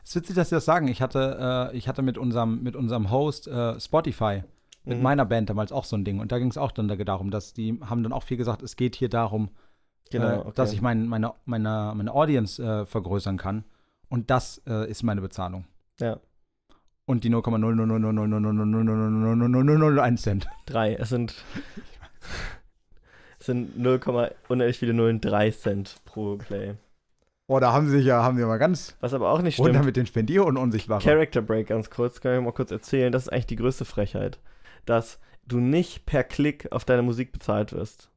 es 0.03 0.11
ist 0.11 0.17
witzig, 0.17 0.35
dass 0.35 0.49
Sie 0.49 0.57
das 0.57 0.65
sagen. 0.65 0.89
Ich 0.89 1.01
hatte, 1.01 1.71
äh, 1.73 1.77
ich 1.77 1.87
hatte 1.87 2.03
mit 2.03 2.19
unserem, 2.19 2.61
mit 2.63 2.75
unserem 2.75 3.09
Host 3.11 3.47
äh, 3.47 3.79
Spotify, 3.79 4.43
mit 4.85 4.99
mhm. 4.99 5.05
meiner 5.05 5.25
Band 5.25 5.49
damals 5.49 5.71
auch 5.71 5.85
so 5.85 5.97
ein 5.97 6.05
Ding. 6.05 6.19
Und 6.19 6.33
da 6.33 6.41
ging 6.41 6.49
es 6.49 6.59
auch 6.59 6.73
dann 6.73 6.89
darum, 6.89 7.31
dass 7.31 7.53
die 7.53 7.79
haben 7.89 8.03
dann 8.03 8.13
auch 8.13 8.25
viel 8.25 8.37
gesagt, 8.37 8.63
es 8.63 8.75
geht 8.75 8.97
hier 8.97 9.09
darum, 9.09 9.51
genau, 10.11 10.29
äh, 10.29 10.39
okay. 10.39 10.53
dass 10.57 10.73
ich 10.73 10.83
mein, 10.83 11.07
meine, 11.07 11.35
meine, 11.45 11.93
meine 11.95 12.13
Audience 12.13 12.61
äh, 12.61 12.85
vergrößern 12.85 13.37
kann. 13.37 13.63
Und 14.09 14.31
das 14.31 14.61
äh, 14.67 14.91
ist 14.91 15.05
meine 15.05 15.21
Bezahlung. 15.21 15.67
Ja. 16.01 16.19
Und 17.07 17.23
die 17.25 17.31
0,0000000000001 17.31 20.17
Cent. 20.17 20.49
Drei. 20.67 20.95
Es 20.95 21.11
sind, 21.11 21.37
es 23.39 23.47
sind 23.47 23.79
0, 23.79 24.01
unendlich 24.49 24.79
viele 24.79 24.95
Nullen, 24.95 25.21
3 25.21 25.51
Cent 25.51 25.97
pro 26.05 26.37
Play. 26.37 26.75
Oh, 27.47 27.59
da 27.59 27.73
haben 27.73 27.87
sie 27.87 27.97
sich 27.97 28.07
ja, 28.07 28.23
haben 28.23 28.37
sie 28.37 28.45
mal 28.45 28.59
ganz 28.59 28.97
Was 29.01 29.13
aber 29.13 29.31
auch 29.31 29.43
nicht 29.43 29.57
stimmt. 29.57 29.85
mit 29.85 29.97
den 29.97 30.07
Spendier 30.07 30.45
und 30.45 30.57
unsichtbaren. 30.57 31.03
Character 31.03 31.43
Break 31.43 31.67
ganz 31.67 31.91
kurz, 31.91 32.21
kann 32.21 32.39
ich 32.39 32.45
mal 32.45 32.53
kurz 32.53 32.71
erzählen. 32.71 33.11
Das 33.11 33.23
ist 33.25 33.29
eigentlich 33.33 33.47
die 33.47 33.57
größte 33.57 33.85
Frechheit. 33.85 34.39
Dass 34.87 35.19
du 35.47 35.59
nicht 35.59 36.07
per 36.07 36.23
Klick 36.23 36.71
auf 36.71 36.85
deine 36.85 37.03
Musik 37.03 37.33
bezahlt 37.33 37.73
wirst. 37.73 38.09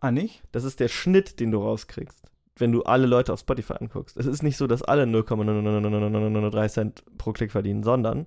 Ah, 0.00 0.10
nicht? 0.10 0.42
Das 0.52 0.64
ist 0.64 0.78
der 0.78 0.88
Schnitt, 0.88 1.40
den 1.40 1.50
du 1.50 1.62
rauskriegst, 1.62 2.22
wenn 2.56 2.70
du 2.70 2.82
alle 2.82 3.06
Leute 3.06 3.32
auf 3.32 3.40
Spotify 3.40 3.74
anguckst. 3.80 4.18
Es 4.18 4.26
ist 4.26 4.42
nicht 4.42 4.58
so, 4.58 4.66
dass 4.66 4.82
alle 4.82 5.04
0,00003 5.04 6.68
Cent 6.68 7.04
pro 7.16 7.32
Klick 7.32 7.50
verdienen, 7.50 7.82
sondern 7.82 8.26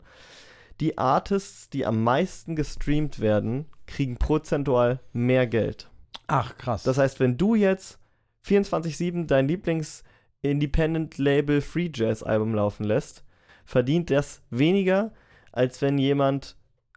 die 0.79 0.97
Artists, 0.97 1.69
die 1.69 1.85
am 1.85 2.03
meisten 2.03 2.55
gestreamt 2.55 3.19
werden, 3.19 3.67
kriegen 3.91 4.17
prozentual 4.17 4.99
mehr 5.13 5.45
Geld. 5.45 5.87
Ach, 6.27 6.57
krass. 6.57 6.81
Das 6.83 6.97
heißt, 6.97 7.19
wenn 7.19 7.37
du 7.37 7.53
jetzt 7.55 7.99
24-7 8.47 9.27
dein 9.27 9.47
Lieblings-Independent-Label 9.47 11.61
Free 11.61 11.91
Jazz-Album 11.93 12.55
laufen 12.55 12.85
lässt, 12.85 13.23
verdient 13.65 14.09
das 14.09 14.41
weniger, 14.49 15.13
als 15.51 15.81
wenn 15.81 15.97
jemand 15.97 16.55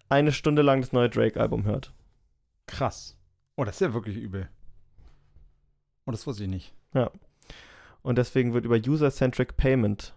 eine 0.08 0.32
Stunde 0.32 0.62
lang 0.62 0.80
das 0.80 0.92
neue 0.92 1.10
Drake-Album 1.10 1.64
hört. 1.64 1.92
krass. 2.66 3.16
Oh, 3.56 3.64
das 3.64 3.76
ist 3.76 3.80
ja 3.80 3.94
wirklich 3.94 4.16
übel. 4.16 4.48
Oh, 6.06 6.10
das 6.10 6.26
wusste 6.26 6.44
ich 6.44 6.50
nicht. 6.50 6.74
Und 8.02 8.18
deswegen 8.18 8.52
wird 8.52 8.64
über 8.64 8.76
User-Centric 8.76 9.56
Payment 9.56 10.14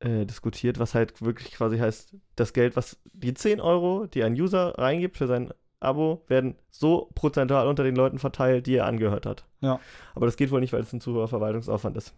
äh, 0.00 0.26
diskutiert, 0.26 0.78
was 0.78 0.94
halt 0.94 1.22
wirklich 1.22 1.52
quasi 1.52 1.78
heißt, 1.78 2.16
das 2.36 2.52
Geld, 2.52 2.76
was 2.76 2.98
die 3.12 3.34
10 3.34 3.60
Euro, 3.60 4.06
die 4.06 4.22
ein 4.24 4.34
User 4.34 4.78
reingibt 4.78 5.16
für 5.16 5.26
sein 5.26 5.52
Abo, 5.80 6.24
werden 6.28 6.56
so 6.70 7.10
prozentual 7.14 7.68
unter 7.68 7.84
den 7.84 7.96
Leuten 7.96 8.18
verteilt, 8.18 8.66
die 8.66 8.76
er 8.76 8.86
angehört 8.86 9.26
hat. 9.26 9.44
Ja. 9.60 9.80
Aber 10.14 10.26
das 10.26 10.36
geht 10.36 10.50
wohl 10.50 10.60
nicht, 10.60 10.72
weil 10.72 10.80
es 10.80 10.92
ein 10.92 11.00
zu 11.00 11.14
hoher 11.14 11.28
Verwaltungsaufwand 11.28 11.96
ist. 11.96 12.14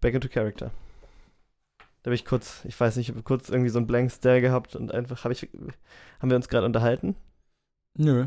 Back 0.00 0.14
into 0.14 0.28
Character. 0.28 0.70
Da 2.02 2.08
habe 2.08 2.14
ich 2.14 2.24
kurz, 2.24 2.64
ich 2.64 2.78
weiß 2.78 2.96
nicht, 2.96 3.10
ich 3.14 3.24
kurz 3.24 3.50
irgendwie 3.50 3.68
so 3.68 3.78
einen 3.78 3.86
Blank 3.86 4.10
Stare 4.10 4.40
gehabt 4.40 4.74
und 4.74 4.92
einfach 4.92 5.24
habe 5.24 5.34
ich, 5.34 5.48
haben 6.18 6.30
wir 6.30 6.36
uns 6.36 6.48
gerade 6.48 6.64
unterhalten? 6.64 7.14
Nö. 7.98 8.26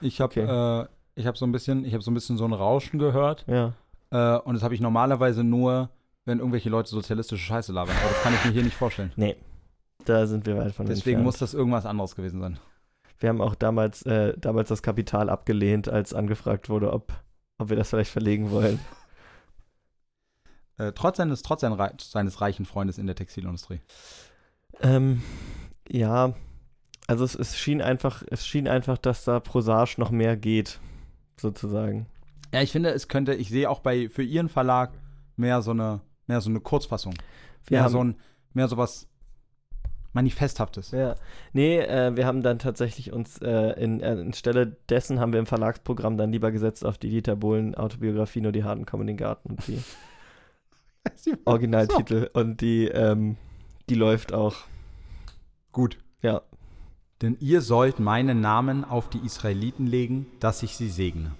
Ich 0.00 0.20
habe 0.20 0.32
Okay. 0.40 0.82
äh, 0.82 0.86
ich 1.16 1.26
habe 1.26 1.36
so 1.36 1.46
ein 1.46 1.52
bisschen, 1.52 1.84
ich 1.84 1.92
habe 1.92 2.02
so 2.02 2.10
ein 2.10 2.14
bisschen 2.14 2.36
so 2.36 2.44
ein 2.44 2.52
Rauschen 2.52 2.98
gehört 2.98 3.44
Ja. 3.46 3.74
äh, 4.10 4.38
und 4.40 4.54
das 4.54 4.62
habe 4.62 4.74
ich 4.74 4.80
normalerweise 4.80 5.44
nur, 5.44 5.90
wenn 6.24 6.38
irgendwelche 6.38 6.70
Leute 6.70 6.88
sozialistische 6.90 7.44
Scheiße 7.44 7.72
labern. 7.72 7.96
Aber 7.96 8.08
das 8.08 8.22
kann 8.22 8.34
ich 8.34 8.44
mir 8.44 8.52
hier 8.52 8.62
nicht 8.62 8.76
vorstellen. 8.76 9.12
Nee. 9.16 9.36
Da 10.04 10.26
sind 10.26 10.46
wir 10.46 10.56
weit 10.56 10.74
von 10.74 10.86
Deswegen 10.86 11.18
entfernt. 11.18 11.24
muss 11.24 11.38
das 11.38 11.54
irgendwas 11.54 11.86
anderes 11.86 12.14
gewesen 12.14 12.40
sein. 12.40 12.58
Wir 13.18 13.28
haben 13.28 13.40
auch 13.40 13.54
damals, 13.54 14.02
äh, 14.02 14.34
damals 14.38 14.68
das 14.68 14.82
Kapital 14.82 15.30
abgelehnt, 15.30 15.88
als 15.88 16.12
angefragt 16.12 16.68
wurde, 16.68 16.92
ob, 16.92 17.12
ob 17.58 17.70
wir 17.70 17.76
das 17.76 17.90
vielleicht 17.90 18.10
verlegen 18.10 18.50
wollen. 18.50 18.78
Äh, 20.76 20.90
trotz 20.90 21.18
seines, 21.18 21.42
trotz 21.42 21.60
seines 21.60 22.40
reichen 22.40 22.64
Freundes 22.64 22.98
in 22.98 23.06
der 23.06 23.14
Textilindustrie. 23.14 23.80
Ähm, 24.80 25.22
ja, 25.88 26.34
also 27.06 27.24
es, 27.24 27.34
es 27.34 27.56
schien 27.56 27.80
einfach, 27.80 28.24
es 28.28 28.46
schien 28.46 28.66
einfach, 28.66 28.98
dass 28.98 29.24
da 29.24 29.40
prosaisch 29.40 29.98
noch 29.98 30.10
mehr 30.10 30.36
geht, 30.36 30.80
sozusagen. 31.36 32.06
Ja, 32.52 32.62
ich 32.62 32.72
finde, 32.72 32.90
es 32.90 33.08
könnte, 33.08 33.34
ich 33.34 33.50
sehe 33.50 33.70
auch 33.70 33.80
bei 33.80 34.08
für 34.08 34.22
ihren 34.22 34.48
Verlag 34.48 34.92
mehr 35.36 35.62
so 35.62 35.72
eine, 35.72 36.00
mehr 36.26 36.40
so 36.40 36.50
eine 36.50 36.60
Kurzfassung. 36.60 37.14
Wir 37.66 37.76
mehr 37.76 37.84
haben, 37.84 37.92
so 37.92 38.04
ein, 38.04 38.16
mehr 38.52 38.68
so 38.68 38.76
was 38.76 39.08
Manifesthaftes. 40.14 40.92
ja, 40.92 41.16
nee, 41.52 41.78
äh, 41.80 42.16
wir 42.16 42.24
haben 42.24 42.42
dann 42.42 42.60
tatsächlich 42.60 43.12
uns 43.12 43.38
äh, 43.38 43.72
in, 43.82 44.00
äh, 44.00 44.06
anstelle 44.06 44.76
dessen 44.88 45.18
haben 45.18 45.32
wir 45.32 45.40
im 45.40 45.46
Verlagsprogramm 45.46 46.16
dann 46.16 46.30
lieber 46.30 46.52
gesetzt 46.52 46.86
auf 46.86 46.98
die 46.98 47.10
Dieter 47.10 47.34
Bohlen 47.34 47.74
Autobiografie, 47.74 48.40
nur 48.40 48.52
die 48.52 48.62
Harten 48.62 48.86
kommen 48.86 49.02
in 49.02 49.08
den 49.08 49.16
Garten 49.16 49.50
und 49.50 49.66
die 49.66 49.82
Originaltitel 51.44 52.30
und 52.32 52.60
die, 52.60 52.86
ähm, 52.86 53.36
die 53.88 53.96
läuft 53.96 54.32
auch. 54.32 54.54
Gut. 55.72 55.98
Ja. 56.22 56.42
Denn 57.20 57.36
ihr 57.40 57.60
sollt 57.60 57.98
meinen 57.98 58.40
Namen 58.40 58.84
auf 58.84 59.08
die 59.08 59.18
Israeliten 59.18 59.86
legen, 59.86 60.26
dass 60.38 60.62
ich 60.62 60.76
sie 60.76 60.88
segne. 60.88 61.32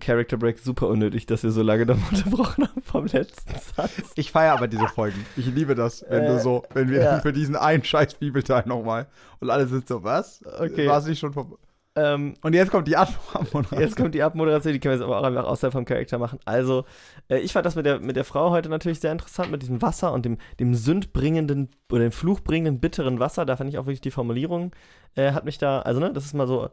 Character 0.00 0.36
Break 0.36 0.58
super 0.58 0.88
unnötig, 0.88 1.26
dass 1.26 1.42
wir 1.42 1.50
so 1.50 1.62
lange 1.62 1.86
noch 1.86 1.96
unterbrochen 2.12 2.68
haben 2.68 2.82
vom 2.82 3.06
letzten 3.06 3.54
Satz. 3.58 4.12
Ich 4.16 4.30
feiere 4.32 4.52
aber 4.54 4.68
diese 4.68 4.88
Folgen. 4.88 5.24
Ich 5.36 5.46
liebe 5.46 5.74
das, 5.74 6.04
wenn 6.08 6.24
Äh, 6.24 6.28
du 6.28 6.40
so, 6.40 6.62
wenn 6.74 6.88
wir 6.90 7.02
ja. 7.02 7.20
für 7.20 7.32
diesen 7.32 7.56
einen 7.56 7.84
scheiß 7.84 8.14
Bibelteil 8.14 8.64
nochmal 8.66 9.06
und 9.40 9.50
alle 9.50 9.66
sind 9.66 9.86
so, 9.88 10.02
was? 10.04 10.42
Okay. 10.58 10.86
War 10.88 10.98
es 10.98 11.06
nicht 11.06 11.18
schon 11.18 11.32
vorbei? 11.32 11.56
Ähm, 11.96 12.34
Und 12.42 12.54
jetzt 12.54 12.72
kommt 12.72 12.88
die 12.88 12.96
Abmoderation. 12.96 13.80
Jetzt 13.80 13.96
kommt 13.96 14.14
die 14.16 14.22
Abmoderation, 14.24 14.72
die 14.72 14.80
können 14.80 14.94
wir 14.94 14.96
jetzt 14.96 15.04
aber 15.04 15.20
auch 15.20 15.22
einfach 15.22 15.44
außerhalb 15.44 15.72
vom 15.72 15.84
Charakter 15.84 16.18
machen. 16.18 16.40
Also, 16.44 16.84
äh, 17.28 17.38
ich 17.38 17.52
fand 17.52 17.64
das 17.66 17.76
mit 17.76 17.86
der, 17.86 18.00
mit 18.00 18.16
der 18.16 18.24
Frau 18.24 18.50
heute 18.50 18.68
natürlich 18.68 18.98
sehr 18.98 19.12
interessant, 19.12 19.52
mit 19.52 19.62
diesem 19.62 19.80
Wasser 19.80 20.12
und 20.12 20.24
dem, 20.24 20.38
dem 20.58 20.74
sündbringenden 20.74 21.68
oder 21.92 22.02
dem 22.02 22.10
fluchbringenden, 22.10 22.80
bitteren 22.80 23.20
Wasser. 23.20 23.46
Da 23.46 23.56
fand 23.56 23.70
ich 23.70 23.78
auch 23.78 23.86
wirklich 23.86 24.00
die 24.00 24.10
Formulierung, 24.10 24.72
äh, 25.14 25.30
hat 25.32 25.44
mich 25.44 25.58
da, 25.58 25.82
also 25.82 26.00
ne, 26.00 26.12
das 26.12 26.24
ist 26.24 26.34
mal 26.34 26.48
so, 26.48 26.68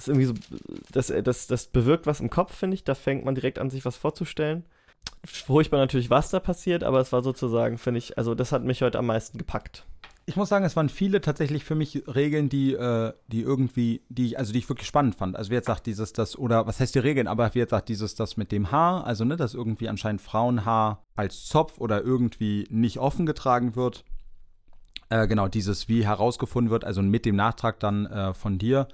ist 0.00 0.08
irgendwie 0.08 0.26
so, 0.26 0.34
das, 0.92 1.12
das, 1.24 1.46
das 1.46 1.66
bewirkt 1.66 2.06
was 2.06 2.20
im 2.20 2.30
Kopf, 2.30 2.54
finde 2.54 2.74
ich. 2.74 2.84
Da 2.84 2.94
fängt 2.94 3.24
man 3.24 3.34
direkt 3.34 3.58
an, 3.58 3.70
sich 3.70 3.84
was 3.84 3.96
vorzustellen. 3.96 4.64
Furchtbar 5.24 5.78
natürlich, 5.78 6.10
was 6.10 6.30
da 6.30 6.40
passiert, 6.40 6.84
aber 6.84 7.00
es 7.00 7.12
war 7.12 7.22
sozusagen, 7.22 7.78
finde 7.78 7.98
ich, 7.98 8.18
also 8.18 8.34
das 8.34 8.52
hat 8.52 8.64
mich 8.64 8.82
heute 8.82 8.98
am 8.98 9.06
meisten 9.06 9.38
gepackt. 9.38 9.86
Ich 10.26 10.36
muss 10.36 10.48
sagen, 10.48 10.64
es 10.64 10.76
waren 10.76 10.88
viele 10.88 11.20
tatsächlich 11.20 11.64
für 11.64 11.74
mich 11.74 12.04
Regeln, 12.06 12.48
die, 12.48 12.74
äh, 12.74 13.12
die 13.28 13.40
irgendwie, 13.40 14.02
die 14.08 14.26
ich, 14.26 14.38
also 14.38 14.52
die 14.52 14.60
ich 14.60 14.68
wirklich 14.68 14.86
spannend 14.86 15.16
fand. 15.16 15.36
Also 15.36 15.50
wie 15.50 15.54
jetzt 15.54 15.66
sagt 15.66 15.86
dieses, 15.86 16.12
das, 16.12 16.38
oder 16.38 16.66
was 16.66 16.78
heißt 16.78 16.94
die 16.94 17.00
Regeln, 17.00 17.26
aber 17.26 17.52
wie 17.54 17.58
jetzt 17.58 17.70
sagt 17.70 17.88
dieses, 17.88 18.14
das 18.14 18.36
mit 18.36 18.52
dem 18.52 18.70
Haar, 18.70 19.04
also 19.04 19.24
ne, 19.24 19.36
dass 19.36 19.54
irgendwie 19.54 19.88
anscheinend 19.88 20.22
Frauenhaar 20.22 21.04
als 21.16 21.46
Zopf 21.46 21.78
oder 21.78 22.02
irgendwie 22.02 22.66
nicht 22.70 22.98
offen 22.98 23.26
getragen 23.26 23.74
wird. 23.76 24.04
Äh, 25.08 25.26
genau, 25.26 25.48
dieses, 25.48 25.88
wie 25.88 26.06
herausgefunden 26.06 26.70
wird, 26.70 26.84
also 26.84 27.02
mit 27.02 27.24
dem 27.26 27.34
Nachtrag 27.34 27.80
dann 27.80 28.06
äh, 28.06 28.32
von 28.32 28.58
dir, 28.58 28.86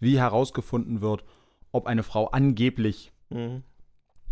wie 0.00 0.18
herausgefunden 0.18 1.00
wird, 1.00 1.24
ob 1.72 1.86
eine 1.86 2.02
Frau 2.02 2.28
angeblich 2.28 3.12
Mhm. 3.30 3.62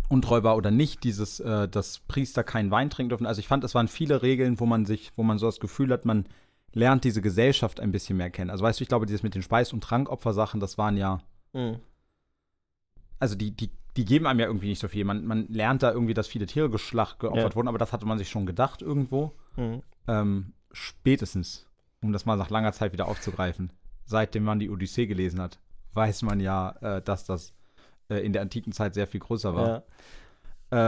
untreu 0.09 0.41
war 0.43 0.55
oder 0.57 0.71
nicht, 0.71 1.03
dieses, 1.03 1.39
äh, 1.39 1.67
dass 1.67 1.99
Priester 1.99 2.43
keinen 2.43 2.71
Wein 2.71 2.89
trinken 2.89 3.09
dürfen. 3.09 3.25
Also 3.27 3.39
ich 3.39 3.47
fand, 3.47 3.63
es 3.63 3.75
waren 3.75 3.87
viele 3.87 4.21
Regeln, 4.21 4.59
wo 4.59 4.65
man 4.65 4.85
sich, 4.85 5.11
wo 5.15 5.23
man 5.23 5.37
so 5.37 5.45
das 5.45 5.59
Gefühl 5.59 5.91
hat, 5.91 6.05
man 6.05 6.25
lernt 6.73 7.03
diese 7.03 7.21
Gesellschaft 7.21 7.79
ein 7.79 7.91
bisschen 7.91 8.17
mehr 8.17 8.29
kennen. 8.29 8.49
Also 8.49 8.63
weißt 8.63 8.79
du, 8.79 8.83
ich 8.83 8.87
glaube, 8.87 9.05
dieses 9.05 9.23
mit 9.23 9.35
den 9.35 9.41
Speis- 9.41 9.73
und 9.73 9.83
Trankopfersachen, 9.83 10.59
das 10.59 10.77
waren 10.77 10.95
ja, 10.97 11.19
Mhm. 11.53 11.79
also 13.19 13.35
die, 13.35 13.51
die, 13.51 13.69
die 13.95 14.05
geben 14.05 14.27
einem 14.27 14.39
ja 14.39 14.45
irgendwie 14.45 14.69
nicht 14.69 14.79
so 14.79 14.87
viel. 14.87 15.03
Man, 15.05 15.25
man 15.25 15.47
lernt 15.47 15.83
da 15.83 15.91
irgendwie, 15.91 16.13
dass 16.13 16.27
viele 16.27 16.45
Tiere 16.45 16.69
geschlacht, 16.69 17.19
geopfert 17.19 17.51
Ja. 17.51 17.55
wurden, 17.55 17.67
aber 17.67 17.77
das 17.79 17.93
hatte 17.93 18.05
man 18.05 18.17
sich 18.17 18.29
schon 18.29 18.45
gedacht 18.45 18.81
irgendwo. 18.81 19.33
Mhm. 19.55 19.81
Ähm, 20.07 20.53
spätestens, 20.71 21.67
um 22.01 22.13
das 22.13 22.25
mal 22.25 22.35
nach 22.35 22.49
langer 22.49 22.73
Zeit 22.73 22.93
wieder 22.93 23.07
aufzugreifen, 23.07 23.71
seitdem 24.07 24.43
man 24.43 24.57
die 24.57 24.69
Odyssee 24.69 25.05
gelesen 25.05 25.39
hat, 25.39 25.59
weiß 25.93 26.23
man 26.23 26.39
ja, 26.39 26.71
äh, 26.81 27.01
dass 27.01 27.25
das 27.25 27.53
äh, 28.09 28.25
in 28.25 28.33
der 28.33 28.41
antiken 28.41 28.71
Zeit 28.71 28.95
sehr 28.95 29.05
viel 29.05 29.19
größer 29.19 29.53
war. 29.53 29.67
Ja. 29.67 29.83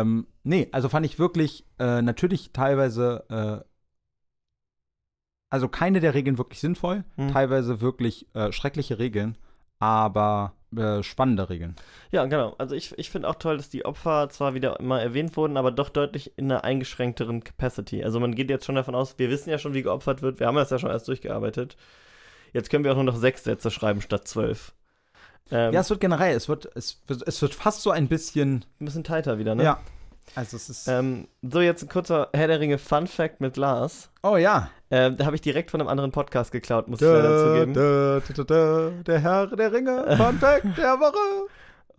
Ähm, 0.02 0.28
nee, 0.44 0.68
also 0.72 0.90
fand 0.90 1.06
ich 1.06 1.20
wirklich 1.20 1.66
äh, 1.78 2.02
natürlich 2.02 2.52
teilweise, 2.52 3.26
äh, 3.30 3.70
also 5.50 5.68
keine 5.68 6.00
der 6.00 6.14
Regeln 6.14 6.38
wirklich 6.38 6.60
sinnvoll, 6.60 7.04
Hm. 7.16 7.32
teilweise 7.32 7.82
wirklich 7.82 8.28
äh, 8.36 8.52
schreckliche 8.52 9.00
Regeln, 9.00 9.38
aber 9.80 10.54
äh, 10.76 11.02
spannende 11.02 11.50
Regeln. 11.50 11.76
Ja, 12.12 12.26
genau. 12.26 12.54
Also 12.58 12.76
ich, 12.76 12.98
ich 12.98 13.10
finde 13.10 13.28
auch 13.28 13.36
toll, 13.36 13.58
dass 13.58 13.70
die 13.70 13.86
Opfer 13.86 14.30
zwar 14.30 14.54
wieder 14.54 14.80
immer 14.80 15.02
erwähnt 15.02 15.36
wurden, 15.36 15.58
aber 15.58 15.72
doch 15.72 15.90
deutlich 15.90 16.38
in 16.38 16.52
einer 16.52 16.64
eingeschränkteren 16.64 17.44
Capacity. 17.44 18.04
Also 18.04 18.20
man 18.20 18.36
geht 18.36 18.50
jetzt 18.50 18.66
schon 18.66 18.76
davon 18.76 18.96
aus, 18.96 19.18
wir 19.18 19.30
wissen 19.30 19.50
ja 19.50 19.58
schon, 19.58 19.74
wie 19.74 19.82
geopfert 19.82 20.22
wird. 20.22 20.40
Wir 20.40 20.48
haben 20.48 20.56
das 20.56 20.70
ja 20.70 20.78
schon 20.78 20.92
erst 20.92 21.08
durchgearbeitet. 21.08 21.76
Jetzt 22.54 22.70
können 22.70 22.84
wir 22.84 22.92
auch 22.92 22.96
nur 22.96 23.04
noch 23.06 23.16
sechs 23.18 23.44
Sätze 23.44 23.72
schreiben 23.72 24.02
statt 24.02 24.28
zwölf. 24.28 24.74
Ähm, 25.52 25.74
Ja, 25.74 25.80
es 25.82 25.90
wird 25.90 26.00
generell, 26.00 26.36
es 26.36 26.48
wird, 26.50 26.70
es, 26.76 27.02
wird- 27.08 27.28
es 27.28 27.42
wird 27.42 27.56
fast 27.56 27.82
so 27.82 27.92
ein 27.92 28.08
bisschen, 28.08 28.66
ein 28.80 28.86
bisschen 28.86 29.04
tighter 29.04 29.38
wieder, 29.40 29.56
ne? 29.56 29.64
ja. 29.64 29.80
Also 30.36 30.58
es 30.58 30.70
ist, 30.70 30.88
Ähm, 30.88 31.28
so, 31.42 31.60
jetzt 31.60 31.82
ein 31.82 31.90
kurzer 31.90 32.30
Herr 32.34 32.48
der 32.48 32.60
Ringe 32.60 32.78
Fun 32.78 33.08
Fact 33.08 33.42
mit 33.42 33.58
Lars. 33.58 34.12
oh 34.22 34.38
ja. 34.38 34.70
Ähm, 34.92 35.18
da 35.18 35.26
habe 35.26 35.36
ich 35.36 35.42
direkt 35.42 35.72
von 35.72 35.82
einem 35.82 35.88
anderen 35.90 36.12
Podcast 36.12 36.52
geklaut, 36.52 36.88
muss 36.88 37.02
ich 37.02 37.08
leider 37.08 37.48
zugeben. 37.48 37.74
Da, 37.74 38.20
da, 38.28 38.34
da, 38.36 38.44
da, 38.44 38.90
der 39.08 39.20
Herr 39.20 39.48
der 39.48 39.72
Ringe, 39.74 40.04
Fun 40.18 40.38
Fact 40.40 40.66
der 40.78 41.00
Woche. 41.00 41.48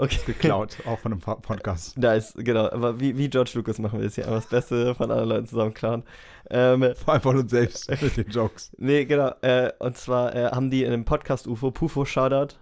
Okay. 0.01 0.19
Geklaut, 0.25 0.79
auch 0.87 0.99
von 0.99 1.13
einem 1.13 1.21
Podcast. 1.21 1.95
Da 1.99 2.15
ist, 2.15 2.35
genau, 2.37 2.71
aber 2.71 2.99
wie, 3.01 3.19
wie 3.19 3.29
George 3.29 3.51
Lucas 3.55 3.79
machen 3.79 3.99
wir 3.99 4.07
das 4.07 4.15
hier. 4.15 4.27
Aber 4.27 4.37
das 4.37 4.47
Beste 4.47 4.95
von 4.95 5.11
anderen 5.11 5.29
Leuten 5.29 5.47
zusammen 5.47 5.75
klauen. 5.75 6.05
Ähm, 6.49 6.95
Vor 6.97 7.13
allem 7.13 7.23
von 7.23 7.37
uns 7.37 7.51
selbst 7.51 7.91
mit 8.03 8.17
den 8.17 8.31
Jokes. 8.31 8.75
Nee, 8.79 9.05
genau. 9.05 9.35
Äh, 9.43 9.73
und 9.79 9.99
zwar 9.99 10.35
äh, 10.35 10.47
haben 10.53 10.71
die 10.71 10.85
in 10.85 10.93
einem 10.93 11.05
Podcast 11.05 11.47
UFO, 11.47 11.71
Pufo 11.71 12.07
Shoutout, 12.07 12.55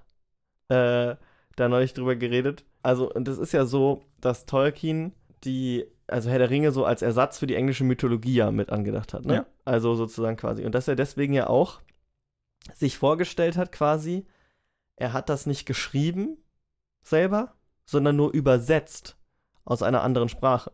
äh, 0.68 1.14
da 1.54 1.68
neulich 1.68 1.94
drüber 1.94 2.16
geredet. 2.16 2.64
Also, 2.82 3.08
und 3.08 3.28
es 3.28 3.38
ist 3.38 3.52
ja 3.52 3.66
so, 3.66 4.02
dass 4.20 4.44
Tolkien 4.44 5.12
die, 5.44 5.86
also 6.08 6.30
Herr 6.30 6.40
der 6.40 6.50
Ringe 6.50 6.72
so 6.72 6.84
als 6.84 7.02
Ersatz 7.02 7.38
für 7.38 7.46
die 7.46 7.54
englische 7.54 7.84
Mythologie 7.84 8.34
ja 8.34 8.50
mit 8.50 8.70
angedacht 8.70 9.14
hat, 9.14 9.24
ne? 9.24 9.34
Ja. 9.34 9.46
Also 9.64 9.94
sozusagen 9.94 10.36
quasi. 10.36 10.64
Und 10.64 10.74
dass 10.74 10.88
er 10.88 10.96
deswegen 10.96 11.34
ja 11.34 11.46
auch 11.46 11.80
sich 12.74 12.98
vorgestellt 12.98 13.56
hat 13.56 13.70
quasi, 13.70 14.26
er 14.96 15.12
hat 15.12 15.28
das 15.28 15.46
nicht 15.46 15.66
geschrieben 15.66 16.38
selber, 17.02 17.54
sondern 17.84 18.16
nur 18.16 18.32
übersetzt 18.32 19.16
aus 19.64 19.82
einer 19.82 20.02
anderen 20.02 20.28
Sprache. 20.28 20.72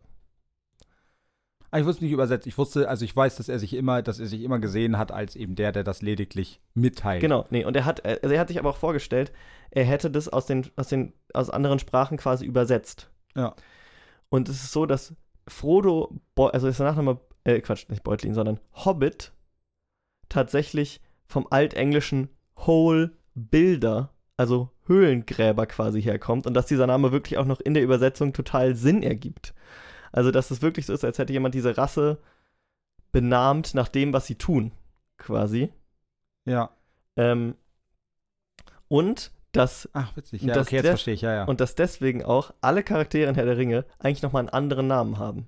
Ah, 1.71 1.81
Ich 1.81 1.87
wusste 1.87 2.05
nicht 2.05 2.13
übersetzt. 2.13 2.47
Ich 2.47 2.57
wusste, 2.57 2.89
also 2.89 3.05
ich 3.05 3.15
weiß, 3.17 3.35
dass 3.37 3.49
er 3.49 3.59
sich 3.59 3.75
immer, 3.75 4.01
dass 4.03 4.21
er 4.21 4.27
sich 4.27 4.43
immer 4.43 4.61
gesehen 4.61 4.97
hat 4.97 5.11
als 5.11 5.35
eben 5.35 5.57
der, 5.57 5.73
der 5.73 5.83
das 5.83 6.03
lediglich 6.03 6.61
mitteilt. 6.75 7.21
Genau, 7.21 7.47
nee, 7.51 7.65
und 7.65 7.77
er 7.77 7.85
hat, 7.85 8.05
also 8.05 8.33
er 8.33 8.41
hat 8.41 8.49
sich 8.49 8.61
aber 8.61 8.71
auch 8.71 8.77
vorgestellt, 8.77 9.33
er 9.73 9.85
hätte 9.85 10.09
das 10.09 10.29
aus 10.29 10.47
den, 10.47 10.71
aus 10.77 10.87
den, 10.87 11.13
aus 11.33 11.51
anderen 11.51 11.81
Sprachen 11.81 12.17
quasi 12.17 12.47
übersetzt. 12.47 13.11
Ja. 13.35 13.57
Und 14.29 14.49
es 14.49 14.63
ist 14.63 14.73
so, 14.73 14.87
dass 14.87 15.15
Frodo, 15.49 16.21
Beu 16.37 16.47
also 16.47 16.69
ist 16.69 16.79
der 16.79 16.87
Nachname, 16.87 17.21
äh, 17.43 17.61
Quatsch, 17.61 17.89
nicht 17.89 18.05
Beutlin, 18.05 18.35
sondern 18.35 18.61
Hobbit 18.73 19.33
tatsächlich 20.29 21.01
vom 21.27 21.49
altenglischen 21.51 22.29
Hole 22.57 23.17
Builder, 23.35 24.14
also 24.37 24.71
Höhlengräber 24.87 25.67
quasi 25.67 26.03
herkommt 26.03 26.47
und 26.47 26.55
dass 26.55 26.67
dieser 26.67 26.87
Name 26.87 27.13
wirklich 27.13 27.39
auch 27.39 27.45
noch 27.45 27.61
in 27.61 27.75
der 27.75 27.83
Übersetzung 27.83 28.33
total 28.33 28.75
Sinn 28.75 29.03
ergibt. 29.03 29.55
Also, 30.13 30.31
dass 30.31 30.51
es 30.51 30.63
wirklich 30.63 30.87
so 30.87 30.93
ist, 30.93 31.05
als 31.05 31.19
hätte 31.19 31.33
jemand 31.33 31.55
diese 31.55 31.77
Rasse 31.77 32.19
benannt 33.13 33.75
nach 33.75 33.89
dem, 33.89 34.13
was 34.13 34.27
sie 34.27 34.37
tun, 34.37 34.73
quasi. 35.19 35.71
Ja. 36.45 36.71
Ähm, 37.17 37.55
und 38.89 39.33
dass, 39.53 39.89
Ach, 39.93 40.17
witzig. 40.17 40.43
Ja, 40.43 40.55
Das- 40.55 40.67
okay, 40.67 40.77
jetzt 40.77 40.87
verstehe 40.89 41.15
ich, 41.15 41.21
ja, 41.23 41.33
ja. 41.33 41.45
und 41.45 41.61
dass 41.61 41.75
deswegen 41.77 42.25
auch 42.25 42.53
alle 42.61 42.83
Charaktere 42.83 43.29
in 43.29 43.37
Herr 43.37 43.45
der 43.45 43.57
Ringe 43.57 43.85
eigentlich 44.01 44.23
nochmal 44.23 44.41
einen 44.41 44.49
anderen 44.49 44.89
Namen 44.89 45.19
haben. 45.19 45.47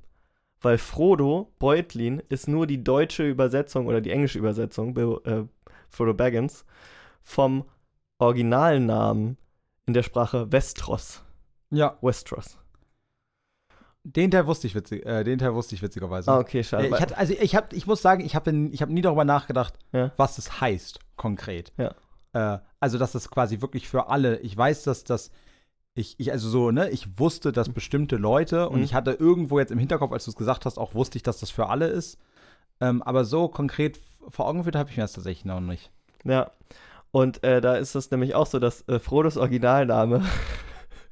Weil 0.61 0.78
Frodo 0.78 1.53
Beutlin 1.59 2.22
ist 2.28 2.49
nur 2.49 2.66
die 2.66 2.82
deutsche 2.82 3.24
Übersetzung 3.28 3.87
oder 3.87 4.01
die 4.01 4.11
englische 4.11 4.39
Übersetzung, 4.39 4.97
äh, 4.97 5.45
Frodo 5.91 6.14
Baggins, 6.14 6.64
vom 7.22 7.64
Originalnamen 8.18 9.36
in 9.86 9.94
der 9.94 10.02
Sprache 10.02 10.50
Westros. 10.52 11.22
ja, 11.70 11.96
Westros. 12.00 12.58
den 14.04 14.30
Teil 14.30 14.46
wusste 14.46 14.66
ich 14.68 14.74
witzig, 14.74 15.04
äh, 15.04 15.24
den 15.24 15.38
Teil 15.38 15.54
wusste 15.54 15.74
ich 15.74 15.82
witzigerweise. 15.82 16.30
Ah, 16.30 16.38
okay, 16.38 16.62
schade. 16.62 16.84
Äh, 16.84 16.94
ich, 16.94 17.00
hatte, 17.00 17.16
also 17.18 17.34
ich, 17.38 17.54
hab, 17.56 17.72
ich 17.72 17.86
muss 17.86 18.02
sagen, 18.02 18.24
ich 18.24 18.34
habe 18.36 18.50
ich 18.72 18.80
hab 18.82 18.88
nie 18.88 19.02
darüber 19.02 19.24
nachgedacht, 19.24 19.74
Ja. 19.92 20.12
was 20.16 20.38
es 20.38 20.60
heißt, 20.60 21.00
konkret. 21.16 21.72
Ja. 21.76 21.94
Äh, 22.32 22.58
also, 22.80 22.98
dass 22.98 23.12
das 23.12 23.30
quasi 23.30 23.60
wirklich 23.60 23.88
für 23.88 24.08
alle, 24.08 24.38
ich 24.40 24.56
weiß, 24.56 24.84
dass 24.84 25.04
das, 25.04 25.30
ich, 25.94 26.14
ich, 26.20 26.30
also 26.30 26.48
so, 26.48 26.70
ne, 26.70 26.88
ich 26.90 27.18
wusste, 27.18 27.50
dass 27.52 27.68
bestimmte 27.68 28.16
Leute, 28.16 28.68
und 28.68 28.78
Mhm. 28.78 28.84
ich 28.84 28.94
hatte 28.94 29.12
irgendwo 29.12 29.58
jetzt 29.58 29.72
im 29.72 29.78
Hinterkopf, 29.78 30.12
als 30.12 30.24
du 30.26 30.30
es 30.30 30.36
gesagt 30.36 30.66
hast, 30.66 30.78
auch 30.78 30.94
wusste 30.94 31.16
ich, 31.18 31.22
dass 31.22 31.40
das 31.40 31.50
für 31.50 31.68
alle 31.68 31.86
ist. 31.88 32.18
Ähm, 32.80 33.02
aber 33.02 33.24
so 33.24 33.48
konkret 33.48 33.98
vor 34.28 34.46
Augen 34.46 34.58
geführt 34.58 34.76
habe 34.76 34.90
ich 34.90 34.96
mir 34.96 35.04
das 35.04 35.12
tatsächlich 35.14 35.46
noch 35.46 35.60
nicht. 35.60 35.90
Ja. 36.24 36.50
Und 37.11 37.42
äh, 37.44 37.61
da 37.61 37.76
ist 37.76 37.94
es 37.94 38.11
nämlich 38.11 38.34
auch 38.34 38.46
so, 38.46 38.59
dass 38.59 38.86
äh, 38.88 38.98
Frodos 38.98 39.36
Originalname 39.36 40.24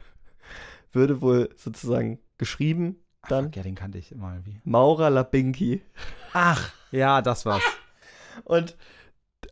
würde 0.92 1.20
wohl 1.20 1.51
sozusagen 1.57 2.18
geschrieben 2.38 3.05
dann 3.28 3.47
Fuck, 3.47 3.57
ja, 3.57 3.62
den 3.62 3.74
kannte 3.74 3.99
ich 3.99 4.12
immer 4.12 4.32
irgendwie. 4.32 4.61
Maura 4.64 5.09
Labinki. 5.09 5.82
Ach, 6.32 6.72
ja, 6.90 7.22
das 7.22 7.47
war's. 7.47 7.62
Und 8.45 8.76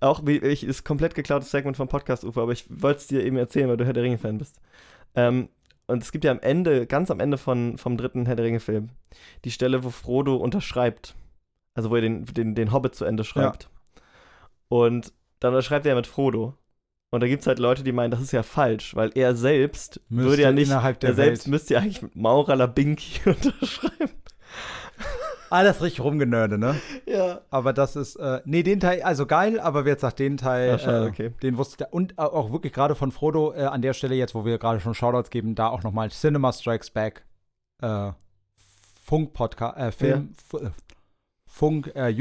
auch, 0.01 0.27
wie 0.27 0.39
ich, 0.39 0.65
ist 0.65 0.85
komplett 0.85 1.15
geklautes 1.15 1.51
Segment 1.51 1.77
vom 1.77 1.89
Podcast 1.89 2.25
Ufer, 2.25 2.43
aber 2.43 2.53
ich 2.53 2.65
wollte 2.69 3.01
es 3.01 3.07
dir 3.07 3.25
eben 3.25 3.37
erzählen, 3.37 3.69
weil 3.69 3.77
du 3.77 3.85
Herr 3.85 3.93
der 3.93 4.03
Ringe-Fan 4.03 4.39
bist. 4.39 4.61
Ähm, 5.15 5.49
und 5.87 6.03
es 6.03 6.13
gibt 6.13 6.25
ja 6.25 6.31
am 6.31 6.41
Ende, 6.41 6.87
ganz 6.87 7.11
am 7.11 7.21
Ende 7.21 7.39
von, 7.39 7.79
vom 7.79 7.97
dritten 7.97 8.27
Herr 8.27 8.37
der 8.37 8.47
Ringe-Film, 8.47 8.91
die 9.45 9.51
Stelle, 9.51 9.85
wo 9.85 9.91
Frodo 9.91 10.37
unterschreibt. 10.37 11.15
Also 11.75 11.91
wo 11.91 11.97
er 11.97 12.03
den, 12.03 12.25
den, 12.27 12.55
den 12.55 12.73
Hobbit 12.73 12.95
zu 12.95 13.05
Ende 13.05 13.25
schreibt. 13.25 13.71
Und 14.69 15.13
dann 15.43 15.55
unterschreibt 15.55 15.87
er 15.87 15.95
mit 15.95 16.07
Frodo. 16.07 16.55
Und 17.11 17.21
da 17.21 17.27
gibt 17.27 17.43
es 17.43 17.47
halt 17.47 17.59
Leute, 17.59 17.83
die 17.83 17.93
meinen, 17.93 18.11
das 18.11 18.23
ist 18.23 18.33
ja 18.33 18.43
falsch, 18.43 18.95
weil 18.97 19.11
er 19.15 19.35
selbst 19.35 20.01
Müsste 20.09 20.31
würde 20.31 20.43
ja 20.43 20.53
nicht, 20.53 20.69
innerhalb 20.69 21.01
der 21.01 21.11
er 21.11 21.17
selbst 21.17 21.45
Welt. 21.45 21.51
müsste 21.51 21.75
ja 21.75 21.81
eigentlich 21.81 22.01
mit 22.01 22.17
Maura 22.17 22.55
Labinki 22.55 23.21
unterschreiben. 23.29 24.13
Alles 25.51 25.83
richtig 25.83 26.03
rumgenörde, 26.03 26.57
ne? 26.57 26.81
Ja. 27.05 27.43
Aber 27.51 27.75
das 27.75 27.97
ist, 27.97 28.17
äh, 28.17 28.41
nee, 28.47 28.63
den 28.63 28.81
Teil, 28.81 29.03
also 29.03 29.27
geil, 29.27 29.61
aber 29.61 29.85
wer 29.85 29.93
jetzt 29.93 30.01
sagt, 30.01 30.21
den 30.21 30.39
Teil, 30.39 30.77
Ach, 30.77 30.81
schade, 30.81 31.07
äh, 31.07 31.09
okay. 31.11 31.31
den 31.43 31.59
wusste 31.59 31.85
ich. 31.85 31.93
Und 31.93 32.13
äh, 32.13 32.23
auch 32.23 32.53
wirklich 32.53 32.73
gerade 32.73 32.95
von 32.95 33.13
Frodo 33.13 33.53
äh, 33.53 33.65
an 33.65 33.83
der 33.83 33.93
Stelle 33.93 34.15
jetzt, 34.15 34.35
wo 34.35 34.47
wir 34.47 34.57
gerade 34.57 34.81
schon 34.81 34.95
Shoutouts 34.95 35.29
geben, 35.29 35.55
da 35.55 35.69
auch 35.69 35.83
nochmal 35.83 36.11
Cinema 36.11 36.53
Strikes 36.55 36.91
Back, 36.91 37.27
äh, 37.83 38.13
Funk-Podcast, 39.05 39.77
äh, 39.77 39.93
Film, 39.93 40.35
F 40.51 40.63
äh, 40.63 40.71
Funk 41.47 41.93
äh, 41.95 42.15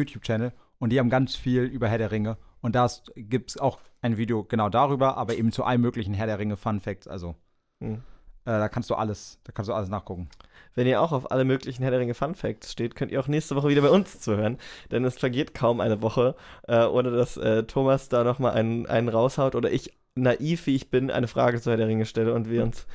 und 0.79 0.89
die 0.89 0.99
haben 0.99 1.09
ganz 1.09 1.35
viel 1.35 1.63
über 1.63 1.87
Herr 1.87 1.99
der 1.99 2.11
Ringe. 2.11 2.37
Und 2.61 2.75
da 2.75 2.87
gibt 3.15 3.51
es 3.51 3.57
auch 3.57 3.79
ein 4.01 4.17
Video 4.17 4.43
genau 4.43 4.69
darüber, 4.69 5.17
aber 5.17 5.35
eben 5.35 5.51
zu 5.51 5.63
allen 5.63 5.81
möglichen 5.81 6.13
Herr 6.13 6.27
der 6.27 6.39
Ringe 6.39 6.57
Fun 6.57 6.79
Facts. 6.79 7.07
Also 7.07 7.35
Hm. 7.81 7.95
äh, 7.95 7.99
da 8.45 8.69
kannst 8.69 8.89
du 8.89 8.95
alles, 8.95 9.39
da 9.43 9.51
kannst 9.51 9.69
du 9.69 9.73
alles 9.73 9.89
nachgucken. 9.89 10.29
Wenn 10.73 10.87
ihr 10.87 11.01
auch 11.01 11.11
auf 11.11 11.31
alle 11.31 11.43
möglichen 11.43 11.81
Herr 11.81 11.91
der 11.91 11.99
Ringe 11.99 12.13
Fun 12.13 12.35
Facts 12.35 12.71
steht, 12.71 12.95
könnt 12.95 13.11
ihr 13.11 13.19
auch 13.19 13.27
nächste 13.27 13.55
Woche 13.55 13.69
wieder 13.69 13.81
bei 13.81 13.89
uns 13.89 14.19
zuhören. 14.19 14.57
Denn 14.91 15.03
es 15.03 15.17
vergeht 15.17 15.53
kaum 15.53 15.81
eine 15.81 16.01
Woche, 16.01 16.35
äh, 16.67 16.85
ohne 16.85 17.11
dass 17.11 17.37
äh, 17.37 17.63
Thomas 17.63 18.09
da 18.09 18.23
nochmal 18.23 18.53
einen, 18.53 18.85
einen 18.85 19.09
raushaut 19.09 19.55
oder 19.55 19.71
ich, 19.71 19.97
naiv 20.15 20.65
wie 20.67 20.75
ich 20.75 20.89
bin, 20.89 21.11
eine 21.11 21.27
Frage 21.27 21.59
zu 21.59 21.69
Herr 21.71 21.77
der 21.77 21.87
Ringe 21.87 22.05
stelle 22.05 22.33
und 22.33 22.49
wir 22.49 22.63
uns 22.63 22.85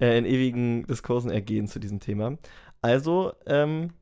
äh, 0.00 0.16
in 0.18 0.24
ewigen 0.24 0.86
Diskursen 0.86 1.30
ergehen 1.30 1.66
zu 1.68 1.80
diesem 1.80 2.00
Thema. 2.00 2.38
Also, 2.80 3.32
ähm, 3.46 3.92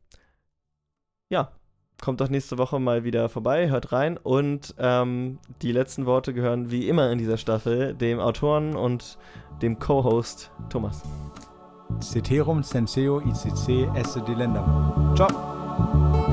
ja, 1.31 1.56
kommt 2.01 2.21
doch 2.21 2.29
nächste 2.29 2.59
Woche 2.59 2.79
mal 2.79 3.05
wieder 3.05 3.29
vorbei, 3.29 3.69
hört 3.69 3.93
rein. 3.93 4.17
Und 4.17 4.75
ähm, 4.79 5.39
die 5.63 5.73
letzten 5.73 6.07
Worte 6.07 6.35
gehören 6.35 6.71
wie 6.71 6.89
immer 6.89 7.11
in 7.11 7.19
dieser 7.19 7.39
Staffel 7.39 7.95
dem 7.95 8.21
Autoren 8.21 8.77
und 8.77 9.19
dem 9.63 9.79
Co-Host 9.79 10.51
Thomas. 10.69 11.03
Ceterum 12.01 12.63
censeo 12.63 13.21
ICC 13.21 13.89
esse 13.95 14.21
delendam. 14.23 15.15
Ciao. 15.17 16.26